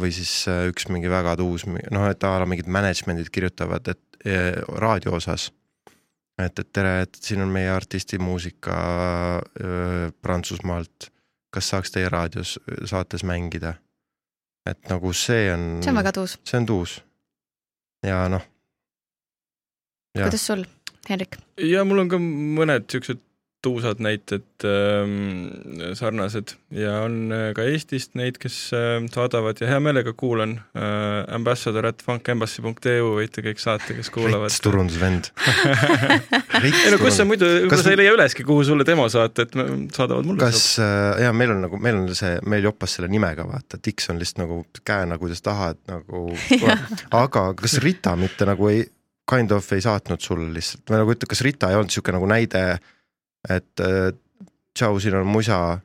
või 0.00 0.12
siis 0.14 0.32
äh, 0.48 0.66
üks 0.70 0.88
mingi 0.88 1.10
väga 1.10 1.36
tuus, 1.36 1.66
noh, 1.66 2.06
et 2.08 2.24
a 2.24 2.36
la 2.38 2.46
mingid 2.46 2.68
management'id 2.68 3.30
kirjutavad, 3.32 3.88
et 3.88 4.26
äh, 4.26 4.52
raadio 4.78 5.16
osas. 5.16 5.50
et, 6.38 6.58
et 6.58 6.72
tere, 6.72 7.00
et 7.02 7.20
siin 7.20 7.42
on 7.42 7.52
meie 7.52 7.70
artisti 7.70 8.18
muusika 8.18 8.76
äh, 9.40 10.12
Prantsusmaalt. 10.22 11.10
kas 11.50 11.68
saaks 11.68 11.90
teie 11.90 12.08
raadios 12.08 12.58
saates 12.84 13.24
mängida? 13.24 13.74
et 14.66 14.88
nagu 14.88 15.12
see 15.12 15.52
on. 15.52 15.82
see 15.82 15.90
on 15.90 16.02
väga 16.02 16.12
tuus. 16.12 16.38
see 16.44 16.58
on 16.58 16.66
tuus 16.66 17.00
ja 18.06 18.28
noh. 18.28 18.44
Kuidas 20.16 20.46
sul, 20.46 20.64
Henrik? 21.08 21.40
ja 21.56 21.84
mul 21.88 22.04
on 22.04 22.12
ka 22.12 22.20
mõned 22.20 22.88
siuksed 22.92 23.26
tuusad 23.62 24.00
näited 24.00 24.64
äh, 24.64 25.94
sarnased 25.94 26.54
ja 26.72 27.02
on 27.04 27.32
äh, 27.32 27.50
ka 27.56 27.64
Eestist 27.68 28.14
neid, 28.16 28.38
kes 28.40 28.56
äh, 28.76 28.96
saadavad 29.12 29.60
ja 29.60 29.68
hea 29.68 29.80
meelega 29.84 30.14
kuulan 30.16 30.58
äh,. 30.72 30.88
Ambassador 31.30 31.84
at 31.90 32.00
fungembassy.eu 32.04 33.10
võite 33.18 33.42
kõik 33.44 33.60
saata, 33.60 33.92
kes 33.94 34.08
kuulavad. 34.14 34.48
rits 34.48 34.62
turundusvend 34.64 35.28
ei 36.64 36.92
no 36.92 37.00
kus 37.02 37.18
sa 37.20 37.26
muidu, 37.28 37.48
võib-olla 37.66 37.84
sa 37.84 37.92
ei 37.92 38.00
leia 38.00 38.14
üleski, 38.16 38.46
kuhu 38.48 38.64
sulle 38.66 38.86
demo 38.88 39.06
saata, 39.12 39.44
et 39.44 39.54
saadavad 39.94 40.28
mulle. 40.28 40.40
kas 40.40 40.64
äh,, 40.82 41.20
jaa, 41.26 41.34
meil 41.36 41.52
on 41.54 41.64
nagu, 41.66 41.80
meil 41.82 42.00
on 42.00 42.08
see, 42.16 42.38
meil 42.48 42.64
joppas 42.70 42.96
selle 42.96 43.10
nimega 43.12 43.44
vaata, 43.48 43.80
Dix 43.84 44.08
on 44.12 44.20
lihtsalt 44.20 44.44
nagu 44.46 44.62
käena, 44.86 45.20
kuidas 45.20 45.44
tahad 45.44 45.80
nagu 45.90 46.30
aga 47.22 47.44
kas 47.60 47.76
Rita 47.84 48.16
mitte 48.20 48.48
nagu 48.48 48.72
ei, 48.72 48.86
kind 49.30 49.52
of 49.54 49.68
ei 49.72 49.84
saatnud 49.84 50.22
sulle 50.24 50.50
lihtsalt. 50.54 50.88
Või 50.90 51.02
nagu 51.02 51.14
ütled, 51.14 51.30
kas 51.30 51.44
Rita 51.46 51.70
ei 51.70 51.78
olnud 51.78 51.92
niisugune 51.92 52.18
nagu 52.18 52.30
näide 52.30 52.64
et 53.48 53.84
äh, 53.84 54.10
tšau, 54.76 54.98
siin 55.00 55.20
on 55.20 55.30
musa. 55.30 55.78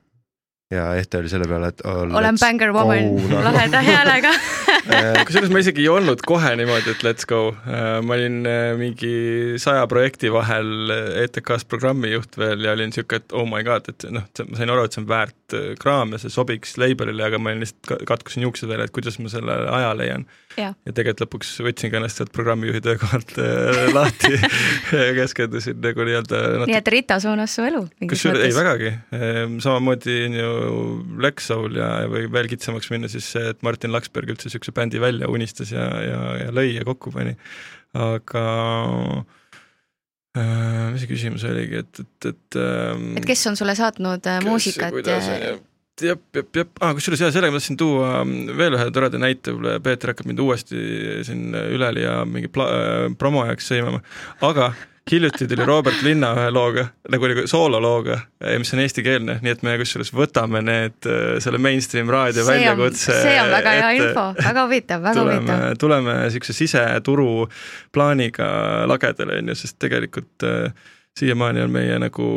Ja 0.74 0.88
Ehte 0.98 1.20
oli 1.22 1.30
selle 1.30 1.46
peale, 1.46 1.68
et 1.70 1.82
oh, 1.86 2.00
olen 2.18 2.40
banger 2.42 2.72
woman. 2.74 3.12
nagu. 3.30 3.44
laheda 3.46 3.84
häälega. 3.86 4.34
Äh, 4.86 5.24
kusjuures 5.26 5.50
ma 5.50 5.58
isegi 5.64 5.82
ei 5.82 5.88
olnud 5.90 6.20
kohe 6.30 6.52
niimoodi, 6.60 6.92
et 6.94 7.02
let's 7.02 7.26
go. 7.26 7.56
Äh, 7.66 8.04
ma 8.06 8.14
olin 8.14 8.46
mingi 8.78 9.56
saja 9.62 9.88
projekti 9.90 10.30
vahel 10.30 10.92
ETK-s 11.24 11.66
programmijuht 11.66 12.38
veel 12.38 12.62
ja 12.68 12.76
olin 12.78 12.94
sihuke, 12.94 13.18
et 13.18 13.34
oh 13.34 13.48
my 13.50 13.64
god, 13.66 13.90
et 13.90 14.06
noh, 14.14 14.28
ma 14.46 14.60
sain 14.60 14.74
aru, 14.76 14.86
et 14.86 14.94
see 14.94 15.02
on 15.02 15.08
väärt 15.10 15.58
kraam 15.82 16.14
ja 16.14 16.22
see 16.22 16.34
sobiks 16.34 16.78
label'ile, 16.78 17.26
aga 17.26 17.42
ma 17.42 17.50
olin 17.50 17.66
lihtsalt 17.66 18.06
katkusin 18.12 18.46
juuksed 18.46 18.70
veel, 18.70 18.86
et 18.86 18.94
kuidas 18.94 19.18
ma 19.18 19.32
selle 19.34 19.58
aja 19.74 19.90
leian 19.98 20.28
ja, 20.60 20.72
ja 20.88 20.94
tegelikult 20.96 21.24
lõpuks 21.26 21.52
võtsin 21.66 21.92
ka 21.92 22.00
ennast 22.00 22.20
sealt 22.20 22.32
programmijuhi 22.36 22.82
töökohalt 22.84 23.36
äh, 23.42 23.80
lahti 23.94 24.32
ja 25.08 25.12
keskendusin 25.18 25.80
nagu 25.84 26.08
nii-öelda 26.08 26.42
natuke... 26.46 26.70
nii 26.72 26.78
et 26.80 26.92
Rita 26.96 27.20
suunas 27.24 27.56
su 27.58 27.66
elu? 27.68 27.84
kusjuures 28.12 28.46
ei 28.48 28.56
vägagi, 28.56 28.92
ehm, 29.20 29.58
samamoodi 29.64 30.18
on 30.30 30.38
ju 30.40 30.52
Lex 31.26 31.50
Soul 31.52 31.80
ja, 31.80 31.90
või 32.12 32.28
veel 32.32 32.50
kitsamaks 32.52 32.92
minna, 32.94 33.12
siis 33.12 33.28
see, 33.36 33.54
et 33.54 33.64
Martin 33.66 33.94
Laksberg 33.96 34.36
üldse 34.36 34.50
niisuguse 34.50 34.76
bändi 34.76 35.02
välja 35.04 35.30
unistas 35.32 35.74
ja, 35.76 35.88
ja, 36.06 36.22
ja 36.46 36.56
lõi 36.56 36.72
ja 36.76 36.86
kokku 36.88 37.14
pani. 37.16 37.36
aga 37.96 38.48
äh, 40.36 40.90
mis 40.92 41.06
see 41.06 41.12
küsimus 41.12 41.46
oligi, 41.48 41.84
et, 41.84 42.04
et, 42.04 42.32
et 42.32 42.60
ähm, 42.60 43.14
et 43.20 43.28
kes 43.28 43.48
on 43.52 43.60
sulle 43.60 43.78
saatnud 43.78 44.32
äh, 44.32 44.44
muusikat 44.46 45.00
ja 45.08 45.22
jep, 46.02 46.24
jep, 46.36 46.50
jep, 46.56 46.74
ah, 46.84 46.96
kusjuures 46.96 47.22
jaa, 47.24 47.32
sellega 47.34 47.54
ma 47.54 47.62
tahtsin 47.62 47.78
tuua 47.80 48.10
mm, 48.24 48.58
veel 48.58 48.76
ühe 48.78 48.90
toreda 48.96 49.22
näite, 49.22 49.54
võib-olla 49.54 49.80
Peeter 49.84 50.12
hakkab 50.12 50.28
mind 50.32 50.42
uuesti 50.44 50.82
siin 51.28 51.56
üleli 51.56 52.04
ja 52.04 52.20
mingi 52.28 52.52
pla-, 52.52 52.68
äh, 52.74 53.08
promo 53.20 53.46
jaoks 53.48 53.72
sõimama, 53.72 54.02
aga 54.46 54.74
hiljuti 55.12 55.48
tuli 55.48 55.66
Robert 55.66 56.02
Linna 56.02 56.32
ühe 56.34 56.48
looga, 56.54 56.88
nagu 57.14 57.28
oli 57.28 57.46
soololooga, 57.48 58.18
mis 58.58 58.74
on 58.74 58.82
eestikeelne, 58.82 59.38
nii 59.46 59.54
et 59.54 59.62
me 59.66 59.76
kusjuures 59.82 60.10
võtame 60.16 60.64
need, 60.66 60.98
äh, 61.06 61.36
selle 61.44 61.62
mainstream 61.62 62.10
raadio 62.12 62.46
väljakutse 62.48 63.20
see 63.22 63.36
on 63.42 63.54
väga 63.54 63.76
hea 63.80 63.92
info, 64.00 64.26
väga 64.40 64.66
huvitav, 64.66 65.06
väga 65.06 65.28
huvitav. 65.28 65.68
tuleme 65.82 66.18
niisuguse 66.24 66.58
siseturu 66.58 67.30
plaaniga 67.94 68.48
lagedale, 68.90 69.40
on 69.44 69.54
ju, 69.54 69.60
sest 69.62 69.78
tegelikult 69.86 70.48
äh, 70.48 70.90
siiamaani 71.20 71.64
on 71.64 71.72
meie 71.72 72.02
nagu 72.02 72.32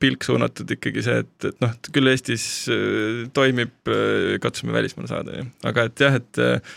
pilk 0.00 0.26
suunatud 0.26 0.74
ikkagi 0.76 1.04
see, 1.04 1.22
et, 1.24 1.48
et 1.50 1.62
noh, 1.64 1.72
küll 1.94 2.10
Eestis 2.12 2.44
äh, 2.72 3.24
toimib, 3.36 3.74
äh, 3.90 4.34
katsume 4.42 4.74
välismaale 4.76 5.10
saada, 5.10 5.46
aga 5.66 5.88
et 5.90 6.04
jah, 6.04 6.20
et 6.20 6.42
äh, 6.42 6.76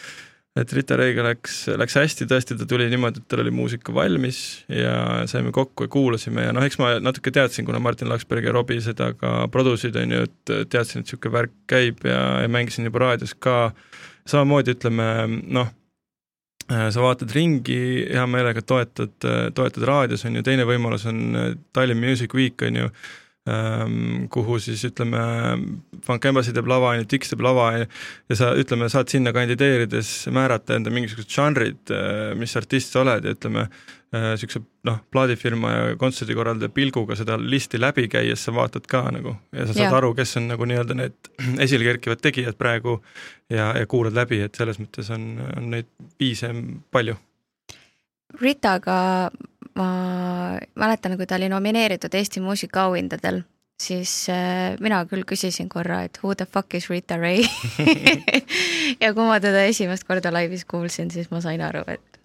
et 0.57 0.71
Rita 0.73 0.95
Reiga 0.97 1.21
läks, 1.25 1.57
läks 1.77 1.97
hästi, 1.99 2.25
tõesti, 2.29 2.55
ta 2.57 2.65
tuli 2.69 2.87
niimoodi, 2.89 3.21
et 3.21 3.27
tal 3.29 3.43
oli 3.43 3.51
muusika 3.53 3.93
valmis 3.93 4.39
ja 4.73 5.25
saime 5.29 5.51
kokku 5.53 5.85
ja 5.85 5.91
kuulasime 5.93 6.47
ja 6.47 6.55
noh, 6.55 6.65
eks 6.65 6.79
ma 6.81 6.95
natuke 7.03 7.29
teadsin, 7.33 7.67
kuna 7.67 7.81
Martin 7.83 8.09
Laksberg 8.09 8.47
ja 8.47 8.55
Robbie 8.55 8.81
seda 8.81 9.11
ka 9.17 9.33
produsid, 9.53 9.97
on 10.01 10.15
ju, 10.15 10.23
et 10.25 10.53
teadsin, 10.73 11.03
et 11.03 11.11
niisugune 11.11 11.35
värk 11.35 11.53
käib 11.69 12.01
ja, 12.07 12.21
ja 12.41 12.49
mängisin 12.49 12.89
juba 12.89 13.05
raadios 13.05 13.35
ka, 13.37 13.69
samamoodi 14.25 14.73
ütleme 14.73 15.11
noh, 15.45 15.69
sa 16.67 17.03
vaatad 17.03 17.31
ringi, 17.31 17.79
hea 18.11 18.25
meelega 18.27 18.59
toetad, 18.59 19.13
toetad 19.55 19.85
raadios, 19.87 20.25
on 20.27 20.35
ju, 20.35 20.43
teine 20.43 20.65
võimalus 20.67 21.05
on 21.07 21.21
Tallinn 21.71 22.01
Music 22.03 22.33
Week, 22.35 22.59
on 22.67 22.81
ju, 22.81 22.89
Ehm, 23.47 24.25
kuhu 24.33 24.57
siis 24.59 24.81
ütleme, 24.89 25.19
Funk 26.03 26.25
Embassy 26.27 26.51
teeb 26.55 26.67
lava, 26.67 26.91
on 26.91 27.01
ju, 27.01 27.07
Dix 27.13 27.31
teeb 27.31 27.43
lava 27.45 27.69
ja 27.77 28.35
sa 28.35 28.49
ütleme, 28.59 28.89
saad 28.91 29.11
sinna 29.11 29.31
kandideerides 29.35 30.09
määrata 30.35 30.75
enda 30.75 30.91
mingisugused 30.91 31.31
žanrid, 31.31 31.93
mis 32.39 32.57
artist 32.59 32.91
sa 32.91 33.05
oled 33.05 33.27
ja 33.27 33.35
ütleme, 33.37 33.67
niisuguse 34.15 34.59
eh, 34.59 34.67
noh, 34.87 34.99
plaadifirma 35.11 35.71
ja 35.71 35.95
kontserdikorraldaja 35.99 36.71
pilguga 36.71 37.15
seda 37.19 37.35
listi 37.39 37.79
läbi 37.79 38.07
käies 38.11 38.45
sa 38.45 38.53
vaatad 38.55 38.87
ka 38.87 39.03
nagu 39.11 39.35
ja 39.51 39.65
sa 39.67 39.73
saad 39.73 39.89
ja. 39.89 39.97
aru, 39.97 40.13
kes 40.15 40.37
on 40.39 40.47
nagu 40.53 40.67
nii-öelda 40.69 40.95
need 40.95 41.31
esile 41.65 41.89
kerkivad 41.89 42.23
tegijad 42.23 42.55
praegu 42.59 43.01
ja, 43.49 43.73
ja 43.75 43.85
kuulad 43.87 44.15
läbi, 44.15 44.39
et 44.45 44.55
selles 44.55 44.79
mõttes 44.79 45.11
on, 45.13 45.27
on 45.57 45.69
neid 45.75 45.91
viise 46.19 46.53
palju. 46.91 47.17
Ritaga 48.41 48.97
ma 49.77 49.89
mäletan, 50.79 51.17
kui 51.19 51.27
ta 51.27 51.37
oli 51.37 51.49
nomineeritud 51.51 52.13
Eesti 52.15 52.41
muusikaauhindadel, 52.43 53.41
siis 53.81 54.13
äh, 54.31 54.77
mina 54.83 55.03
küll 55.09 55.27
küsisin 55.27 55.69
korra, 55.69 56.03
et 56.07 56.19
who 56.23 56.35
the 56.35 56.47
fuck 56.47 56.75
is 56.79 56.89
Rita 56.89 57.19
Ray 57.19 57.43
ja 59.03 59.11
kui 59.13 59.27
ma 59.27 59.41
teda 59.43 59.67
esimest 59.67 60.07
korda 60.07 60.31
laivis 60.33 60.65
kuulsin, 60.65 61.11
siis 61.11 61.31
ma 61.31 61.43
sain 61.43 61.61
aru, 61.61 61.83
et 61.91 62.16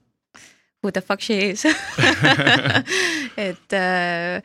who 0.82 0.92
the 0.92 1.00
fuck 1.00 1.20
she 1.20 1.50
is 1.50 1.64
et 3.36 3.72
äh, 3.72 4.42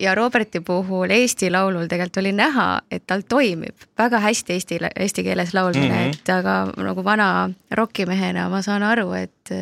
ja 0.00 0.14
Roberti 0.14 0.60
puhul 0.60 1.10
Eesti 1.10 1.50
Laulul 1.50 1.88
tegelikult 1.88 2.22
oli 2.22 2.32
näha, 2.32 2.68
et 2.90 3.04
tal 3.06 3.24
toimib 3.28 3.88
väga 3.98 4.20
hästi 4.24 4.56
eesti, 4.56 4.78
eesti 4.96 5.24
keeles 5.26 5.54
laulmine. 5.54 5.88
Mm, 5.88 6.10
-hmm. 6.10 6.20
et 6.20 6.30
aga 6.34 6.54
nagu 6.76 7.04
vana 7.04 7.50
rokimehena 7.70 8.48
ma 8.48 8.62
saan 8.62 8.82
aru, 8.82 9.12
et, 9.12 9.52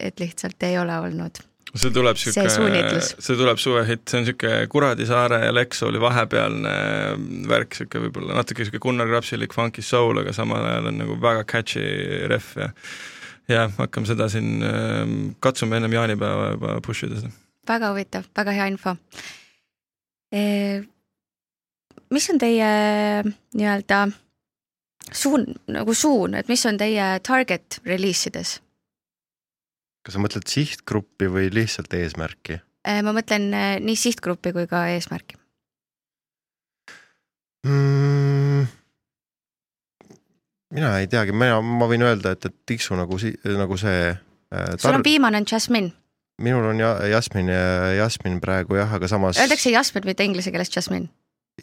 et 0.00 0.20
lihtsalt 0.20 0.62
ei 0.62 0.78
ole 0.78 0.98
olnud 0.98 1.42
see 1.76 1.90
tuleb 1.92 2.16
sihuke, 2.16 2.48
see 2.48 3.36
tuleb 3.36 3.58
suvehitt, 3.60 4.06
see 4.08 4.20
on 4.20 4.24
sihuke 4.24 4.52
Kuradisaare 4.72 5.42
ja 5.44 5.54
Lexo 5.54 5.90
oli 5.90 6.00
vahepealne 6.00 6.72
värk, 7.50 7.74
sihuke 7.76 8.00
võib-olla 8.06 8.38
natuke 8.38 8.64
sihuke 8.64 8.80
Gunnar 8.80 9.10
Krapsilik 9.10 9.52
funky 9.52 9.82
soul, 9.84 10.22
aga 10.22 10.32
samal 10.32 10.64
ajal 10.64 10.88
on 10.92 10.98
nagu 11.02 11.18
väga 11.20 11.44
catchy 11.44 11.84
ref 12.32 12.54
ja 12.56 12.70
jah, 13.50 13.70
hakkame 13.78 14.08
seda 14.08 14.28
siin, 14.32 14.60
ähm, 14.66 15.16
katsume 15.42 15.78
ennem 15.78 15.94
jaanipäeva 15.96 16.50
juba 16.54 16.76
push 16.84 17.06
ida 17.06 17.20
seda. 17.20 17.32
väga 17.68 17.90
huvitav, 17.94 18.28
väga 18.36 18.54
hea 18.56 18.68
info 18.72 18.96
e,. 20.32 20.82
mis 22.10 22.30
on 22.30 22.38
teie 22.38 22.68
nii-öelda 23.26 24.04
suun, 25.12 25.48
nagu 25.70 25.94
suun, 25.94 26.36
et 26.38 26.48
mis 26.48 26.66
on 26.66 26.78
teie 26.78 27.08
target 27.26 27.80
reliisides? 27.86 28.60
kas 30.06 30.14
sa 30.14 30.22
mõtled 30.22 30.46
sihtgruppi 30.46 31.26
või 31.30 31.50
lihtsalt 31.50 31.94
eesmärki? 31.98 32.60
Äh, 32.86 33.02
ma 33.02 33.14
mõtlen 33.14 33.50
äh, 33.54 33.76
nii 33.82 33.98
sihtgruppi 33.98 34.54
kui 34.54 34.70
ka 34.70 34.86
eesmärki 34.94 35.38
mm,. 37.66 38.66
Mina 40.76 40.96
ei 41.00 41.10
teagi, 41.10 41.34
mina, 41.36 41.60
ma 41.64 41.88
võin 41.90 42.04
öelda, 42.06 42.34
et, 42.36 42.48
et 42.48 42.56
tiksu 42.68 42.96
nagu 42.98 43.18
si-, 43.20 43.36
nagu 43.44 43.78
see 43.80 44.10
äh, 44.12 44.18
tar... 44.50 44.80
sul 44.82 44.98
on 44.98 45.06
viimane 45.06 45.40
on 45.40 45.48
Jasmine? 45.50 45.92
minul 46.42 46.70
on 46.70 46.80
ja 46.80 46.90
Jasmin 47.08 47.48
ja 47.48 47.92
Jasmin 47.96 48.40
praegu 48.40 48.76
jah, 48.76 48.92
aga 48.92 49.08
samas. 49.08 49.38
Öeldakse 49.40 49.72
Jasmin, 49.72 50.04
mitte 50.04 50.24
inglise 50.24 50.52
keeles 50.52 50.72
Jasmine? 50.74 51.08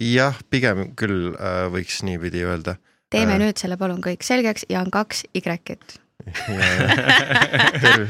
jah, 0.02 0.38
pigem 0.50 0.92
küll 0.98 1.34
äh, 1.38 1.68
võiks 1.74 2.02
niipidi 2.06 2.42
öelda. 2.48 2.78
teeme 3.14 3.38
äh, 3.38 3.44
nüüd 3.46 3.62
selle 3.62 3.78
palun 3.78 4.02
kõik 4.04 4.26
selgeks 4.26 4.66
ja 4.70 4.82
on 4.82 4.92
kaks 4.94 5.28
Y-et 5.34 6.00
Terv, 7.84 8.10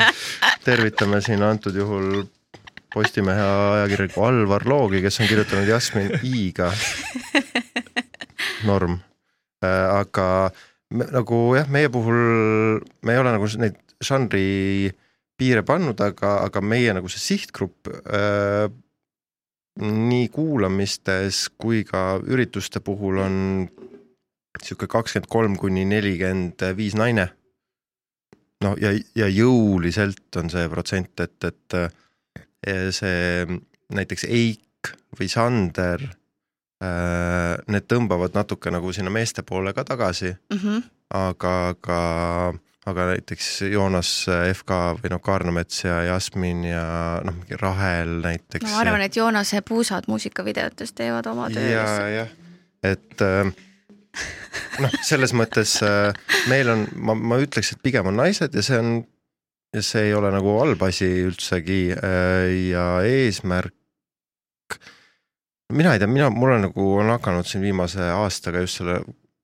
tervitame 0.63 1.21
siin 1.25 1.43
antud 1.43 1.75
juhul 1.75 2.25
Postimehe 2.93 3.41
ajakirjaniku 3.41 4.21
Alvar 4.21 4.67
Loogi, 4.69 4.99
kes 5.01 5.17
on 5.23 5.27
kirjutanud 5.27 5.65
Jasmin 5.67 6.11
I-ga. 6.21 6.67
norm, 8.69 8.99
äh, 9.65 9.97
aga 9.97 10.51
me, 10.93 11.07
nagu 11.13 11.41
jah, 11.57 11.69
meie 11.73 11.89
puhul 11.93 12.81
me 13.03 13.15
ei 13.15 13.21
ole 13.21 13.33
nagu 13.35 13.49
neid 13.61 13.79
žanri 14.03 14.91
piire 15.39 15.63
pannud, 15.65 15.99
aga, 16.03 16.37
aga 16.45 16.61
meie 16.61 16.93
nagu 16.95 17.09
see 17.11 17.21
sihtgrupp 17.23 17.89
äh, 17.89 18.67
nii 19.81 20.27
kuulamistes 20.33 21.47
kui 21.57 21.81
ka 21.87 22.19
ürituste 22.21 22.81
puhul 22.85 23.17
on 23.23 23.37
sihuke 24.61 24.87
kakskümmend 24.87 25.29
kolm 25.31 25.55
kuni 25.57 25.85
nelikümmend 25.89 26.61
viis 26.77 26.93
naine. 26.97 27.31
noh, 28.63 28.77
ja, 28.79 28.93
ja 29.17 29.27
jõuliselt 29.27 30.37
on 30.39 30.47
see 30.47 30.69
protsent, 30.71 31.19
et, 31.19 31.35
et 31.43 31.75
eh, 31.75 32.85
see 32.95 33.43
näiteks 33.91 34.23
Eik 34.29 34.93
või 35.19 35.27
Sander, 35.27 36.05
need 36.83 37.85
tõmbavad 37.87 38.35
natuke 38.35 38.71
nagu 38.73 38.91
sinna 38.93 39.11
meeste 39.13 39.43
poole 39.47 39.73
ka 39.73 39.85
tagasi 39.87 40.33
mm, 40.33 40.57
-hmm. 40.57 40.83
aga, 41.19 41.53
aga, 41.69 41.99
aga 42.85 43.05
näiteks 43.13 43.49
Joonas 43.71 44.11
FK 44.53 44.79
või 44.99 45.13
noh, 45.13 45.21
Kaarnamets 45.23 45.83
ja 45.83 46.01
Jasmin 46.09 46.65
ja 46.67 46.85
noh, 47.23 47.37
mingi 47.37 47.59
Rahel 47.61 48.19
näiteks. 48.25 48.71
ma 48.71 48.81
arvan, 48.83 49.01
et 49.01 49.15
Joonase 49.15 49.61
puusad 49.61 50.03
muusikavideotes 50.07 50.93
teevad 50.93 51.25
oma 51.31 51.49
töö. 51.49 51.69
ja, 51.69 51.85
jah, 52.09 52.33
et 52.83 53.21
äh, 53.21 53.53
noh, 54.83 54.93
selles 55.05 55.33
mõttes 55.37 55.77
äh, 55.85 56.11
meil 56.51 56.69
on, 56.73 56.85
ma, 56.95 57.15
ma 57.17 57.39
ütleks, 57.43 57.73
et 57.73 57.83
pigem 57.85 58.09
on 58.11 58.19
naised 58.21 58.55
ja 58.55 58.63
see 58.65 58.79
on, 58.79 58.95
see 59.79 60.09
ei 60.09 60.17
ole 60.17 60.31
nagu 60.33 60.57
halb 60.59 60.83
asi 60.85 61.09
üldsegi 61.25 61.83
äh, 61.95 62.49
ja 62.69 62.87
eesmärk, 63.07 63.73
mina 65.73 65.93
ei 65.93 65.99
tea, 66.01 66.09
mina, 66.09 66.29
mul 66.33 66.51
on 66.55 66.61
nagu, 66.67 66.89
on 67.01 67.09
hakanud 67.15 67.47
siin 67.49 67.63
viimase 67.63 68.03
aastaga 68.13 68.63
just 68.63 68.81
selle, 68.81 68.99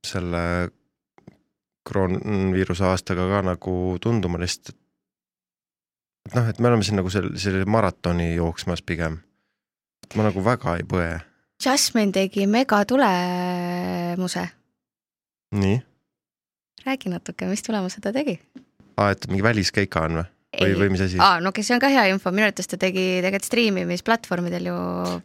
selle 0.07 0.43
kroonviiruse 1.89 2.85
aastaga 2.85 3.27
ka 3.31 3.41
nagu 3.47 3.73
tunduma 4.01 4.37
lihtsalt, 4.41 4.77
et 6.29 6.33
noh, 6.37 6.45
et 6.51 6.59
me 6.59 6.67
oleme 6.69 6.85
siin 6.85 6.97
nagu 7.01 7.09
selle, 7.13 7.33
selle 7.41 7.65
maratoni 7.65 8.35
jooksmas 8.35 8.81
pigem. 8.85 9.19
ma 10.15 10.23
nagu 10.25 10.41
väga 10.45 10.75
ei 10.79 10.85
põe. 10.89 11.19
Jasmine 11.65 12.11
tegi 12.15 12.47
megatulemuse 12.47 14.45
nii? 15.51 15.81
räägi 16.85 17.09
natuke, 17.09 17.45
mis 17.45 17.63
tulemuse 17.63 18.01
ta 18.01 18.13
tegi? 18.13 18.39
aa, 18.97 19.11
et 19.11 19.27
mingi 19.27 19.43
väliskeika 19.43 20.05
on 20.07 20.21
või? 20.21 20.27
Või, 20.57 20.75
või 20.79 20.89
mis 20.93 21.03
asi? 21.05 21.19
aa, 21.21 21.39
no 21.43 21.51
okei 21.51 21.61
okay,, 21.61 21.67
see 21.67 21.75
on 21.77 21.83
ka 21.83 21.91
hea 21.93 22.07
info, 22.13 22.33
minu 22.33 22.47
arvates 22.47 22.69
ta 22.69 22.79
tegi 22.81 23.05
tegelikult 23.23 23.49
striimimisplatvormidel 23.49 24.69
ju 24.71 24.77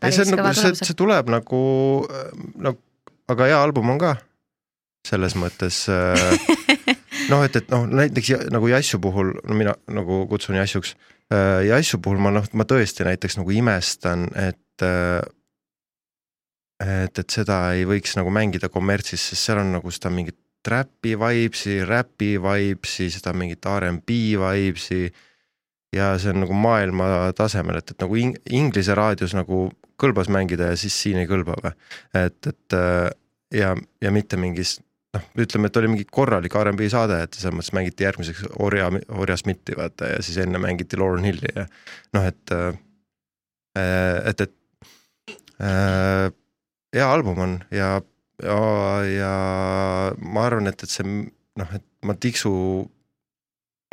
päris 0.03 0.21
ei, 0.21 0.29
see 0.29 0.37
kõva 0.37 0.51
nagu, 0.51 0.61
tulemuse. 0.61 0.89
see 0.91 0.99
tuleb 0.99 1.33
nagu, 1.33 1.63
no 2.67 2.75
aga 3.33 3.51
hea 3.51 3.63
album 3.63 3.95
on 3.95 4.03
ka, 4.03 4.15
selles 5.09 5.37
mõttes 5.41 5.85
äh, 5.93 6.53
noh, 7.33 7.45
et, 7.47 7.57
et 7.57 7.73
noh, 7.73 7.87
näiteks 7.89 8.51
nagu 8.53 8.69
Jassu 8.73 9.01
puhul, 9.03 9.33
no 9.45 9.57
mina 9.59 9.77
nagu 9.93 10.25
kutsun 10.31 10.59
Jassuks, 10.61 10.95
äh, 11.33 11.65
Jassu 11.71 12.01
puhul 12.05 12.21
ma 12.25 12.35
noh, 12.35 12.51
ma 12.53 12.69
tõesti 12.69 13.07
näiteks 13.09 13.41
nagu 13.41 13.57
imestan, 13.57 14.29
et 14.37 14.85
äh, 14.85 15.25
et, 16.85 17.19
et 17.19 17.31
seda 17.31 17.59
ei 17.73 17.87
võiks 17.89 18.17
nagu 18.19 18.33
mängida 18.35 18.69
kommertsis, 18.73 19.23
sest 19.31 19.49
seal 19.49 19.63
on 19.63 19.71
nagu 19.77 19.93
seda 19.95 20.11
mingit 20.13 20.37
räpi 20.71 21.15
vibes'i, 21.21 21.81
räpi 21.87 22.35
vibes'i, 22.43 23.11
seda 23.13 23.35
mingit 23.37 23.67
R'n'B 23.67 24.19
vibes'i. 24.41 25.09
ja 25.95 26.15
see 26.19 26.33
on 26.33 26.41
nagu 26.43 26.57
maailma 26.59 27.33
tasemel, 27.39 27.79
et, 27.79 27.93
et 27.95 28.01
nagu 28.03 28.17
ing 28.19 28.39
inglise 28.51 28.95
raadios 28.99 29.35
nagu 29.37 29.69
kõlbas 30.01 30.27
mängida 30.33 30.73
ja 30.73 30.79
siis 30.79 30.97
siin 31.03 31.21
ei 31.21 31.29
kõlba 31.31 31.55
või. 31.63 31.71
et, 32.19 32.51
et 32.51 32.79
ja, 33.55 33.75
ja 34.03 34.11
mitte 34.15 34.39
mingis 34.41 34.81
noh, 35.15 35.29
ütleme, 35.45 35.71
et 35.71 35.79
oli 35.79 35.93
mingi 35.93 36.07
korralik 36.11 36.57
R'n'B 36.59 36.89
saade, 36.93 37.21
et 37.23 37.39
selles 37.39 37.55
mõttes 37.55 37.75
mängiti 37.77 38.07
järgmiseks 38.07 38.49
Orja, 38.65 38.91
Orja 39.15 39.39
Smithi 39.41 39.77
vaata 39.79 40.15
ja 40.17 40.23
siis 40.25 40.41
enne 40.43 40.61
mängiti 40.63 40.99
Lauren 41.01 41.27
Hilli 41.27 41.53
ja 41.55 41.67
noh, 42.17 42.27
et, 42.27 42.57
et, 44.33 44.45
et 44.49 45.39
äh, 45.63 46.33
hea 46.95 47.07
album 47.11 47.43
on 47.47 47.57
ja, 47.75 47.97
ja, 48.43 48.59
ja 49.09 49.33
ma 50.19 50.47
arvan, 50.49 50.71
et, 50.71 50.83
et 50.83 50.91
see 50.91 51.07
noh, 51.07 51.75
et 51.77 51.85
ma 52.07 52.17
tiksu 52.19 52.53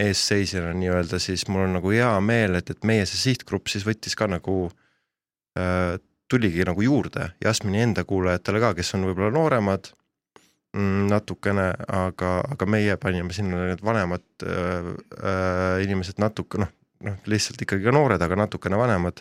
eesseisjana 0.01 0.71
nii-öelda, 0.77 1.19
siis 1.21 1.45
mul 1.51 1.67
on 1.67 1.75
nagu 1.77 1.91
hea 1.93 2.11
meel, 2.25 2.57
et, 2.57 2.71
et 2.73 2.87
meie 2.87 3.05
see 3.05 3.19
sihtgrupp 3.29 3.69
siis 3.69 3.85
võttis 3.85 4.17
ka 4.17 4.25
nagu 4.31 4.63
äh, 5.59 5.99
tuligi 6.31 6.65
nagu 6.65 6.81
juurde. 6.81 7.33
Jasmini 7.43 7.83
enda 7.83 8.05
kuulajatele 8.07 8.63
ka, 8.63 8.73
kes 8.79 8.95
on 8.97 9.09
võib-olla 9.09 9.33
nooremad 9.35 9.91
Mm, 10.71 11.09
natukene, 11.11 11.65
aga, 11.91 12.29
aga 12.47 12.65
meie 12.69 12.93
panime 12.95 13.33
sinna 13.35 13.65
need 13.67 13.81
vanemad 13.83 14.23
äh, 14.47 14.85
äh, 15.19 15.81
inimesed 15.83 16.21
natuke 16.23 16.61
noh, 16.61 16.69
noh 17.03 17.17
lihtsalt 17.27 17.59
ikkagi 17.65 17.83
ka 17.83 17.91
noored, 17.91 18.23
aga 18.23 18.37
natukene 18.39 18.79
vanemad 18.79 19.19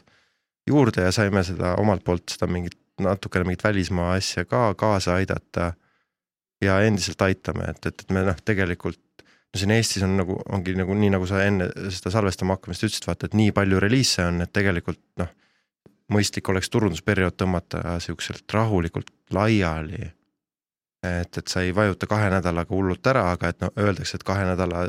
juurde 0.71 1.09
ja 1.09 1.11
saime 1.11 1.43
seda 1.43 1.73
omalt 1.83 2.05
poolt 2.07 2.31
seda 2.31 2.47
mingit 2.47 2.79
natukene 3.05 3.47
mingit 3.49 3.65
välismaa 3.65 4.15
asja 4.17 4.45
ka 4.45 4.75
kaasa 4.79 5.15
aidata. 5.21 5.73
ja 6.61 6.75
endiselt 6.85 7.23
aitame, 7.25 7.71
et, 7.73 7.87
et, 7.87 8.03
et 8.03 8.11
me 8.13 8.21
noh, 8.21 8.37
tegelikult 8.45 9.01
no 9.25 9.59
siin 9.59 9.71
Eestis 9.73 10.03
on 10.05 10.19
nagu, 10.19 10.35
ongi 10.53 10.75
nagu 10.77 10.93
nii, 10.95 11.09
nagu 11.15 11.25
sa 11.27 11.41
enne 11.41 11.71
seda 11.89 12.13
salvestama 12.13 12.59
hakkamist 12.59 12.85
ütlesid, 12.85 13.07
vaata, 13.09 13.31
et 13.31 13.37
nii 13.41 13.55
palju 13.57 13.81
reliise 13.81 14.27
on, 14.29 14.43
et 14.45 14.53
tegelikult 14.53 15.01
noh, 15.23 15.31
mõistlik 16.13 16.51
oleks 16.53 16.69
turundusperiood 16.69 17.39
tõmmata 17.41 17.97
siukselt 18.05 18.53
rahulikult 18.53 19.09
laiali 19.33 20.05
et, 21.03 21.39
et 21.39 21.49
sa 21.49 21.63
ei 21.65 21.75
vajuta 21.75 22.07
kahe 22.07 22.29
nädalaga 22.33 22.75
hullult 22.75 23.07
ära, 23.13 23.31
aga 23.33 23.53
et 23.53 23.61
noh, 23.65 23.73
öeldakse, 23.81 24.19
et 24.19 24.27
kahe 24.27 24.45
nädala 24.49 24.87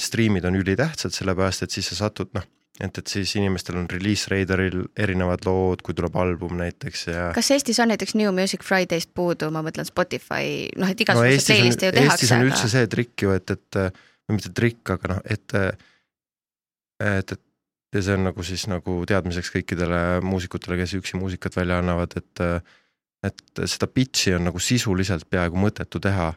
striimid 0.00 0.46
on 0.48 0.56
ülitähtsad, 0.58 1.14
sellepärast 1.14 1.66
et 1.66 1.74
siis 1.74 1.90
sa 1.92 2.06
satud 2.06 2.32
noh, 2.36 2.46
et, 2.82 2.98
et 2.98 3.12
siis 3.14 3.36
inimestel 3.38 3.78
on 3.78 3.86
release 3.90 4.30
radar'il 4.32 4.82
erinevad 4.98 5.46
lood, 5.46 5.84
kui 5.86 5.94
tuleb 5.98 6.16
album 6.18 6.56
näiteks 6.58 7.06
ja. 7.08 7.28
kas 7.36 7.52
Eestis 7.54 7.78
on 7.82 7.92
näiteks 7.92 8.16
New 8.18 8.32
Music 8.34 8.64
Friday'st 8.66 9.12
puudu, 9.14 9.52
ma 9.54 9.62
mõtlen 9.64 9.88
Spotify, 9.88 10.66
noh, 10.80 10.90
et 10.90 11.06
igasuguseid 11.06 11.38
no, 11.38 11.46
playlist'e 11.52 11.88
ju 11.88 11.96
tehakse. 11.98 12.18
Eestis 12.18 12.34
on 12.34 12.42
aga... 12.42 12.50
üldse 12.50 12.72
see 12.74 12.90
trikk 12.96 13.26
ju, 13.26 13.32
et, 13.38 13.54
et 13.56 13.80
või 14.26 14.38
mitte 14.38 14.52
trikk, 14.56 14.94
aga 14.96 15.14
noh, 15.14 15.24
et, 15.30 15.56
et, 17.02 17.34
et 17.36 17.48
ja 17.92 18.04
see 18.04 18.16
on 18.16 18.26
nagu 18.26 18.46
siis 18.46 18.64
nagu 18.70 19.00
teadmiseks 19.08 19.50
kõikidele 19.56 20.02
muusikutele, 20.24 20.78
kes 20.80 20.96
üksi 20.98 21.18
muusikat 21.20 21.58
välja 21.58 21.80
annavad, 21.82 22.16
et 22.20 22.46
et 23.22 23.60
seda 23.70 23.86
pitch'i 23.86 24.32
on 24.34 24.48
nagu 24.48 24.58
sisuliselt 24.58 25.28
peaaegu 25.30 25.58
mõttetu 25.60 26.00
teha, 26.02 26.32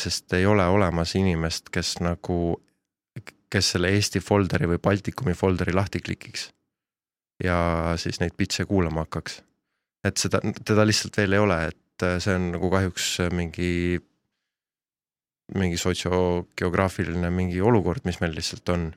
sest 0.00 0.32
ei 0.34 0.46
ole 0.48 0.64
olemas 0.66 1.12
inimest, 1.14 1.70
kes 1.70 2.00
nagu, 2.02 2.56
kes 3.50 3.74
selle 3.74 3.90
Eesti 3.96 4.22
folderi 4.22 4.68
või 4.70 4.80
Baltikumi 4.82 5.34
folderi 5.34 5.74
lahti 5.74 6.00
klikiks. 6.04 6.50
ja 7.44 7.94
siis 7.96 8.20
neid 8.20 8.36
pitch'e 8.36 8.66
kuulama 8.68 9.06
hakkaks. 9.06 9.42
et 10.04 10.16
seda, 10.16 10.40
teda 10.64 10.86
lihtsalt 10.86 11.16
veel 11.16 11.32
ei 11.32 11.44
ole, 11.44 11.58
et 11.72 12.06
äh, 12.06 12.18
see 12.22 12.36
on 12.36 12.50
nagu 12.54 12.70
kahjuks 12.70 13.10
mingi, 13.32 14.00
mingi 15.54 15.76
sotsiogeograafiline 15.76 17.30
mingi 17.30 17.60
olukord, 17.60 18.04
mis 18.04 18.20
meil 18.20 18.36
lihtsalt 18.36 18.68
on 18.74 18.90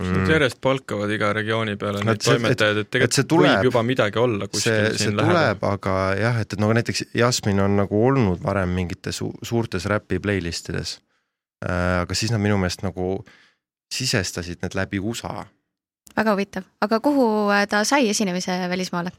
mm.. 0.00 0.30
järjest 0.30 0.60
palkavad 0.60 1.10
iga 1.14 1.32
regiooni 1.36 1.76
peale 1.80 2.02
neid 2.06 2.22
toimetajaid, 2.24 2.82
et 2.82 2.90
tegelikult 2.94 3.30
tuleb, 3.30 3.50
võib 3.50 3.68
juba 3.70 3.82
midagi 3.86 4.22
olla 4.22 4.48
kuskil 4.50 4.72
see, 4.72 4.86
siin 4.94 5.12
see 5.12 5.16
lähedal. 5.18 5.34
tuleb, 5.34 5.66
aga 5.72 5.96
jah, 6.18 6.40
et, 6.42 6.54
et 6.54 6.62
no 6.62 6.70
näiteks 6.76 7.04
Jasmin 7.18 7.62
on 7.64 7.76
nagu 7.82 8.04
olnud 8.10 8.42
varem 8.44 8.72
mingites 8.74 9.20
su 9.22 9.30
suurtes 9.42 9.88
räpi 9.90 10.20
playlist 10.22 10.72
ides 10.72 10.96
äh,. 11.64 12.00
aga 12.04 12.18
siis 12.18 12.34
nad 12.34 12.42
minu 12.42 12.58
meelest 12.60 12.84
nagu 12.86 13.18
sisestasid 13.94 14.62
need 14.62 14.74
läbi 14.74 15.00
USA. 15.00 15.46
väga 16.16 16.34
huvitav, 16.34 16.66
aga 16.80 17.00
kuhu 17.00 17.28
äh, 17.54 17.66
ta 17.68 17.84
sai 17.84 18.08
esinemise 18.08 18.58
välismaale 18.68 19.12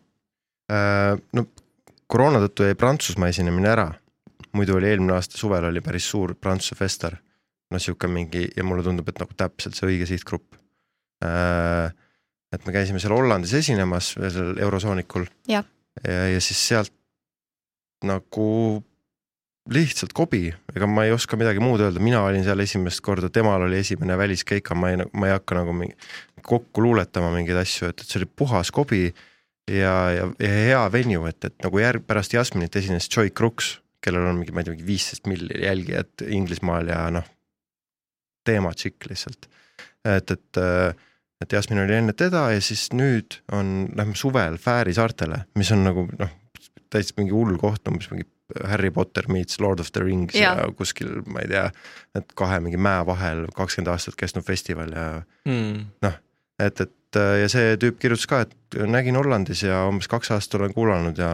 äh,? 0.72 1.17
no 1.34 1.45
koroona 2.07 2.41
tõttu 2.45 2.67
jäi 2.67 2.76
Prantsusmaa 2.76 3.30
esinemine 3.30 3.70
ära, 3.70 3.89
muidu 4.53 4.78
oli 4.78 4.89
eelmine 4.89 5.13
aasta 5.17 5.38
suvel 5.38 5.70
oli 5.70 5.82
päris 5.82 6.09
suur 6.09 6.36
Prantsuse 6.36 6.76
fester 6.76 7.17
no 7.72 7.80
sihuke 7.80 8.09
mingi 8.09 8.47
ja 8.55 8.65
mulle 8.65 8.84
tundub, 8.86 9.09
et 9.09 9.20
nagu 9.22 9.36
täpselt 9.38 9.78
see 9.78 9.89
õige 9.91 10.07
sihtgrupp. 10.09 10.57
Äh, 11.26 11.91
et 12.53 12.65
me 12.65 12.74
käisime 12.74 13.01
seal 13.01 13.13
Hollandis 13.13 13.53
esinemas, 13.59 14.13
seal 14.17 14.57
Eurosoonikul. 14.65 15.28
ja, 15.47 15.63
ja, 16.03 16.22
ja 16.34 16.39
siis 16.41 16.61
sealt 16.72 16.93
nagu 18.05 18.47
lihtsalt 19.74 20.13
kobi, 20.17 20.47
ega 20.74 20.88
ma 20.89 21.05
ei 21.05 21.13
oska 21.13 21.38
midagi 21.39 21.61
muud 21.63 21.82
öelda, 21.84 22.01
mina 22.03 22.22
olin 22.26 22.43
seal 22.45 22.59
esimest 22.63 23.01
korda, 23.05 23.30
temal 23.34 23.65
oli 23.67 23.80
esimene 23.84 24.17
väliskeika, 24.17 24.78
ma 24.78 24.93
ei, 24.93 25.01
ma 25.13 25.30
ei 25.30 25.36
hakka 25.36 25.59
nagu 25.59 25.74
mingi 25.76 25.97
kokku 26.45 26.84
luuletama 26.84 27.32
mingeid 27.34 27.59
asju, 27.61 27.91
et, 27.91 28.01
et 28.01 28.07
see 28.07 28.22
oli 28.22 28.30
puhas 28.41 28.72
kobi 28.76 29.03
ja, 29.07 29.93
ja, 30.15 30.30
ja 30.39 30.53
hea 30.55 30.82
venue, 30.93 31.30
et, 31.30 31.51
et 31.51 31.57
nagu 31.65 31.82
järg, 31.82 32.05
pärast 32.07 32.34
Jasminit 32.34 32.76
esines 32.80 33.09
Joy 33.11 33.34
Crooks, 33.36 33.76
kellel 34.03 34.30
on 34.30 34.39
mingi, 34.39 34.55
ma 34.55 34.63
ei 34.63 34.70
tea, 34.70 34.78
mingi 34.78 34.88
viisteist 34.88 35.30
milli 35.30 35.61
jälgijat 35.65 36.26
Inglismaal 36.26 36.89
ja 36.89 37.03
noh, 37.13 37.28
teema 38.47 38.74
tšikk 38.74 39.11
lihtsalt. 39.11 39.49
et, 40.07 40.32
et 40.32 40.63
et 41.39 41.53
Jasmin 41.55 41.80
oli 41.86 41.95
enne 41.95 42.13
teda 42.17 42.49
ja 42.51 42.59
siis 42.63 42.89
nüüd 42.95 43.39
on, 43.55 43.88
lähme 43.95 44.17
suvel 44.20 44.57
Fääri 44.59 44.91
saartele, 44.95 45.45
mis 45.55 45.72
on 45.72 45.86
nagu 45.88 46.03
noh, 46.20 46.34
täitsa 46.91 47.15
mingi 47.20 47.32
hull 47.32 47.55
koht, 47.61 47.88
umbes 47.88 48.09
mingi 48.11 48.28
Harry 48.66 48.91
Potter 48.91 49.28
meets 49.32 49.60
Lord 49.62 49.80
of 49.84 49.91
the 49.91 50.04
Rings 50.04 50.36
ja, 50.38 50.56
ja 50.58 50.70
kuskil, 50.78 51.20
ma 51.30 51.43
ei 51.43 51.52
tea, 51.52 51.68
et 52.18 52.34
kahe 52.38 52.60
mingi 52.64 52.80
mäe 52.82 53.06
vahel 53.08 53.45
kakskümmend 53.56 53.93
aastat 53.93 54.18
kestnud 54.20 54.47
festival 54.47 54.93
ja 54.95 55.06
mm. 55.45 55.86
noh, 56.06 56.18
et, 56.60 56.82
et 56.86 57.22
ja 57.43 57.50
see 57.52 57.78
tüüp 57.82 58.02
kirjutas 58.02 58.30
ka, 58.30 58.43
et 58.47 58.82
nägin 58.89 59.18
Hollandis 59.20 59.64
ja 59.66 59.84
umbes 59.89 60.10
kaks 60.12 60.34
aastat 60.36 60.62
olen 60.62 60.76
kuulanud 60.78 61.22
ja 61.22 61.32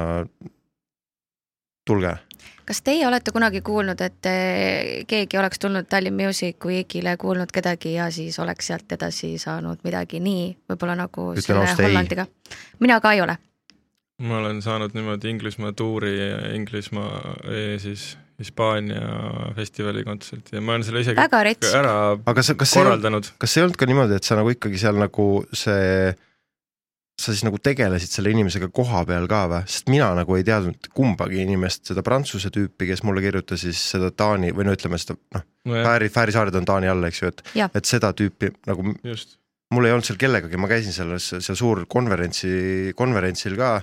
tulge 1.87 2.17
kas 2.65 2.81
teie 2.81 3.07
olete 3.07 3.31
kunagi 3.31 3.61
kuulnud, 3.61 4.01
et 4.01 4.29
eh, 4.29 5.05
keegi 5.07 5.37
oleks 5.37 5.59
tulnud 5.61 5.87
Tallinn 5.89 6.17
Music 6.17 6.65
Weekile, 6.65 7.17
kuulnud 7.21 7.51
kedagi 7.53 7.93
ja 7.93 8.09
siis 8.11 8.39
oleks 8.39 8.71
sealt 8.71 8.91
edasi 8.91 9.35
saanud 9.41 9.83
midagi 9.85 10.19
nii, 10.19 10.47
võib-olla 10.69 10.97
nagu 11.05 11.31
Ütlen 11.35 11.67
selle 11.69 11.89
Hollandiga? 11.89 12.27
mina 12.79 12.99
ka 13.01 13.13
ei 13.13 13.21
ole. 13.21 13.37
Ma 14.23 14.37
olen 14.39 14.61
saanud 14.63 14.93
niimoodi 14.95 15.29
Inglismaa 15.33 15.73
tuuri 15.75 16.13
ja 16.19 16.53
Inglismaa 16.55 17.35
siis 17.83 18.13
Hispaania 18.39 19.01
festivali 19.55 20.03
kontserti 20.03 20.55
ja 20.55 20.61
ma 20.61 20.75
olen 20.75 20.83
selle 20.83 21.03
isegi 21.03 21.19
ära 21.79 21.97
aga 22.15 22.43
see, 22.43 22.55
kas 22.59 22.75
korraldanud. 22.75 23.27
kas 23.39 23.53
see 23.53 23.61
ei 23.61 23.67
olnud 23.67 23.79
ka 23.79 23.87
niimoodi, 23.87 24.17
et 24.19 24.27
sa 24.27 24.35
nagu 24.39 24.51
ikkagi 24.51 24.79
seal 24.79 24.99
nagu 24.99 25.27
see 25.55 26.15
sa 27.15 27.31
siis 27.31 27.45
nagu 27.47 27.59
tegelesid 27.63 28.11
selle 28.11 28.31
inimesega 28.35 28.67
koha 28.75 29.05
peal 29.07 29.27
ka 29.31 29.45
või, 29.51 29.61
sest 29.71 29.87
mina 29.91 30.09
nagu 30.17 30.35
ei 30.35 30.43
teadnud 30.47 30.89
kumbagi 30.95 31.39
inimest, 31.45 31.85
seda 31.87 32.03
prantsuse 32.03 32.51
tüüpi, 32.51 32.89
kes 32.89 33.05
mulle 33.07 33.23
kirjutas 33.23 33.63
siis 33.63 33.79
seda 33.93 34.11
Taani 34.11 34.51
või 34.55 34.67
no 34.67 34.75
ütleme 34.75 34.99
seda 34.99 35.15
noh 35.37 35.45
no, 35.45 35.79
Fääri, 35.87 36.11
Fääri 36.11 36.35
saared 36.35 36.59
on 36.59 36.67
Taani 36.67 36.91
all, 36.91 37.07
eks 37.07 37.23
ju, 37.23 37.31
et, 37.31 37.43
et 37.71 37.87
seda 37.87 38.11
tüüpi 38.19 38.51
nagu 38.67 38.91
Just. 39.07 39.37
mul 39.71 39.87
ei 39.87 39.95
olnud 39.95 40.07
seal 40.07 40.19
kellegagi, 40.19 40.59
ma 40.59 40.67
käisin 40.71 40.95
selles, 40.95 41.31
seal 41.39 41.59
suur 41.59 41.85
konverentsi, 41.87 42.91
konverentsil 42.99 43.55
ka 43.59 43.77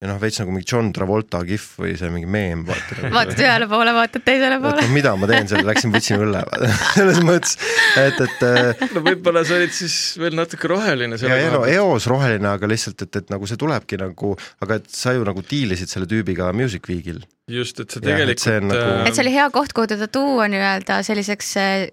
ja 0.00 0.08
noh, 0.08 0.16
veits 0.20 0.38
nagu 0.40 0.52
mingi 0.54 0.64
John 0.64 0.86
Travolta 0.96 1.42
kihv 1.44 1.64
või 1.82 1.90
see 2.00 2.08
mingi 2.12 2.28
meem, 2.30 2.62
vaata 2.68 2.96
nagu. 2.96 3.10
vaatad 3.18 3.42
ühele 3.44 3.66
poole, 3.68 3.92
vaatad 3.96 4.24
teisele 4.24 4.56
poole. 4.62 4.84
No, 4.86 4.92
mida 4.94 5.12
ma 5.20 5.28
teen 5.28 5.50
seal, 5.50 5.64
läksin 5.68 5.92
võtsin 5.92 6.24
õlle 6.24 6.40
selles 6.96 7.20
mõttes, 7.26 7.58
et, 8.00 8.20
et. 8.26 8.38
Äh, 8.50 8.80
no 8.94 9.02
võib-olla 9.04 9.42
sa 9.46 9.54
olid 9.58 9.72
siis 9.74 9.94
veel 10.18 10.34
natuke 10.34 10.68
roheline. 10.70 11.18
ja, 11.20 11.36
ja 11.38 11.50
no 11.52 11.60
eos 11.68 12.06
roheline, 12.10 12.48
aga 12.48 12.68
lihtsalt, 12.70 13.04
et, 13.04 13.20
et 13.20 13.32
nagu 13.32 13.46
see 13.46 13.60
tulebki 13.60 13.98
nagu, 14.00 14.32
aga 14.64 14.80
et 14.80 14.88
sa 14.90 15.12
ju 15.14 15.26
nagu 15.26 15.44
diilisid 15.44 15.92
selle 15.92 16.08
tüübiga 16.10 16.48
Music 16.56 16.88
Weekil 16.88 17.20
just, 17.52 17.80
et 17.82 17.94
see 17.94 18.02
tegelikult. 18.04 18.46
Et, 18.50 18.66
nagu... 18.66 19.06
et 19.08 19.16
see 19.16 19.24
oli 19.24 19.32
hea 19.34 19.46
koht, 19.54 19.74
kuhu 19.76 19.90
teda 19.90 20.08
tuua 20.12 20.46
nii-öelda 20.52 21.00
selliseks 21.06 21.50
äh, 21.60 21.84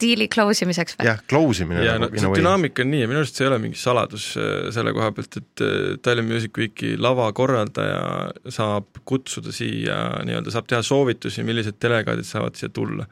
diili 0.00 0.28
close 0.32 0.64
imiseks 0.66 0.98
või? 0.98 1.08
jah, 1.10 1.22
close 1.30 1.64
imine. 1.64 1.84
ja 1.86 1.96
nagu, 2.00 2.14
no 2.14 2.24
see 2.24 2.42
dünaamika 2.42 2.84
on 2.84 2.92
nii 2.92 3.02
ja 3.04 3.10
minu 3.10 3.22
arust 3.22 3.38
see 3.38 3.46
ei 3.46 3.52
ole 3.52 3.60
mingi 3.62 3.80
saladus 3.80 4.28
äh, 4.40 4.68
selle 4.74 4.94
koha 4.96 5.10
pealt, 5.16 5.40
et 5.40 5.64
äh, 5.64 5.96
Tallinn 6.04 6.30
Music 6.30 6.58
Weeki 6.58 6.94
lavakorraldaja 7.00 8.52
saab 8.54 9.02
kutsuda 9.08 9.54
siia 9.54 9.98
nii-öelda, 10.28 10.54
saab 10.54 10.68
teha 10.70 10.84
soovitusi, 10.86 11.44
millised 11.46 11.80
delegaadid 11.82 12.28
saavad 12.28 12.58
siia 12.58 12.72
tulla. 12.74 13.08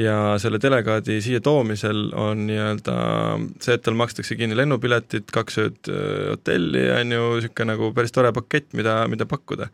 ja 0.00 0.34
selle 0.42 0.58
delegaadi 0.58 1.20
siia 1.22 1.40
toomisel 1.44 2.08
on 2.18 2.48
nii-öelda 2.48 2.94
see, 3.62 3.76
et 3.76 3.84
tal 3.86 3.94
makstakse 3.98 4.34
kinni 4.38 4.56
lennupiletid, 4.58 5.28
kaks 5.34 5.60
ööd 5.62 5.92
äh, 5.92 6.32
hotelli, 6.32 6.88
on 6.98 7.14
ju, 7.14 7.30
niisugune 7.38 7.72
nagu 7.74 7.92
päris 7.94 8.14
tore 8.14 8.32
pakett, 8.34 8.72
mida, 8.74 9.04
mida 9.10 9.28
pakkuda. 9.30 9.70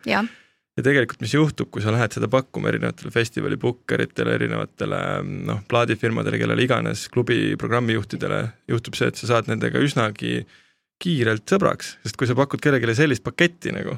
Ja 0.81 0.87
tegelikult, 0.87 1.21
mis 1.23 1.35
juhtub, 1.37 1.69
kui 1.73 1.85
sa 1.85 1.93
lähed 1.95 2.17
seda 2.17 2.29
pakkuma 2.33 2.71
erinevatele 2.73 3.13
festivali 3.15 3.59
bukkeritele, 3.61 4.35
erinevatele 4.39 5.03
noh, 5.51 5.61
plaadifirmadele, 5.71 6.41
kellele 6.41 6.65
iganes, 6.65 7.07
klubi 7.13 7.55
programmijuhtidele, 7.61 8.41
juhtub 8.73 8.99
see, 8.99 9.11
et 9.13 9.21
sa 9.21 9.35
saad 9.35 9.51
nendega 9.51 9.83
üsnagi 9.85 10.41
kiirelt 11.01 11.47
sõbraks, 11.49 11.95
sest 12.05 12.19
kui 12.21 12.29
sa 12.29 12.37
pakud 12.39 12.61
kellelegi 12.63 12.99
sellist 12.99 13.25
paketti 13.25 13.73
nagu 13.73 13.97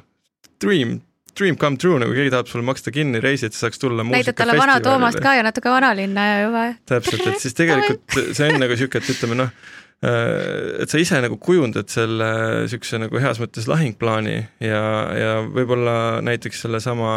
dream, 0.63 1.01
dream 1.39 1.59
come 1.59 1.79
true, 1.81 1.99
nagu 2.03 2.15
keegi 2.15 2.33
tahab 2.35 2.51
sulle 2.51 2.67
maksta 2.67 2.95
kinni 2.95 3.23
reisi, 3.23 3.49
et 3.49 3.57
sa 3.57 3.67
saaks 3.67 3.83
tulla 3.83 4.07
näitad 4.07 4.39
talle 4.39 4.59
vana 4.59 4.79
Toomast 4.85 5.23
ka 5.23 5.37
ja 5.39 5.47
natuke 5.47 5.71
vanalinna 5.73 6.27
juba. 6.45 6.67
täpselt, 6.89 7.27
et 7.33 7.43
siis 7.43 7.57
tegelikult 7.59 8.19
see 8.37 8.51
on 8.51 8.61
nagu 8.63 8.77
niisugune, 8.77 9.03
et 9.03 9.15
ütleme 9.17 9.39
noh, 9.43 9.55
et 10.03 10.91
sa 10.91 10.99
ise 10.99 11.19
nagu 11.23 11.37
kujundad 11.39 11.87
selle 11.93 12.27
niisuguse 12.65 12.99
nagu 12.99 13.21
heas 13.23 13.39
mõttes 13.39 13.69
lahingplaani 13.71 14.35
ja, 14.59 14.81
ja 15.15 15.35
võib-olla 15.47 15.95
näiteks 16.27 16.65
sellesama 16.65 17.13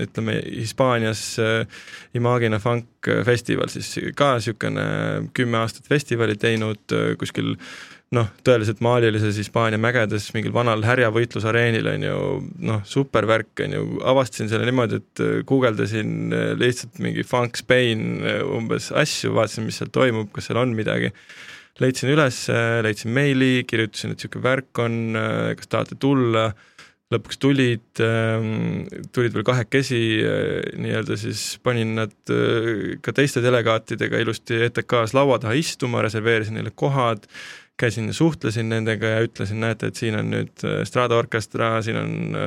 ütleme, 0.00 0.38
Hispaanias 0.46 1.24
äh, 1.42 1.82
Imagina 2.16 2.56
Funk 2.62 3.10
festival 3.26 3.68
siis 3.68 3.90
ka 4.16 4.30
niisugune 4.38 4.86
kümme 5.36 5.60
aastat 5.60 5.90
festivali 5.92 6.38
teinud 6.40 6.96
äh, 6.96 7.10
kuskil 7.20 7.52
noh, 8.16 8.30
tõeliselt 8.46 8.80
maalilises 8.80 9.36
Hispaania 9.42 9.76
mägedes 9.82 10.30
mingil 10.32 10.54
vanal 10.56 10.86
härjavõitlusareenil 10.88 11.90
on 11.90 12.06
ju 12.06 12.20
noh, 12.70 12.80
super 12.88 13.28
värk 13.28 13.60
on 13.66 13.74
ju, 13.76 13.90
avastasin 14.08 14.48
selle 14.48 14.64
niimoodi, 14.70 15.02
et 15.02 15.22
guugeldasin 15.50 16.32
lihtsalt 16.56 17.02
mingi 17.04 17.26
Funk 17.28 17.60
Spain 17.60 18.22
umbes 18.46 18.88
asju, 18.94 19.34
vaatasin, 19.36 19.68
mis 19.68 19.82
seal 19.82 19.92
toimub, 19.92 20.30
kas 20.32 20.48
seal 20.48 20.62
on 20.62 20.72
midagi 20.78 21.12
leidsin 21.82 22.12
üles, 22.14 22.46
leidsin 22.86 23.12
meili, 23.12 23.66
kirjutasin, 23.68 24.14
et 24.14 24.22
niisugune 24.22 24.46
värk 24.46 24.80
on, 24.82 24.96
kas 25.58 25.70
tahate 25.72 25.98
tulla, 26.00 26.48
lõpuks 27.12 27.38
tulid, 27.38 28.00
tulid 29.14 29.36
veel 29.36 29.44
kahekesi, 29.46 30.00
nii-öelda 30.80 31.18
siis 31.20 31.44
panin 31.62 31.94
nad 32.00 32.16
ka 33.04 33.14
teiste 33.14 33.42
delegaatidega 33.44 34.24
ilusti 34.24 34.58
ETK-s 34.66 35.14
laua 35.14 35.38
taha 35.42 35.54
istuma, 35.58 36.02
reserveerisin 36.02 36.58
neile 36.58 36.74
kohad, 36.74 37.28
käisin 37.78 38.08
ja 38.08 38.16
suhtlesin 38.16 38.70
nendega 38.72 39.12
ja 39.12 39.24
ütlesin, 39.26 39.60
näete, 39.60 39.90
et 39.92 40.00
siin 40.00 40.16
on 40.18 40.30
nüüd 40.32 40.64
Strada 40.88 41.18
Orchestra, 41.20 41.74
siin 41.84 41.98
on 42.00 42.38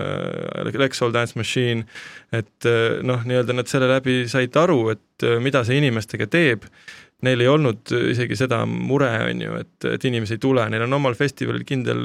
Lexol 0.73 1.13
Dance 1.13 1.37
Machine, 1.39 1.85
et 2.33 2.67
noh, 3.05 3.21
nii-öelda 3.29 3.55
nad 3.55 3.69
selle 3.69 3.87
läbi 3.93 4.23
said 4.31 4.57
aru, 4.59 4.87
et 4.95 5.29
mida 5.39 5.61
see 5.67 5.77
inimestega 5.79 6.27
teeb 6.33 6.65
neil 7.25 7.41
ei 7.43 7.49
olnud 7.51 7.91
isegi 8.13 8.37
seda 8.39 8.61
mure, 8.69 9.09
on 9.27 9.41
ju, 9.43 9.55
et, 9.59 9.87
et 9.89 10.05
inimesi 10.07 10.37
ei 10.37 10.41
tule, 10.43 10.63
neil 10.71 10.85
on 10.85 10.95
omal 10.99 11.17
festivalil 11.19 11.65
kindel 11.67 11.99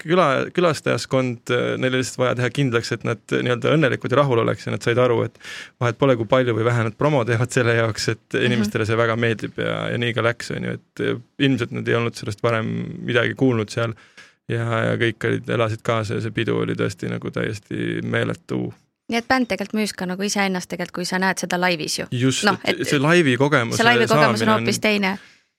küla, 0.00 0.26
külastajaskond, 0.54 1.52
neil 1.78 1.92
oli 1.92 2.02
lihtsalt 2.02 2.22
vaja 2.24 2.38
teha 2.40 2.50
kindlaks, 2.54 2.90
et 2.96 3.06
nad 3.06 3.22
nii-öelda 3.30 3.76
õnnelikud 3.76 4.14
ja 4.14 4.20
rahul 4.22 4.42
oleks 4.42 4.66
ja 4.66 4.74
nad 4.74 4.82
said 4.86 4.98
aru, 5.02 5.20
et 5.28 5.38
vahet 5.82 6.00
pole, 6.00 6.16
kui 6.18 6.26
palju 6.30 6.56
või 6.56 6.66
vähe 6.66 6.88
nad 6.88 6.98
promo 6.98 7.22
teevad 7.28 7.54
selle 7.54 7.76
jaoks, 7.78 8.08
et 8.16 8.24
mhm. 8.26 8.48
inimestele 8.50 8.88
see 8.88 8.98
väga 8.98 9.18
meeldib 9.20 9.62
ja, 9.62 9.78
ja 9.92 10.02
nii 10.02 10.16
ka 10.16 10.26
läks, 10.26 10.50
on 10.56 10.66
ju, 10.70 10.76
et 10.80 11.06
ilmselt 11.46 11.76
nad 11.76 11.88
ei 11.88 11.98
olnud 12.00 12.18
sellest 12.18 12.42
varem 12.42 12.72
midagi 13.06 13.38
kuulnud 13.38 13.70
seal 13.70 13.94
ja, 14.50 14.66
ja 14.90 14.98
kõik 14.98 15.28
olid, 15.30 15.54
elasid 15.58 15.82
kaasa 15.86 16.18
ja 16.18 16.24
see 16.24 16.34
pidu 16.34 16.58
oli 16.62 16.74
tõesti 16.78 17.10
nagu 17.10 17.30
täiesti 17.34 18.02
meeletu 18.02 18.66
nii 19.10 19.20
et 19.20 19.28
bänd 19.28 19.50
tegelikult 19.50 19.78
müüs 19.80 19.94
ka 19.96 20.08
nagu 20.10 20.26
iseennast 20.26 20.70
tegelikult, 20.72 21.02
kui 21.02 21.08
sa 21.08 21.20
näed 21.22 21.38
seda 21.42 21.60
laivis 21.60 22.00
ju. 22.00 22.10
just 22.10 22.46
no,, 22.48 22.56
et 22.64 22.82
see 22.88 23.00
laivi 23.02 23.36
kogemus. 23.40 23.78
see 23.78 23.86
laivi 23.86 24.08
kogemus 24.10 24.44
on 24.46 24.54
hoopis 24.56 24.82
teine 24.82 25.16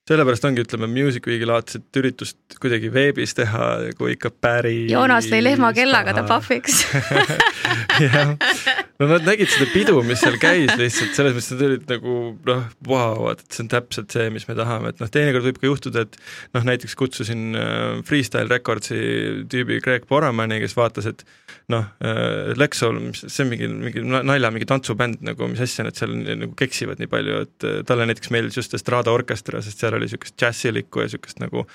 sellepärast 0.08 0.46
ongi, 0.48 0.64
ütleme, 0.64 0.88
Music 0.88 1.26
Weeki 1.28 1.48
laadset 1.48 2.00
üritust 2.00 2.56
kuidagi 2.62 2.90
veebis 2.94 3.36
teha, 3.36 3.66
kui 4.00 4.14
ikka 4.16 4.32
päris 4.32 4.86
Joonas 4.92 5.28
lõi 5.32 5.42
lehma 5.44 5.74
kellaga 5.76 6.14
ta 6.16 6.24
pahviks 6.28 6.86
jah, 8.06 8.32
no 9.02 9.10
nad 9.12 9.28
nägid 9.28 9.52
seda 9.52 9.68
pidu, 9.74 9.98
mis 10.08 10.24
seal 10.24 10.40
käis 10.42 10.72
lihtsalt, 10.80 11.12
selles 11.18 11.36
mõttes 11.36 11.52
nad 11.56 11.66
olid 11.68 11.92
nagu 11.92 12.16
noh, 12.48 12.64
vau, 12.88 13.28
et 13.34 13.44
see 13.52 13.66
on 13.66 13.72
täpselt 13.74 14.16
see, 14.16 14.30
mis 14.34 14.48
me 14.48 14.56
tahame, 14.60 14.94
et 14.94 15.04
noh, 15.04 15.12
teinekord 15.12 15.50
võib 15.50 15.60
ka 15.60 15.72
juhtuda, 15.72 16.06
et 16.08 16.16
noh, 16.56 16.68
näiteks 16.72 16.96
kutsusin 17.00 17.60
äh, 17.60 17.84
Freestyle 18.08 18.48
Recordsi 18.52 19.02
tüübi 19.52 19.82
Greg 19.84 20.08
Boramani, 20.08 20.62
kes 20.64 20.78
vaatas, 20.80 21.12
et 21.12 21.28
noh 21.72 21.84
äh,, 22.00 22.54
Lexol, 22.56 22.96
mis 23.10 23.26
see 23.28 23.44
on 23.44 23.50
mingi, 23.52 23.68
mingi 23.68 24.04
nalja, 24.08 24.52
mingi 24.56 24.68
tantsubänd 24.70 25.20
nagu, 25.28 25.50
mis 25.52 25.60
asja 25.64 25.84
nad 25.84 25.98
seal 26.00 26.14
nagu 26.16 26.54
keksivad 26.58 27.02
nii 27.02 27.10
palju, 27.12 27.40
et 27.44 27.66
äh, 27.68 27.80
talle 27.88 28.06
näiteks 28.08 28.32
meeldis 28.32 28.60
just 28.62 28.76
Estrada 28.78 29.12
orkester, 29.12 29.58
sest 29.64 29.84
seal 29.84 29.98
oli 29.98 30.08
niisugust 30.08 30.38
džässilikku 30.40 31.04
ja 31.04 31.10
niisugust 31.10 31.42
nagu 31.44 31.66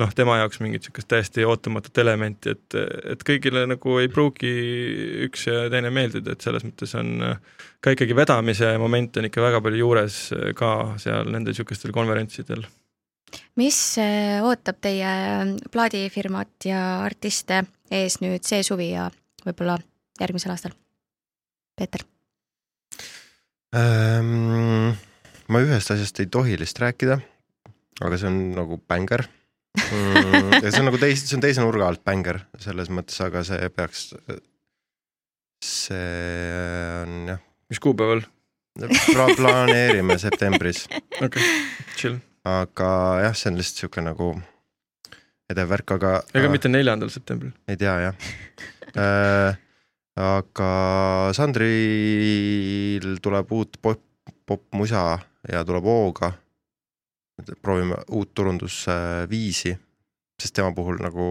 noh, 0.00 0.14
tema 0.16 0.38
jaoks 0.40 0.62
mingit 0.64 0.86
niisugust 0.86 1.10
täiesti 1.12 1.44
ootamatut 1.44 2.00
elementi, 2.00 2.54
et, 2.56 2.78
et 3.12 3.24
kõigile 3.28 3.66
nagu 3.68 3.98
ei 4.00 4.08
pruugi 4.12 4.52
üks 5.26 5.44
ja 5.50 5.66
teine 5.72 5.92
meeldida, 5.92 6.32
et 6.32 6.46
selles 6.46 6.64
mõttes 6.64 6.96
on 6.96 7.18
ka 7.84 7.92
ikkagi 7.92 8.16
vedamise 8.16 8.70
moment 8.80 9.20
on 9.20 9.28
ikka 9.28 9.44
väga 9.44 9.60
palju 9.66 9.82
juures 9.82 10.16
ka 10.56 10.70
seal 11.02 11.28
nendel 11.28 11.52
niisugustel 11.52 11.92
konverentsidel. 11.92 12.64
mis 13.60 13.82
äh, 14.00 14.40
ootab 14.40 14.80
teie 14.80 15.12
plaadifirmat 15.68 16.70
ja 16.70 16.80
artiste 17.04 17.60
ees 17.92 18.22
nüüd 18.24 18.48
see 18.48 18.62
suvi 18.64 18.88
ja 18.94 19.10
võib-olla 19.46 19.78
järgmisel 20.20 20.54
aastal? 20.54 20.74
Peeter 21.78 22.04
ähm,? 23.74 24.94
ma 25.50 25.60
ühest 25.64 25.92
asjast 25.92 26.20
ei 26.22 26.30
tohi 26.32 26.58
lihtsalt 26.58 26.84
rääkida, 26.86 27.18
aga 28.04 28.20
see 28.20 28.30
on 28.30 28.38
nagu 28.56 28.78
bängar 28.88 29.26
mm,. 29.76 30.60
ja 30.62 30.70
see 30.70 30.80
on 30.82 30.88
nagu 30.88 31.00
teis-, 31.02 31.24
see 31.28 31.38
on 31.38 31.44
teise 31.44 31.64
nurga 31.64 31.88
alt 31.90 32.04
bängar 32.06 32.44
selles 32.62 32.90
mõttes, 32.94 33.18
aga 33.24 33.44
see 33.46 33.68
peaks, 33.74 34.06
see 35.64 37.02
on 37.02 37.34
jah. 37.34 37.44
mis 37.72 37.82
kuupäeval? 37.82 38.24
Pla-, 38.74 39.30
planeerime 39.38 40.16
septembris. 40.18 40.86
okei 40.90 41.28
okay., 41.28 41.52
chill. 41.94 42.18
aga 42.48 42.90
jah, 43.28 43.36
see 43.38 43.52
on 43.52 43.60
lihtsalt 43.60 43.84
sihuke 43.84 44.04
nagu 44.04 44.32
edev 45.52 45.68
värk, 45.70 45.96
aga. 45.98 46.14
ega 46.34 46.50
mitte 46.52 46.70
neljandal 46.72 47.12
septembril? 47.12 47.52
ei 47.68 47.76
tea 47.80 47.94
jah 48.06 48.30
äh, 49.04 49.60
aga 50.20 50.70
Sandril 51.34 53.18
tuleb 53.22 53.52
uut 53.52 53.78
pop, 53.82 54.02
popmusa 54.46 55.18
ja 55.50 55.64
tuleb 55.66 55.86
hooga 55.88 56.32
proovime 57.62 57.98
uut 58.14 58.30
turundusviisi, 58.34 59.74
sest 60.42 60.54
tema 60.54 60.72
puhul 60.74 61.00
nagu, 61.02 61.26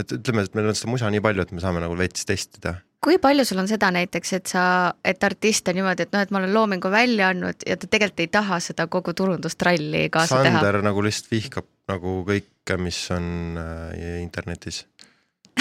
et 0.00 0.12
ütleme, 0.18 0.44
et 0.44 0.58
meil 0.58 0.70
on 0.70 0.76
seda 0.78 0.90
musa 0.90 1.10
nii 1.12 1.22
palju, 1.22 1.44
et 1.44 1.54
me 1.54 1.62
saame 1.62 1.82
nagu 1.82 1.96
veits 1.98 2.26
testida. 2.26 2.74
kui 3.04 3.20
palju 3.22 3.44
sul 3.46 3.62
on 3.62 3.68
seda 3.70 3.92
näiteks, 3.94 4.32
et 4.34 4.50
sa, 4.50 4.62
et 5.06 5.22
artist 5.24 5.70
on 5.70 5.78
niimoodi, 5.78 6.08
et 6.08 6.14
noh, 6.14 6.24
et 6.26 6.34
ma 6.34 6.42
olen 6.42 6.54
loomingu 6.54 6.90
välja 6.90 7.30
andnud 7.30 7.62
ja 7.66 7.76
ta 7.78 7.86
tegelikult 7.86 8.24
ei 8.24 8.30
taha 8.34 8.58
seda 8.60 8.88
kogu 8.90 9.14
turundustralli 9.14 10.08
kaasa 10.10 10.34
Sander 10.34 10.50
teha? 10.50 10.62
Sander 10.64 10.82
nagu 10.90 11.04
lihtsalt 11.06 11.30
vihkab 11.30 11.68
nagu 11.88 12.20
kõike, 12.28 12.76
mis 12.80 13.00
on 13.14 13.58
äh, 13.60 14.20
internetis. 14.22 14.84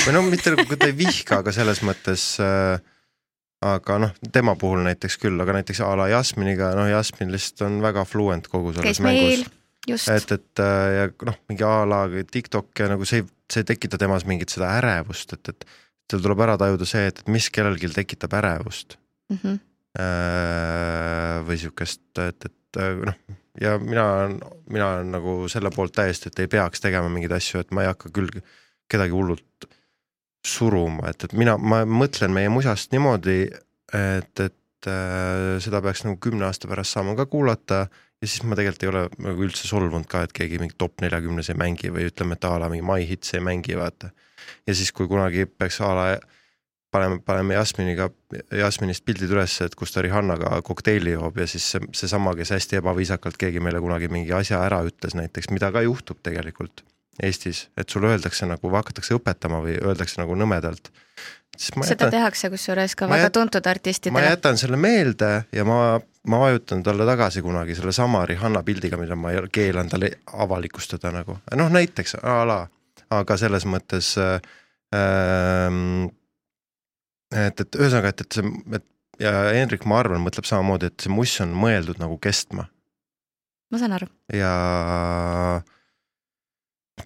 või 0.03 0.13
no 0.15 0.21
mitte 0.27 0.53
nagu 0.53 0.77
ta 0.77 0.89
ei 0.89 0.95
vihka, 0.97 1.41
aga 1.41 1.53
selles 1.55 1.81
mõttes 1.85 2.25
äh, 2.43 2.77
aga 3.65 3.99
noh, 4.03 4.11
tema 4.33 4.55
puhul 4.59 4.83
näiteks 4.85 5.17
küll, 5.21 5.39
aga 5.41 5.57
näiteks 5.57 5.81
a 5.85 5.93
la 5.97 6.09
Jasminiga, 6.11 6.73
noh, 6.77 6.89
Jasmin 6.91 7.31
lihtsalt 7.33 7.65
on 7.69 7.79
väga 7.85 8.05
fluent 8.05 8.49
kogu 8.51 8.75
selles 8.75 8.99
Käis 8.99 9.01
mängus. 9.03 10.07
et, 10.13 10.31
et 10.35 10.63
äh, 10.63 10.89
ja 10.99 11.07
noh, 11.29 11.39
mingi 11.49 11.65
a 11.65 11.81
la 11.89 12.03
TikTok 12.07 12.83
ja 12.83 12.91
nagu 12.93 13.07
see, 13.09 13.25
see 13.51 13.63
ei 13.63 13.71
tekita 13.73 13.99
temas 14.01 14.27
mingit 14.29 14.53
seda 14.53 14.75
ärevust, 14.81 15.33
et, 15.37 15.53
et 15.53 15.67
seal 16.11 16.23
tuleb 16.23 16.43
ära 16.45 16.59
tajuda 16.59 16.85
see, 16.87 17.07
et, 17.09 17.23
et 17.23 17.33
mis 17.33 17.49
kellelgi 17.53 17.89
tekitab 17.95 18.35
ärevust 18.39 18.99
mm. 19.31 19.39
-hmm. 19.41 19.57
või 21.47 21.57
sihukest, 21.63 22.05
et, 22.21 22.45
et 22.45 22.55
äh, 22.79 23.01
noh, 23.09 23.17
ja 23.61 23.75
mina, 23.81 24.05
mina 24.69 24.91
olen 24.95 25.11
nagu 25.17 25.37
selle 25.51 25.71
poolt 25.73 25.95
täiesti, 25.97 26.31
et 26.31 26.43
ei 26.43 26.51
peaks 26.51 26.83
tegema 26.83 27.09
mingeid 27.11 27.35
asju, 27.37 27.63
et 27.63 27.73
ma 27.75 27.85
ei 27.85 27.91
hakka 27.91 28.13
küll 28.15 28.31
kedagi 28.91 29.15
hullult 29.15 29.67
suruma, 30.47 31.09
et, 31.11 31.27
et 31.27 31.33
mina, 31.37 31.57
ma 31.59 31.83
mõtlen 31.89 32.31
meie 32.33 32.51
musast 32.53 32.93
niimoodi, 32.95 33.39
et, 33.97 34.43
et 34.45 34.89
äh, 34.91 35.57
seda 35.63 35.81
peaks 35.83 36.05
nagu 36.05 36.19
kümne 36.23 36.47
aasta 36.47 36.69
pärast 36.69 36.95
saama 36.95 37.17
ka 37.17 37.27
kuulata 37.29 37.87
ja 38.21 38.27
siis 38.27 38.43
ma 38.47 38.57
tegelikult 38.57 38.85
ei 38.85 38.91
ole 38.91 39.03
nagu 39.27 39.45
üldse 39.45 39.67
solvunud 39.69 40.07
ka, 40.09 40.23
et 40.25 40.33
keegi 40.35 40.61
mingi 40.61 40.77
top 40.79 41.03
neljakümnes 41.03 41.51
ei 41.51 41.59
mängi 41.59 41.91
või 41.93 42.07
ütleme, 42.09 42.37
et 42.37 42.47
a 42.47 42.55
la 42.61 42.69
mingi 42.71 42.85
My 42.85 43.05
Hits 43.09 43.35
ei 43.37 43.43
mängi, 43.43 43.77
vaata. 43.77 44.09
ja 44.67 44.75
siis, 44.75 44.91
kui 44.95 45.09
kunagi 45.09 45.45
peaks 45.45 45.81
a 45.85 45.93
la 45.97 46.07
paneme, 46.91 47.19
paneme 47.25 47.57
Jasminiga, 47.57 48.09
Jasminist 48.51 49.05
pildid 49.05 49.31
üles, 49.33 49.55
et 49.65 49.75
kus 49.75 49.93
ta 49.93 50.03
Rihannaga 50.05 50.61
kokteili 50.65 51.15
joob 51.15 51.39
ja 51.41 51.47
siis 51.49 51.65
see, 51.73 51.89
seesama, 51.95 52.35
kes 52.37 52.53
hästi 52.55 52.81
ebaviisakalt 52.81 53.39
keegi 53.39 53.63
meile 53.63 53.81
kunagi 53.83 54.09
mingi 54.11 54.33
asja 54.35 54.61
ära 54.65 54.83
ütles 54.87 55.17
näiteks, 55.17 55.51
mida 55.55 55.71
ka 55.75 55.83
juhtub 55.85 56.21
tegelikult 56.23 56.85
Eestis, 57.23 57.63
et 57.73 57.89
sulle 57.89 58.11
öeldakse 58.13 58.45
nagu, 58.45 58.69
hakatakse 58.75 59.15
õpetama 59.17 59.63
või 59.63 59.79
öeldakse 59.81 60.19
nagu 60.21 60.35
nõmedalt. 60.37 60.91
seda 61.57 61.87
jätan, 61.89 62.11
tehakse 62.13 62.51
kusjuures 62.53 62.93
ka 62.95 63.07
väga 63.09 63.23
jät, 63.23 63.33
tuntud 63.33 63.65
artistidele. 63.65 64.13
ma 64.13 64.35
jätan 64.35 64.57
selle 64.61 64.77
meelde 64.77 65.31
ja 65.51 65.65
ma 65.65 65.97
ma 66.27 66.39
vajutan 66.39 66.83
talle 66.83 67.05
tagasi 67.05 67.41
kunagi 67.41 67.75
sellesama 67.75 68.25
Rihanna 68.25 68.63
pildiga, 68.63 68.97
mida 68.97 69.15
ma 69.15 69.31
keelan 69.51 69.89
talle 69.89 70.11
avalikustada 70.33 71.11
nagu, 71.11 71.39
noh 71.55 71.71
näiteks 71.73 72.19
a 72.21 72.37
la, 72.45 72.59
aga 73.09 73.37
selles 73.37 73.65
mõttes 73.65 74.13
äh, 74.21 74.37
ähm, 74.93 76.11
et, 77.33 77.59
et 77.59 77.79
ühesõnaga, 77.79 78.13
et, 78.13 78.23
et 78.23 78.39
see, 78.39 78.53
et 78.77 78.85
ja 79.23 79.33
Hendrik, 79.55 79.85
ma 79.89 80.01
arvan, 80.01 80.21
mõtleb 80.23 80.47
samamoodi, 80.47 80.91
et 80.91 81.05
see 81.05 81.13
muss 81.13 81.33
on 81.43 81.53
mõeldud 81.57 82.01
nagu 82.01 82.17
kestma. 82.21 82.67
ma 83.71 83.81
saan 83.81 83.95
aru. 83.97 84.07
ja 84.33 84.51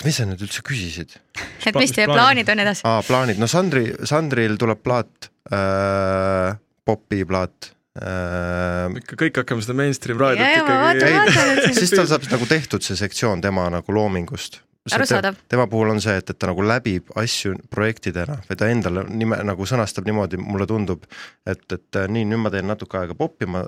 mis 0.06 0.18
sa 0.18 0.28
nüüd 0.28 0.42
üldse 0.46 0.64
küsisid? 0.66 1.18
et 1.68 1.78
mis 1.80 1.94
teie 1.96 2.08
plaanid 2.12 2.50
on 2.52 2.64
edasi? 2.64 2.86
aa, 2.88 3.04
plaanid, 3.08 3.42
no 3.42 3.50
Sandri, 3.52 3.90
Sandril 4.08 4.58
tuleb 4.62 4.84
plaat 4.84 5.32
äh,, 5.52 6.58
popi 6.88 7.24
plaat 7.28 7.72
äh,. 8.00 8.92
ikka 9.02 9.20
kõik 9.26 9.44
hakkame 9.44 9.66
seda 9.66 9.78
mainstream 9.78 10.20
raadiot 10.22 10.60
ikkagi. 10.64 11.78
siis 11.80 11.96
tal 11.96 12.10
saab 12.12 12.28
nagu 12.32 12.50
tehtud 12.50 12.84
see 12.86 13.00
sektsioon 13.00 13.44
tema 13.44 13.70
nagu 13.74 13.96
loomingust 13.96 14.62
arusaadav. 14.90 15.36
tema 15.48 15.68
puhul 15.68 15.94
on 15.94 16.02
see, 16.02 16.16
et, 16.18 16.30
et 16.30 16.38
ta 16.40 16.50
nagu 16.50 16.64
läbib 16.66 17.12
asju 17.20 17.54
projektidena 17.74 18.40
või 18.48 18.58
ta 18.58 18.70
endale 18.74 19.04
nime 19.10 19.38
nagu 19.46 19.68
sõnastab 19.70 20.08
niimoodi, 20.10 20.40
mulle 20.42 20.66
tundub, 20.70 21.06
et, 21.46 21.64
et 21.70 22.00
nii, 22.10 22.26
nüüd 22.32 22.42
ma 22.42 22.52
teen 22.54 22.68
natuke 22.70 22.98
aega 22.98 23.16
popi, 23.18 23.46
ma 23.50 23.64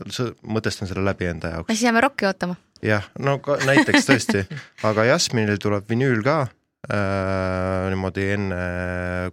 mõtestan 0.55 0.89
selle 0.89 1.05
läbi 1.05 1.30
enda 1.30 1.53
jaoks. 1.53 1.70
siis 1.70 1.86
jääme 1.86 2.01
rokki 2.03 2.28
ootama. 2.30 2.57
jah, 2.82 3.05
no 3.20 3.38
ka, 3.43 3.59
näiteks 3.68 4.09
tõesti, 4.09 4.45
aga 4.89 5.05
Jasminil 5.11 5.61
tuleb 5.61 5.86
vinüül 5.89 6.24
ka 6.26 6.39
äh, 6.47 7.91
niimoodi 7.93 8.26
enne 8.38 8.64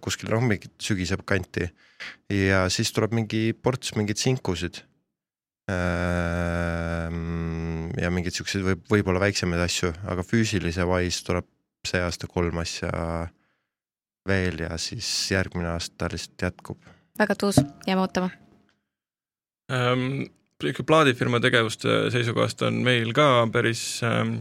kuskil 0.05 0.29
noh, 0.33 0.43
mingi 0.45 0.69
sügise 0.81 1.17
kanti 1.25 1.65
ja 2.29 2.67
siis 2.69 2.93
tuleb 2.93 3.15
mingi 3.17 3.51
ports 3.57 3.95
mingeid 3.97 4.21
sinkusid 4.21 4.83
äh, 5.71 7.09
ja 8.05 8.13
mingeid 8.13 8.37
siukseid 8.37 8.69
võib, 8.69 8.85
võib-olla 8.93 9.23
väiksemaid 9.25 9.65
asju, 9.65 9.89
aga 10.13 10.21
füüsilise 10.25 10.85
wise 10.85 11.25
tuleb 11.25 11.49
see 11.87 12.01
aasta 12.01 12.27
kolm 12.27 12.57
asja 12.61 12.91
veel 14.27 14.59
ja 14.65 14.77
siis 14.77 15.07
järgmine 15.31 15.71
aasta 15.73 16.09
lihtsalt 16.11 16.41
jätkub. 16.41 16.77
väga 17.19 17.35
tuus, 17.35 17.61
jääme 17.87 18.01
ootama 18.01 18.29
ähm,. 19.71 20.23
ikka 20.63 20.83
plaadifirma 20.83 21.39
tegevuste 21.39 22.11
seisukohast 22.13 22.61
on 22.61 22.83
meil 22.85 23.13
ka 23.17 23.47
päris 23.51 24.01
ähm, 24.03 24.37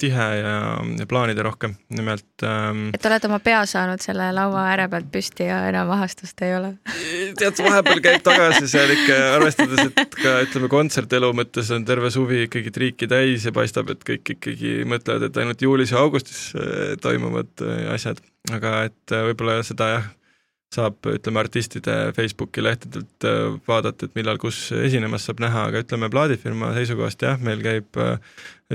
tihe 0.00 0.26
ja, 0.38 0.52
ja 0.98 1.06
plaanide 1.08 1.42
rohkem, 1.44 1.74
nimelt 1.92 2.44
ähm,. 2.46 2.86
et 2.96 3.04
oled 3.04 3.26
oma 3.28 3.38
pea 3.44 3.60
saanud 3.68 4.00
selle 4.00 4.30
laua 4.32 4.62
ääre 4.70 4.86
pealt 4.88 5.10
püsti 5.12 5.44
ja 5.44 5.58
enam 5.68 5.92
ahastust 5.92 6.40
ei 6.46 6.54
ole? 6.56 6.70
tead, 7.40 7.60
vahepeal 7.60 8.00
käib 8.04 8.24
tagasi 8.24 8.70
seal 8.72 8.94
ikka, 8.94 9.18
arvestades, 9.36 9.92
et 9.92 10.16
ka 10.16 10.38
ütleme, 10.46 10.70
kontsertelu 10.72 11.30
mõttes 11.36 11.68
on 11.76 11.84
terve 11.88 12.08
suvi 12.14 12.46
ikkagi 12.46 12.72
triiki 12.72 13.10
täis 13.12 13.44
ja 13.44 13.52
paistab, 13.52 13.92
et 13.92 14.00
kõik 14.08 14.32
ikkagi 14.38 14.72
mõtlevad, 14.88 15.28
et 15.28 15.42
ainult 15.44 15.68
juulis 15.68 15.92
ja 15.92 16.00
augustis 16.00 16.48
äh, 16.56 16.96
toimuvad 17.04 17.52
äh, 17.66 17.84
asjad, 17.92 18.24
aga 18.56 18.74
et 18.88 19.14
äh, 19.14 19.28
võib-olla 19.28 19.60
seda 19.68 19.92
jah 19.98 20.10
saab, 20.72 21.04
ütleme, 21.04 21.42
artistide 21.42 21.94
Facebooki 22.16 22.62
lehtedelt 22.64 23.26
vaadata, 23.68 24.06
et 24.08 24.14
millal, 24.16 24.38
kus 24.40 24.70
esinemas 24.72 25.26
saab 25.28 25.42
näha, 25.44 25.66
aga 25.68 25.82
ütleme, 25.84 26.08
plaadifirma 26.08 26.70
seisukohast 26.78 27.20
jah, 27.28 27.36
meil 27.44 27.60
käib 27.60 28.00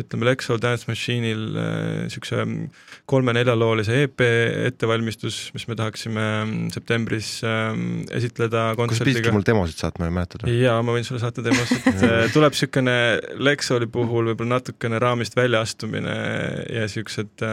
ütleme, 0.01 0.27
Lexo 0.29 0.57
Dance 0.61 0.87
Machine'il 0.89 1.43
niisuguse 2.05 2.39
äh, 2.43 2.53
kolme-neljaloolise 3.09 4.01
EP 4.05 4.23
ettevalmistus, 4.23 5.39
mis 5.55 5.67
me 5.69 5.77
tahaksime 5.79 6.23
mm, 6.23 6.69
septembris 6.75 7.31
esitleda 7.43 8.69
kontserdiga. 8.79 8.89
kas 8.89 9.03
pididki 9.09 9.35
mul 9.35 9.45
demosid 9.47 9.83
saatma, 9.83 10.09
ei 10.09 10.15
mäleta? 10.15 10.41
jaa, 10.51 10.79
ma 10.85 10.95
võin 10.95 11.07
sulle 11.07 11.21
saata 11.23 11.45
demosid 11.45 11.87
tuleb 12.35 12.55
niisugune 12.55 12.97
Lexoli 13.43 13.89
puhul 13.91 14.31
võib-olla 14.31 14.57
natukene 14.57 15.01
raamist 15.03 15.37
väljaastumine 15.37 16.17
ja 16.73 16.87
niisugused 16.87 17.45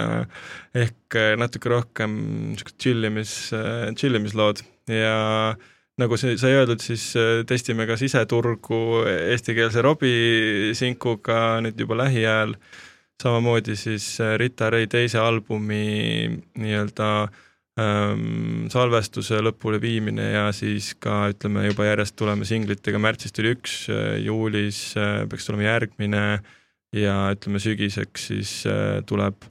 ehk 0.84 1.20
natuke 1.40 1.70
rohkem 1.72 2.18
niisugust 2.54 2.80
chillimis, 2.82 3.36
chillimis 3.98 4.34
lood 4.38 4.64
ja 4.90 5.54
nagu 6.00 6.16
sai 6.18 6.54
öeldud, 6.56 6.82
siis 6.82 7.12
äh, 7.18 7.44
testime 7.46 7.86
ka 7.86 7.96
siseturgu 7.98 9.04
eestikeelse 9.06 9.82
Robbie 9.84 10.74
sinkuga 10.74 11.60
nüüd 11.62 11.78
juba 11.78 12.00
lähiajal, 12.02 12.56
samamoodi 13.22 13.76
siis 13.78 14.08
äh, 14.22 14.34
Rita 14.40 14.72
Ray 14.74 14.88
teise 14.90 15.20
albumi 15.22 16.42
nii-öelda 16.58 17.10
ähm, 17.78 18.66
salvestuse 18.74 19.38
lõpule 19.46 19.78
viimine 19.82 20.32
ja 20.32 20.48
siis 20.56 20.92
ka 20.98 21.28
ütleme 21.30 21.68
juba 21.68 21.86
järjest 21.86 22.18
tuleme 22.18 22.48
singlitega, 22.48 22.98
märtsis 22.98 23.34
tuli 23.34 23.54
üks, 23.54 23.84
äh, 23.94 24.18
juulis 24.24 24.82
peaks 24.98 25.46
tulema 25.46 25.68
järgmine 25.68 26.26
ja 26.94 27.16
ütleme 27.34 27.62
sügiseks 27.62 28.30
siis 28.32 28.60
tuleb 29.06 29.46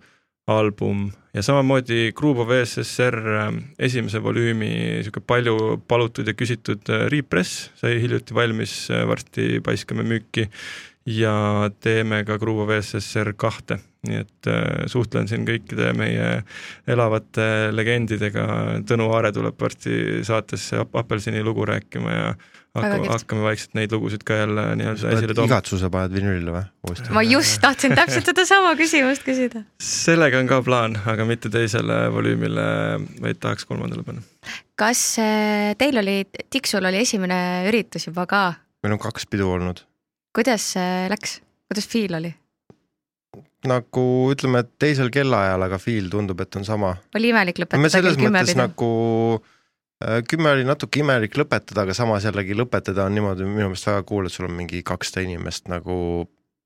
album 0.51 1.07
ja 1.33 1.41
samamoodi 1.41 2.11
Groove 2.15 2.45
of 2.45 2.51
ESSR 2.53 3.17
ähm, 3.39 3.59
esimese 3.79 4.21
volüümi 4.23 4.69
niisugune 4.69 5.25
palju 5.27 5.57
palutud 5.89 6.27
ja 6.29 6.35
küsitud 6.37 6.89
äh, 6.93 7.07
repress 7.11 7.71
sai 7.79 7.97
hiljuti 8.03 8.35
valmis, 8.37 8.75
äh, 8.93 9.05
varsti 9.09 9.57
paiskame 9.65 10.05
müüki 10.05 10.47
ja 11.09 11.71
teeme 11.81 12.21
ka 12.27 12.37
Groove 12.41 12.67
of 12.67 12.75
ESSR 12.77 13.33
kahte, 13.39 13.79
nii 14.07 14.21
et 14.21 14.51
äh, 14.51 14.85
suhtlen 14.91 15.27
siin 15.27 15.47
kõikide 15.47 15.91
meie 15.97 16.29
elavate 16.87 17.47
legendidega, 17.73 18.45
Tõnu 18.87 19.09
Aare 19.15 19.33
tuleb 19.35 19.57
varsti 19.59 20.21
saatesse 20.27 20.85
Apelsini 20.85 21.41
lugu 21.43 21.65
rääkima 21.65 22.19
ja 22.19 22.33
hakkame, 22.73 23.09
hakkame 23.11 23.45
vaikselt 23.45 23.75
neid 23.77 23.93
lugusid 23.93 24.23
ka 24.25 24.37
jälle 24.39 24.65
nii-öelda 24.79 25.13
esile 25.13 25.35
tooma. 25.37 25.49
igatsuse 25.51 25.89
paned 25.93 26.15
vinüülile 26.17 26.53
või 26.55 27.13
ma 27.15 27.23
just 27.25 27.59
tahtsin 27.61 27.93
täpselt 27.97 28.29
sedasama 28.31 28.73
küsimust 28.79 29.25
küsida. 29.27 29.63
sellega 29.83 30.41
on 30.41 30.49
ka 30.49 30.61
plaan, 30.65 30.97
aga 31.09 31.27
mitte 31.29 31.51
teisele 31.53 31.99
volüümile, 32.13 32.67
vaid 33.21 33.41
tahaks 33.43 33.67
kolmandale 33.69 34.05
panna. 34.07 34.25
kas 34.79 35.05
äh, 35.21 35.73
teil 35.77 36.01
oli, 36.01 36.23
Tiksul 36.49 36.89
oli 36.89 37.03
esimene 37.05 37.39
üritus 37.69 38.09
juba 38.09 38.25
ka? 38.29 38.45
meil 38.83 38.97
on 38.97 39.03
kaks 39.05 39.29
pidu 39.29 39.51
olnud. 39.53 39.85
kuidas 40.35 40.73
läks, 41.13 41.41
kuidas 41.69 41.89
feel 41.89 42.17
oli? 42.21 42.33
nagu 43.69 44.07
ütleme, 44.33 44.65
et 44.65 44.73
teisel 44.81 45.13
kellaajal, 45.13 45.69
aga 45.69 45.77
feel 45.79 46.09
tundub, 46.11 46.41
et 46.41 46.57
on 46.57 46.65
sama. 46.65 46.95
oli 47.13 47.29
imelik 47.29 47.61
lõpetada 47.61 48.01
kell 48.01 48.23
kümme 48.25 48.47
pidu? 48.49 48.61
nagu 48.65 48.93
Äh, 49.12 49.12
kümme 50.27 50.51
oli 50.55 50.65
natuke 50.67 51.01
imelik 51.03 51.35
lõpetada, 51.39 51.83
aga 51.85 51.95
samas 51.97 52.25
jällegi 52.27 52.55
lõpetada 52.57 53.05
on 53.07 53.15
niimoodi 53.17 53.45
minu 53.47 53.69
meelest 53.69 53.89
väga 53.89 54.05
cool, 54.09 54.27
et 54.27 54.35
sul 54.35 54.47
on 54.49 54.55
mingi 54.57 54.81
kakssada 54.85 55.23
inimest 55.25 55.69
nagu 55.71 55.97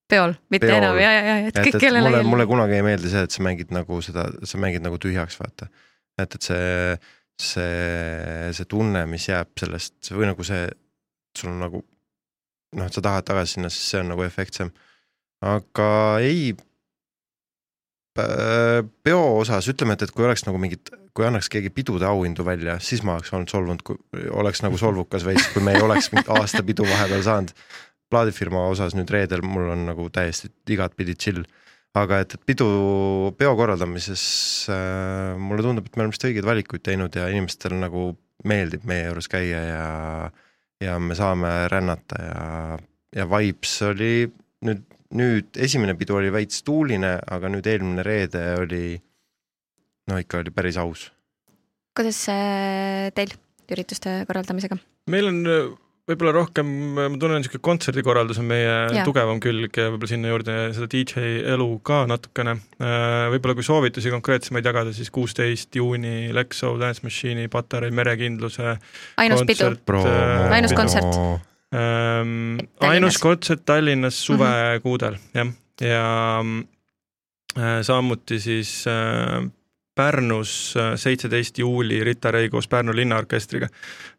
peol, 0.09 0.33
mitte 0.53 0.69
peol. 0.69 0.79
enam 0.79 0.99
ja, 1.01 1.11
ja, 1.11 1.23
ja, 1.27 1.35
et 1.51 1.59
kõik 1.67 1.79
kellele 1.83 2.07
mulle, 2.07 2.23
mulle 2.31 2.47
kunagi 2.49 2.77
ei 2.77 2.85
meeldi 2.85 3.11
see, 3.11 3.25
et 3.27 3.35
sa 3.35 3.43
mängid 3.45 3.73
nagu 3.75 3.99
seda, 4.05 4.27
sa 4.47 4.61
mängid 4.61 4.85
nagu 4.85 4.99
tühjaks, 5.03 5.39
vaata. 5.41 5.69
et, 6.17 6.37
et 6.39 6.49
see, 6.49 6.97
see, 7.41 8.51
see 8.57 8.69
tunne, 8.71 9.05
mis 9.11 9.27
jääb 9.29 9.51
sellest 9.59 10.13
või 10.15 10.31
nagu 10.31 10.47
see, 10.47 10.67
sul 11.37 11.51
on 11.53 11.61
nagu 11.65 11.83
noh, 12.77 12.87
et 12.87 12.95
sa 12.95 13.03
tahad 13.03 13.27
tagasi 13.27 13.57
sinna, 13.57 13.71
siis 13.73 13.91
see 13.91 14.01
on 14.03 14.11
nagu 14.13 14.23
efektsem. 14.25 14.71
aga 15.45 15.89
ei, 16.23 16.55
peo 18.17 19.21
osas 19.37 19.67
ütleme, 19.69 19.93
et, 19.93 20.07
et 20.07 20.15
kui 20.15 20.25
oleks 20.25 20.47
nagu 20.47 20.59
mingid 20.61 20.89
kui 21.17 21.25
annaks 21.25 21.49
keegi 21.49 21.71
pidude 21.73 22.05
auhindu 22.05 22.45
välja, 22.45 22.77
siis 22.83 23.01
ma 23.05 23.15
oleks 23.17 23.33
olnud 23.33 23.49
solvunud, 23.49 23.83
kui 23.85 24.27
oleks 24.37 24.61
nagu 24.61 24.77
solvukas 24.77 25.25
veits, 25.25 25.49
kui 25.53 25.63
me 25.65 25.73
ei 25.73 25.81
oleks 25.81 26.11
mingit 26.13 26.29
aasta 26.35 26.61
pidu 26.65 26.85
vahepeal 26.85 27.23
saanud. 27.25 27.53
plaadifirma 28.07 28.61
osas 28.71 28.93
nüüd 28.95 29.09
reedel 29.11 29.41
mul 29.43 29.65
on 29.73 29.81
nagu 29.89 30.05
täiesti 30.13 30.47
igatpidi 30.71 31.15
chill. 31.19 31.41
aga 31.97 32.19
et, 32.21 32.35
et 32.37 32.43
pidu, 32.45 32.67
peo 33.37 33.55
korraldamises 33.57 34.23
äh, 34.69 35.33
mulle 35.41 35.65
tundub, 35.65 35.87
et 35.87 35.95
me 35.95 36.03
oleme 36.03 36.13
vist 36.13 36.27
õigeid 36.29 36.45
valikuid 36.45 36.83
teinud 36.85 37.15
ja 37.17 37.25
inimestel 37.33 37.73
nagu 37.81 38.11
meeldib 38.45 38.85
meie 38.85 39.07
juures 39.07 39.27
käia 39.31 39.63
ja, 39.65 39.87
ja 40.83 40.99
me 41.01 41.17
saame 41.17 41.49
rännata 41.73 42.21
ja, 42.21 42.77
ja 43.17 43.25
Vibes 43.31 43.73
oli 43.89 44.27
nüüd, 44.67 44.85
nüüd 45.17 45.57
esimene 45.57 45.97
pidu 45.97 46.19
oli 46.19 46.29
veits 46.33 46.61
tuuline, 46.67 47.17
aga 47.25 47.49
nüüd 47.49 47.65
eelmine 47.65 48.05
reede 48.05 48.45
oli 48.61 48.85
no 50.07 50.21
ikka 50.21 50.43
oli 50.43 50.53
päris 50.55 50.77
aus. 50.81 51.09
kuidas 51.97 52.23
teil 53.17 53.35
ürituste 53.71 54.21
korraldamisega? 54.27 54.77
meil 55.11 55.29
on 55.29 55.43
äh, 55.47 55.67
võib-olla 56.07 56.31
rohkem, 56.35 56.69
ma 56.95 57.07
tunnen, 57.19 57.41
niisugune 57.41 57.63
kontserdikorraldus 57.67 58.39
on 58.39 58.47
meie 58.47 58.75
ja. 58.95 59.03
tugevam 59.07 59.41
külg 59.43 59.75
ja 59.75 59.89
võib-olla 59.91 60.11
sinna 60.11 60.31
juurde 60.31 60.55
seda 60.75 60.87
DJ 60.91 61.41
elu 61.55 61.67
ka 61.87 62.05
natukene. 62.09 62.55
Äh, 62.79 63.27
võib-olla 63.33 63.57
kui 63.57 63.67
soovitusi 63.67 64.13
konkreetsemaid 64.13 64.69
jagada, 64.69 64.95
siis 64.95 65.11
kuusteist 65.13 65.75
juuni 65.75 66.31
Lexo 66.35 66.75
Dance 66.79 67.03
Machine'i 67.03 67.51
Patarei 67.51 67.91
merekindluse 67.95 68.77
ainus 69.19 69.43
kontsert, 69.43 69.83
pidu, 69.83 70.07
äh, 70.07 70.55
ainus 70.57 70.75
kontsert 70.77 71.19
ähm,. 71.75 72.57
ainus 72.87 73.19
kontsert 73.19 73.65
Tallinnas 73.67 74.21
suvekuudel 74.23 75.19
mm 75.19 75.27
-hmm. 75.33 75.53
jah, 75.83 75.91
ja 75.91 76.39
äh, 77.57 77.81
samuti 77.83 78.39
siis 78.39 78.85
äh, 78.87 79.43
Pärnus 79.97 80.51
seitseteist 80.95 81.57
juuli 81.57 82.03
Rita 82.05 82.31
Ray 82.31 82.49
koos 82.53 82.67
Pärnu 82.67 82.95
linnaorkestriga. 82.95 83.67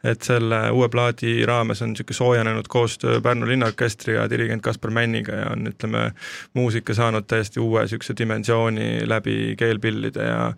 et 0.04 0.22
selle 0.22 0.70
uue 0.70 0.88
plaadi 0.88 1.46
raames 1.46 1.82
on 1.82 1.90
niisugune 1.90 2.14
soojenenud 2.14 2.68
koostöö 2.68 3.20
Pärnu 3.20 3.46
linnaorkestriga, 3.46 4.28
dirigent 4.30 4.62
Kaspar 4.62 4.90
Männiga 4.90 5.34
ja 5.34 5.50
on, 5.50 5.66
ütleme, 5.66 6.12
muusika 6.54 6.94
saanud 6.94 7.26
täiesti 7.26 7.60
uue 7.60 7.82
niisuguse 7.82 8.14
dimensiooni 8.18 9.08
läbi 9.08 9.54
keelpillide 9.58 10.28
ja 10.28 10.52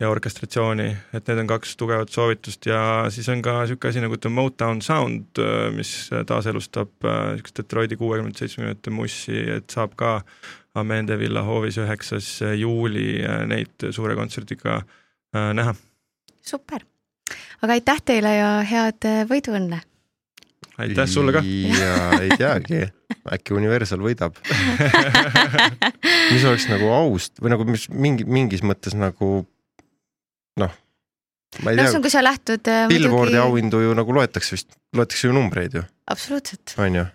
ja 0.00 0.10
orkestratsiooni, 0.10 0.88
et 1.14 1.28
need 1.28 1.38
on 1.38 1.46
kaks 1.46 1.76
tugevat 1.78 2.10
soovitust 2.10 2.66
ja 2.66 3.06
siis 3.14 3.28
on 3.30 3.42
ka 3.42 3.60
niisugune 3.62 3.90
asi 3.90 4.02
nagu 4.02 4.18
The 4.18 4.30
Motown 4.30 4.82
Sound, 4.82 5.40
mis 5.76 6.10
taaselustab 6.26 6.92
niisugust 7.04 7.62
Detroiti 7.62 7.96
kuuekümnendate, 7.96 8.44
seitsmekümnendate 8.44 8.94
mussi, 8.94 9.38
et 9.56 9.70
saab 9.70 9.94
ka 9.96 10.16
Amende 10.74 11.18
Villa 11.18 11.42
hoovis 11.46 11.76
üheksas 11.78 12.28
juuli 12.58 13.20
neid 13.46 13.88
suure 13.94 14.16
kontserdiga 14.18 14.80
äh, 14.80 15.50
näha. 15.54 15.74
super, 16.44 16.82
aga 17.62 17.76
aitäh 17.78 18.00
teile 18.04 18.32
ja 18.36 18.48
head 18.66 19.06
võiduõnne! 19.30 19.80
aitäh 20.82 21.06
sulle 21.08 21.32
ka! 21.36 21.42
ja 21.78 22.18
ei 22.20 22.34
teagi, 22.38 22.80
äkki 23.36 23.54
Universal 23.54 24.02
võidab 24.02 24.34
mis 26.32 26.44
oleks 26.44 26.66
nagu 26.70 26.88
aus 26.94 27.30
või 27.40 27.52
nagu 27.54 27.66
mis 27.68 27.86
mingi, 27.92 28.26
mingis 28.26 28.64
mõttes 28.66 28.96
nagu 28.98 29.28
noh, 30.60 30.74
ma 31.62 31.70
ei 31.74 31.78
no 31.78 31.86
tea 31.86 32.02
kui 32.02 32.12
sa 32.12 32.24
lähtud 32.24 32.66
äh, 32.70 32.86
Billboardi 32.90 33.36
muidugi- 33.36 33.44
auhindu 33.44 33.82
ju 33.84 33.94
nagu 33.96 34.16
loetakse 34.18 34.56
vist, 34.58 34.74
loetakse 34.96 35.28
ju 35.30 35.36
numbreid 35.36 35.78
ju, 35.78 35.84
absoluutselt, 36.10 36.74
on 36.82 36.98
ju. 37.00 37.06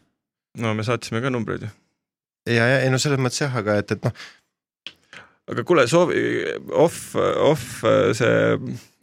no 0.64 0.74
me 0.78 0.88
saatsime 0.88 1.22
ka 1.24 1.32
numbreid 1.34 1.68
ju. 1.68 1.74
Ja, 2.48 2.66
ja 2.66 2.84
ei 2.84 2.92
no 2.94 3.00
selles 3.02 3.22
mõttes 3.22 3.42
jah, 3.44 3.56
aga 3.62 3.80
et, 3.82 3.96
et 3.96 4.06
noh, 4.06 4.14
aga 5.50 5.64
kuule, 5.68 5.86
soovi, 5.90 6.22
off, 6.78 7.14
off 7.18 7.84
see, 8.18 8.34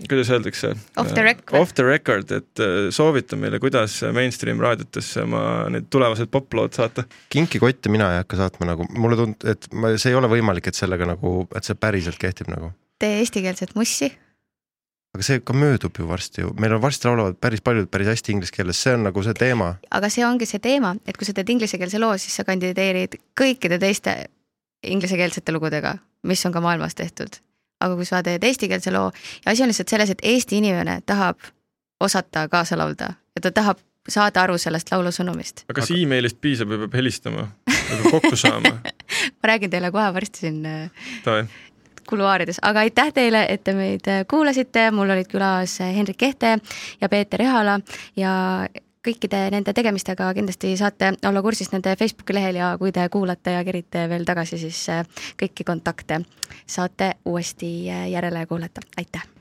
kuidas 0.06 0.30
öeldakse? 0.34 0.72
Off 1.00 1.14
the 1.16 1.24
rec 1.26 1.42
või? 1.44 1.62
Off 1.62 1.74
the 1.78 1.86
record, 1.86 2.32
et 2.36 2.62
äh, 2.62 2.88
soovita 2.94 3.38
meile, 3.40 3.60
kuidas 3.62 3.98
mainstream 4.16 4.62
raadiotesse 4.62 5.24
oma 5.26 5.42
need 5.72 5.88
tulevased 5.92 6.30
poplood 6.32 6.76
saata. 6.76 7.06
kinkikotte 7.32 7.92
mina 7.92 8.12
ei 8.14 8.22
hakka 8.22 8.40
saatma 8.42 8.70
nagu, 8.72 8.86
mulle 8.94 9.18
tundub, 9.20 9.48
et 9.50 9.70
ma, 9.74 9.94
see 9.98 10.12
ei 10.12 10.20
ole 10.20 10.30
võimalik, 10.32 10.70
et 10.70 10.78
sellega 10.78 11.08
nagu, 11.08 11.38
et 11.56 11.66
see 11.66 11.78
päriselt 11.78 12.20
kehtib 12.22 12.52
nagu. 12.52 12.72
tee 13.02 13.20
eestikeelset 13.22 13.74
mussi, 13.76 14.12
aga 15.16 15.24
see 15.24 15.40
ka 15.40 15.56
möödub 15.56 15.96
ju 15.98 16.06
varsti 16.08 16.44
ju, 16.44 16.52
meil 16.60 16.76
on 16.76 16.82
varsti 16.82 17.08
laulavad 17.08 17.38
päris 17.40 17.62
paljud 17.64 17.88
päris 17.90 18.10
hästi 18.12 18.34
inglise 18.34 18.52
keeles, 18.52 18.80
see 18.82 18.94
on 18.94 19.06
nagu 19.08 19.22
see 19.24 19.34
teema. 19.38 19.72
aga 19.90 20.10
see 20.12 20.26
ongi 20.26 20.48
see 20.48 20.60
teema, 20.62 20.94
et 21.08 21.16
kui 21.16 21.28
sa 21.28 21.32
teed 21.36 21.48
inglisekeelse 21.56 22.00
loo, 22.02 22.12
siis 22.20 22.36
sa 22.36 22.44
kandideerid 22.44 23.16
kõikide 23.40 23.80
teiste 23.82 24.16
inglisekeelsete 24.84 25.54
lugudega, 25.56 25.96
mis 26.28 26.44
on 26.46 26.52
ka 26.52 26.60
maailmas 26.60 26.94
tehtud. 26.94 27.40
aga 27.80 27.96
kui 27.96 28.08
sa 28.08 28.22
teed 28.24 28.44
eestikeelse 28.44 28.92
loo 28.92 29.10
ja 29.44 29.52
asi 29.52 29.64
on 29.64 29.72
lihtsalt 29.72 29.92
selles, 29.92 30.12
et 30.12 30.22
Eesti 30.22 30.60
inimene 30.60 31.00
tahab 31.06 31.40
osata 32.00 32.48
kaasa 32.48 32.78
laulda 32.78 33.14
ja 33.36 33.40
ta 33.42 33.50
tahab 33.50 33.80
saada 34.08 34.42
aru 34.44 34.58
sellest 34.58 34.92
laulu 34.92 35.12
sõnumist. 35.14 35.64
aga 35.66 35.80
kas 35.80 35.90
emailist 35.96 36.40
piisab 36.40 36.70
või 36.70 36.84
peab 36.84 37.00
helistama, 37.00 37.48
peab 37.66 38.10
kokku 38.10 38.36
saama? 38.36 38.76
ma 39.40 39.52
räägin 39.52 39.72
teile 39.72 39.90
kohe 39.94 40.12
varsti 40.14 40.46
siin 40.46 40.60
äh, 40.66 41.56
kuluaarides, 42.06 42.60
aga 42.62 42.84
aitäh 42.86 43.12
teile, 43.14 43.44
et 43.48 43.64
te 43.64 43.74
meid 43.76 44.08
äh, 44.10 44.24
kuulasite, 44.30 44.90
mul 44.94 45.10
olid 45.14 45.30
külas 45.30 45.78
äh, 45.80 45.94
Hendrik 45.96 46.18
Kehte 46.22 46.56
ja 47.00 47.08
Peeter 47.08 47.42
Ehala 47.42 47.78
ja 48.16 48.32
kõikide 49.06 49.44
nende 49.54 49.74
tegemistega 49.74 50.32
kindlasti 50.34 50.72
saate 50.78 51.12
olla 51.28 51.42
kursis 51.42 51.70
nende 51.72 51.94
Facebooki 51.98 52.34
lehel 52.34 52.58
ja 52.58 52.72
kui 52.80 52.92
te 52.92 53.06
kuulate 53.12 53.54
ja 53.54 53.62
kerite 53.64 54.08
veel 54.10 54.26
tagasi, 54.26 54.58
siis 54.58 54.82
äh, 54.90 55.06
kõiki 55.42 55.66
kontakte 55.66 56.22
saate 56.66 57.14
uuesti 57.24 57.72
järele 57.86 58.46
kuulata, 58.50 58.84
aitäh! 58.98 59.35